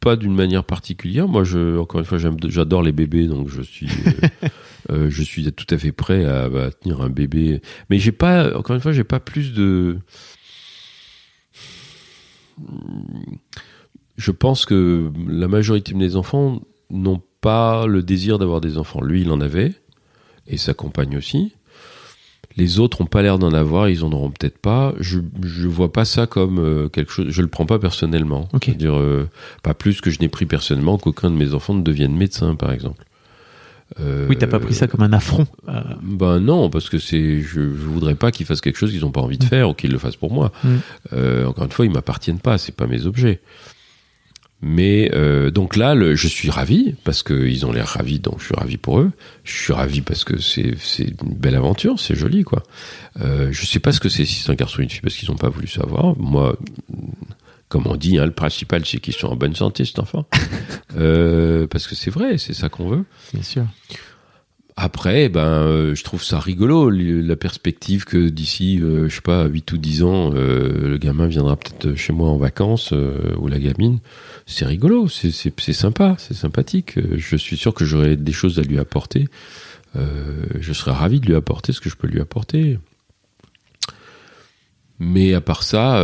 pas 0.00 0.16
d'une 0.16 0.34
manière 0.34 0.64
particulière. 0.64 1.28
Moi, 1.28 1.44
je, 1.44 1.78
encore 1.78 2.00
une 2.00 2.06
fois, 2.06 2.18
j'adore 2.18 2.82
les 2.82 2.92
bébés, 2.92 3.26
donc 3.26 3.48
je 3.48 3.62
suis, 3.62 3.86
euh, 3.86 4.48
euh, 4.90 5.08
je 5.10 5.22
suis 5.22 5.50
tout 5.52 5.66
à 5.70 5.78
fait 5.78 5.92
prêt 5.92 6.24
à, 6.24 6.44
à 6.44 6.70
tenir 6.70 7.00
un 7.00 7.10
bébé. 7.10 7.60
Mais 7.90 7.98
j'ai 7.98 8.12
pas, 8.12 8.56
encore 8.56 8.76
une 8.76 8.82
fois, 8.82 8.92
j'ai 8.92 9.04
pas 9.04 9.20
plus 9.20 9.52
de. 9.52 9.98
Je 14.16 14.30
pense 14.30 14.64
que 14.64 15.10
la 15.28 15.48
majorité 15.48 15.92
de 15.92 15.98
mes 15.98 16.16
enfants 16.16 16.62
n'ont 16.90 17.22
pas 17.40 17.86
le 17.86 18.02
désir 18.02 18.38
d'avoir 18.38 18.60
des 18.60 18.78
enfants. 18.78 19.02
Lui, 19.02 19.22
il 19.22 19.30
en 19.30 19.40
avait, 19.40 19.74
et 20.46 20.56
sa 20.56 20.74
compagne 20.74 21.16
aussi. 21.16 21.54
Les 22.56 22.78
autres 22.78 23.02
n'ont 23.02 23.08
pas 23.08 23.22
l'air 23.22 23.38
d'en 23.38 23.52
avoir, 23.52 23.88
ils 23.88 24.04
en 24.04 24.12
auront 24.12 24.30
peut-être 24.30 24.58
pas. 24.58 24.94
Je 25.00 25.18
ne 25.18 25.66
vois 25.66 25.92
pas 25.92 26.04
ça 26.04 26.28
comme 26.28 26.58
euh, 26.60 26.88
quelque 26.88 27.10
chose. 27.10 27.26
Je 27.30 27.42
le 27.42 27.48
prends 27.48 27.66
pas 27.66 27.80
personnellement. 27.80 28.48
C'est-à-dire 28.62 28.96
euh, 28.96 29.28
pas 29.64 29.74
plus 29.74 30.00
que 30.00 30.10
je 30.10 30.20
n'ai 30.20 30.28
pris 30.28 30.46
personnellement 30.46 30.96
qu'aucun 30.96 31.30
de 31.30 31.36
mes 31.36 31.52
enfants 31.52 31.74
ne 31.74 31.82
devienne 31.82 32.14
médecin, 32.14 32.54
par 32.54 32.70
exemple. 32.70 33.04
Euh, 34.00 34.26
oui, 34.28 34.36
t'as 34.36 34.46
pas 34.46 34.58
pris 34.58 34.74
ça 34.74 34.86
comme 34.86 35.02
un 35.02 35.12
affront. 35.12 35.46
Ben 36.02 36.40
non, 36.40 36.68
parce 36.68 36.88
que 36.88 36.98
c'est, 36.98 37.40
je, 37.40 37.60
ne 37.60 37.66
voudrais 37.66 38.16
pas 38.16 38.30
qu'ils 38.32 38.46
fassent 38.46 38.60
quelque 38.60 38.78
chose 38.78 38.90
qu'ils 38.90 39.02
n'ont 39.02 39.12
pas 39.12 39.20
envie 39.20 39.38
de 39.38 39.44
mm. 39.44 39.48
faire 39.48 39.68
ou 39.68 39.74
qu'ils 39.74 39.92
le 39.92 39.98
fassent 39.98 40.16
pour 40.16 40.32
moi. 40.32 40.52
Mm. 40.64 41.46
encore 41.46 41.64
une 41.64 41.72
fois, 41.72 41.86
ils 41.86 41.92
m'appartiennent 41.92 42.40
pas, 42.40 42.58
c'est 42.58 42.74
pas 42.74 42.86
mes 42.86 43.06
objets. 43.06 43.40
Mais 44.66 45.10
euh, 45.12 45.50
donc 45.50 45.76
là, 45.76 45.94
le, 45.94 46.14
je 46.14 46.26
suis 46.26 46.48
ravi 46.48 46.94
parce 47.04 47.22
qu'ils 47.22 47.66
ont 47.66 47.72
l'air 47.72 47.86
ravis, 47.86 48.18
donc 48.18 48.40
je 48.40 48.46
suis 48.46 48.54
ravi 48.54 48.78
pour 48.78 48.98
eux. 48.98 49.10
Je 49.44 49.52
suis 49.52 49.72
ravi 49.74 50.00
parce 50.00 50.24
que 50.24 50.40
c'est 50.40 50.74
une 50.98 51.34
belle 51.36 51.54
aventure, 51.54 52.00
c'est 52.00 52.14
joli 52.14 52.44
quoi. 52.44 52.62
Euh, 53.20 53.48
je 53.52 53.66
sais 53.66 53.78
pas 53.78 53.92
ce 53.92 54.00
que 54.00 54.08
c'est 54.08 54.24
si 54.24 54.36
c'est 54.36 54.50
un 54.50 54.54
garçon 54.54 54.78
ou 54.78 54.82
une 54.82 54.88
fille 54.88 55.02
parce 55.02 55.16
qu'ils 55.16 55.28
n'ont 55.28 55.36
pas 55.36 55.50
voulu 55.50 55.66
savoir. 55.66 56.16
Moi, 56.16 56.56
comme 57.74 57.88
on 57.88 57.96
dit, 57.96 58.18
hein, 58.18 58.24
le 58.24 58.30
principal 58.30 58.86
c'est 58.86 59.00
qu'ils 59.00 59.14
sont 59.14 59.26
en 59.26 59.34
bonne 59.34 59.56
santé 59.56 59.84
cet 59.84 59.98
enfant, 59.98 60.26
euh, 60.96 61.66
parce 61.66 61.88
que 61.88 61.96
c'est 61.96 62.12
vrai, 62.12 62.38
c'est 62.38 62.54
ça 62.54 62.68
qu'on 62.68 62.88
veut. 62.88 63.04
Bien 63.32 63.42
sûr. 63.42 63.64
Après, 64.76 65.28
ben, 65.28 65.40
euh, 65.40 65.94
je 65.96 66.04
trouve 66.04 66.22
ça 66.22 66.38
rigolo, 66.38 66.88
la 66.88 67.34
perspective 67.34 68.04
que 68.04 68.28
d'ici, 68.28 68.78
euh, 68.80 69.08
je 69.08 69.16
sais 69.16 69.22
pas, 69.22 69.46
8 69.46 69.72
ou 69.72 69.78
10 69.78 70.04
ans, 70.04 70.30
le 70.30 70.96
gamin 70.98 71.26
viendra 71.26 71.56
peut-être 71.56 71.96
chez 71.96 72.12
moi 72.12 72.28
en 72.28 72.36
vacances, 72.36 72.92
ou 72.92 73.48
la 73.48 73.58
gamine. 73.58 73.98
C'est 74.46 74.66
rigolo, 74.66 75.08
c'est 75.08 75.32
sympa, 75.72 76.14
c'est 76.18 76.34
sympathique. 76.34 76.96
Je 77.16 77.36
suis 77.36 77.56
sûr 77.56 77.74
que 77.74 77.84
j'aurai 77.84 78.14
des 78.14 78.32
choses 78.32 78.60
à 78.60 78.62
lui 78.62 78.78
apporter. 78.78 79.26
je 79.96 80.72
serais 80.72 80.92
ravi 80.92 81.18
de 81.18 81.26
lui 81.26 81.34
apporter 81.34 81.72
ce 81.72 81.80
que 81.80 81.90
je 81.90 81.96
peux 81.96 82.06
lui 82.06 82.20
apporter. 82.20 82.78
Mais 85.00 85.34
à 85.34 85.40
part 85.40 85.64
ça, 85.64 86.00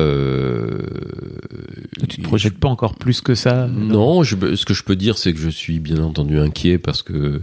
tu 2.08 2.16
te 2.16 2.22
projettes 2.22 2.58
pas 2.58 2.68
encore 2.68 2.96
plus 2.96 3.20
que 3.20 3.34
ça 3.34 3.68
Non, 3.68 4.24
ce 4.24 4.64
que 4.64 4.74
je 4.74 4.82
peux 4.82 4.96
dire, 4.96 5.16
c'est 5.16 5.32
que 5.32 5.38
je 5.38 5.48
suis 5.48 5.78
bien 5.78 6.02
entendu 6.02 6.38
inquiet 6.38 6.78
parce 6.78 7.02
que 7.02 7.40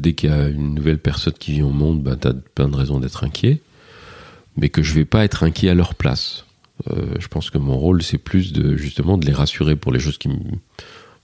dès 0.00 0.14
qu'il 0.14 0.30
y 0.30 0.32
a 0.32 0.48
une 0.48 0.74
nouvelle 0.74 0.98
personne 0.98 1.34
qui 1.34 1.52
vit 1.52 1.62
au 1.62 1.70
monde, 1.70 2.02
ben, 2.02 2.16
tu 2.16 2.28
as 2.28 2.34
plein 2.54 2.68
de 2.68 2.76
raisons 2.76 2.98
d'être 2.98 3.24
inquiet, 3.24 3.60
mais 4.56 4.68
que 4.68 4.82
je 4.82 4.94
vais 4.94 5.04
pas 5.04 5.24
être 5.24 5.42
inquiet 5.44 5.68
à 5.68 5.74
leur 5.74 5.94
place. 5.94 6.46
Euh, 6.90 7.14
je 7.18 7.28
pense 7.28 7.50
que 7.50 7.58
mon 7.58 7.76
rôle, 7.76 8.02
c'est 8.02 8.18
plus 8.18 8.52
de 8.52 8.76
justement 8.76 9.18
de 9.18 9.26
les 9.26 9.32
rassurer 9.32 9.76
pour 9.76 9.92
les 9.92 10.00
choses 10.00 10.16
qui, 10.16 10.28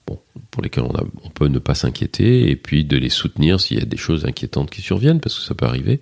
bon, 0.06 0.20
pour 0.50 0.62
lesquelles 0.62 0.84
on, 0.84 0.94
a, 0.94 1.04
on 1.24 1.30
peut 1.30 1.48
ne 1.48 1.58
pas 1.58 1.74
s'inquiéter, 1.74 2.50
et 2.50 2.56
puis 2.56 2.84
de 2.84 2.96
les 2.96 3.08
soutenir 3.08 3.60
s'il 3.60 3.78
y 3.78 3.82
a 3.82 3.86
des 3.86 3.96
choses 3.96 4.26
inquiétantes 4.26 4.70
qui 4.70 4.82
surviennent, 4.82 5.20
parce 5.20 5.38
que 5.38 5.44
ça 5.44 5.54
peut 5.54 5.66
arriver. 5.66 6.00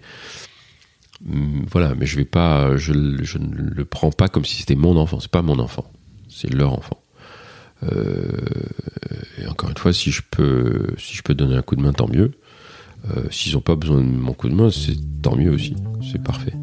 Hum, 1.31 1.65
voilà, 1.71 1.95
mais 1.95 2.07
je 2.07 2.17
vais 2.17 2.25
pas, 2.25 2.77
je, 2.77 2.93
je 3.23 3.39
ne 3.39 3.55
le 3.55 3.85
prends 3.85 4.11
pas 4.11 4.29
comme 4.29 4.45
si 4.45 4.57
c'était 4.57 4.75
mon 4.75 4.97
enfant. 4.97 5.21
C'est 5.21 5.31
pas 5.31 5.43
mon 5.43 5.59
enfant, 5.59 5.91
c'est 6.29 6.53
leur 6.53 6.73
enfant. 6.73 6.99
Euh, 7.83 8.31
et 9.39 9.47
encore 9.47 9.71
une 9.71 9.77
fois, 9.77 9.93
si 9.93 10.11
je 10.11 10.23
peux, 10.29 10.87
si 10.99 11.17
je 11.17 11.23
peux 11.23 11.35
donner 11.35 11.57
un 11.57 11.63
coup 11.63 11.77
de 11.77 11.83
main, 11.83 11.93
tant 11.93 12.09
mieux. 12.09 12.33
Euh, 13.11 13.25
s'ils 13.31 13.53
n'ont 13.53 13.61
pas 13.61 13.77
besoin 13.77 13.99
de 13.99 14.07
mon 14.07 14.33
coup 14.33 14.49
de 14.49 14.55
main, 14.55 14.71
c'est 14.71 14.97
tant 15.23 15.37
mieux 15.37 15.51
aussi. 15.51 15.77
C'est 16.11 16.23
parfait. 16.23 16.55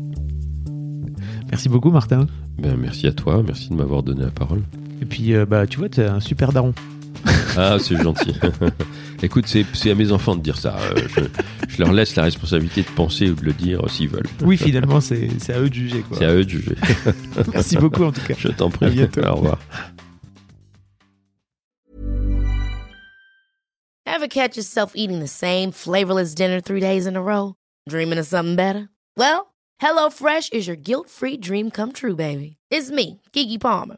Merci 1.50 1.70
beaucoup, 1.70 1.92
Martin. 1.92 2.28
Ben, 2.58 2.76
merci 2.78 3.08
à 3.08 3.12
toi. 3.12 3.44
Merci 3.46 3.70
de 3.70 3.76
m'avoir 3.76 4.04
donné 4.04 4.22
la 4.22 4.32
parole. 4.32 4.64
Et 5.02 5.06
puis, 5.06 5.34
euh, 5.34 5.46
bah, 5.46 5.68
tu 5.68 5.78
vois, 5.78 5.90
tu 5.90 6.02
es 6.02 6.06
un 6.06 6.20
super 6.20 6.52
daron. 6.52 6.74
Ah, 7.58 7.78
c'est 7.80 8.02
gentil. 8.02 8.34
Écoute, 9.24 9.46
c'est 9.48 9.92
à 9.92 9.96
mes 9.96 10.12
enfants 10.12 10.36
de 10.36 10.42
dire 10.42 10.58
ça. 10.58 10.78
Euh, 10.80 11.08
je, 11.68 11.78
leur 11.78 11.92
laisse 11.92 12.16
la 12.16 12.24
responsabilité 12.24 12.82
de 12.82 12.90
penser 12.90 13.30
ou 13.30 13.36
de 13.36 13.46
le 13.46 13.54
dire 13.54 13.82
s'ils 13.90 14.10
veulent. 14.10 14.28
Oui, 14.42 14.58
finalement, 14.58 15.00
c'est 15.00 15.30
à 15.50 15.60
eux 15.60 15.70
de 15.70 15.74
juger. 15.74 16.04
C'est 16.14 16.26
à 16.26 16.34
eux 16.34 16.44
de 16.44 16.50
juger. 16.50 16.76
Merci 17.54 17.78
beaucoup, 17.78 18.04
en 18.04 18.12
tout 18.12 18.22
cas. 18.22 18.34
Je 18.38 18.48
t'en 18.48 18.70
prie. 18.70 18.86
À 18.86 18.90
bientôt. 18.90 19.22
Au 19.22 19.36
revoir. 19.36 19.60
Ever 24.06 24.28
catch 24.28 24.56
yourself 24.58 24.94
eating 24.96 25.20
the 25.20 25.28
same 25.28 25.72
flavorless 25.72 26.36
dinner 26.36 26.60
three 26.62 26.82
days 26.82 27.06
in 27.08 27.16
a 27.16 27.22
row? 27.22 27.56
Dreaming 27.90 28.20
of 28.20 28.26
something 28.26 28.56
better? 28.56 28.90
Well, 29.18 29.54
HelloFresh 29.82 30.54
is 30.54 30.68
your 30.68 30.76
guilt-free 30.76 31.38
dream 31.38 31.72
come 31.72 31.92
true, 31.92 32.16
baby. 32.16 32.58
It's 32.70 32.92
me, 32.92 33.22
Kiki 33.34 33.58
Palmer. 33.58 33.98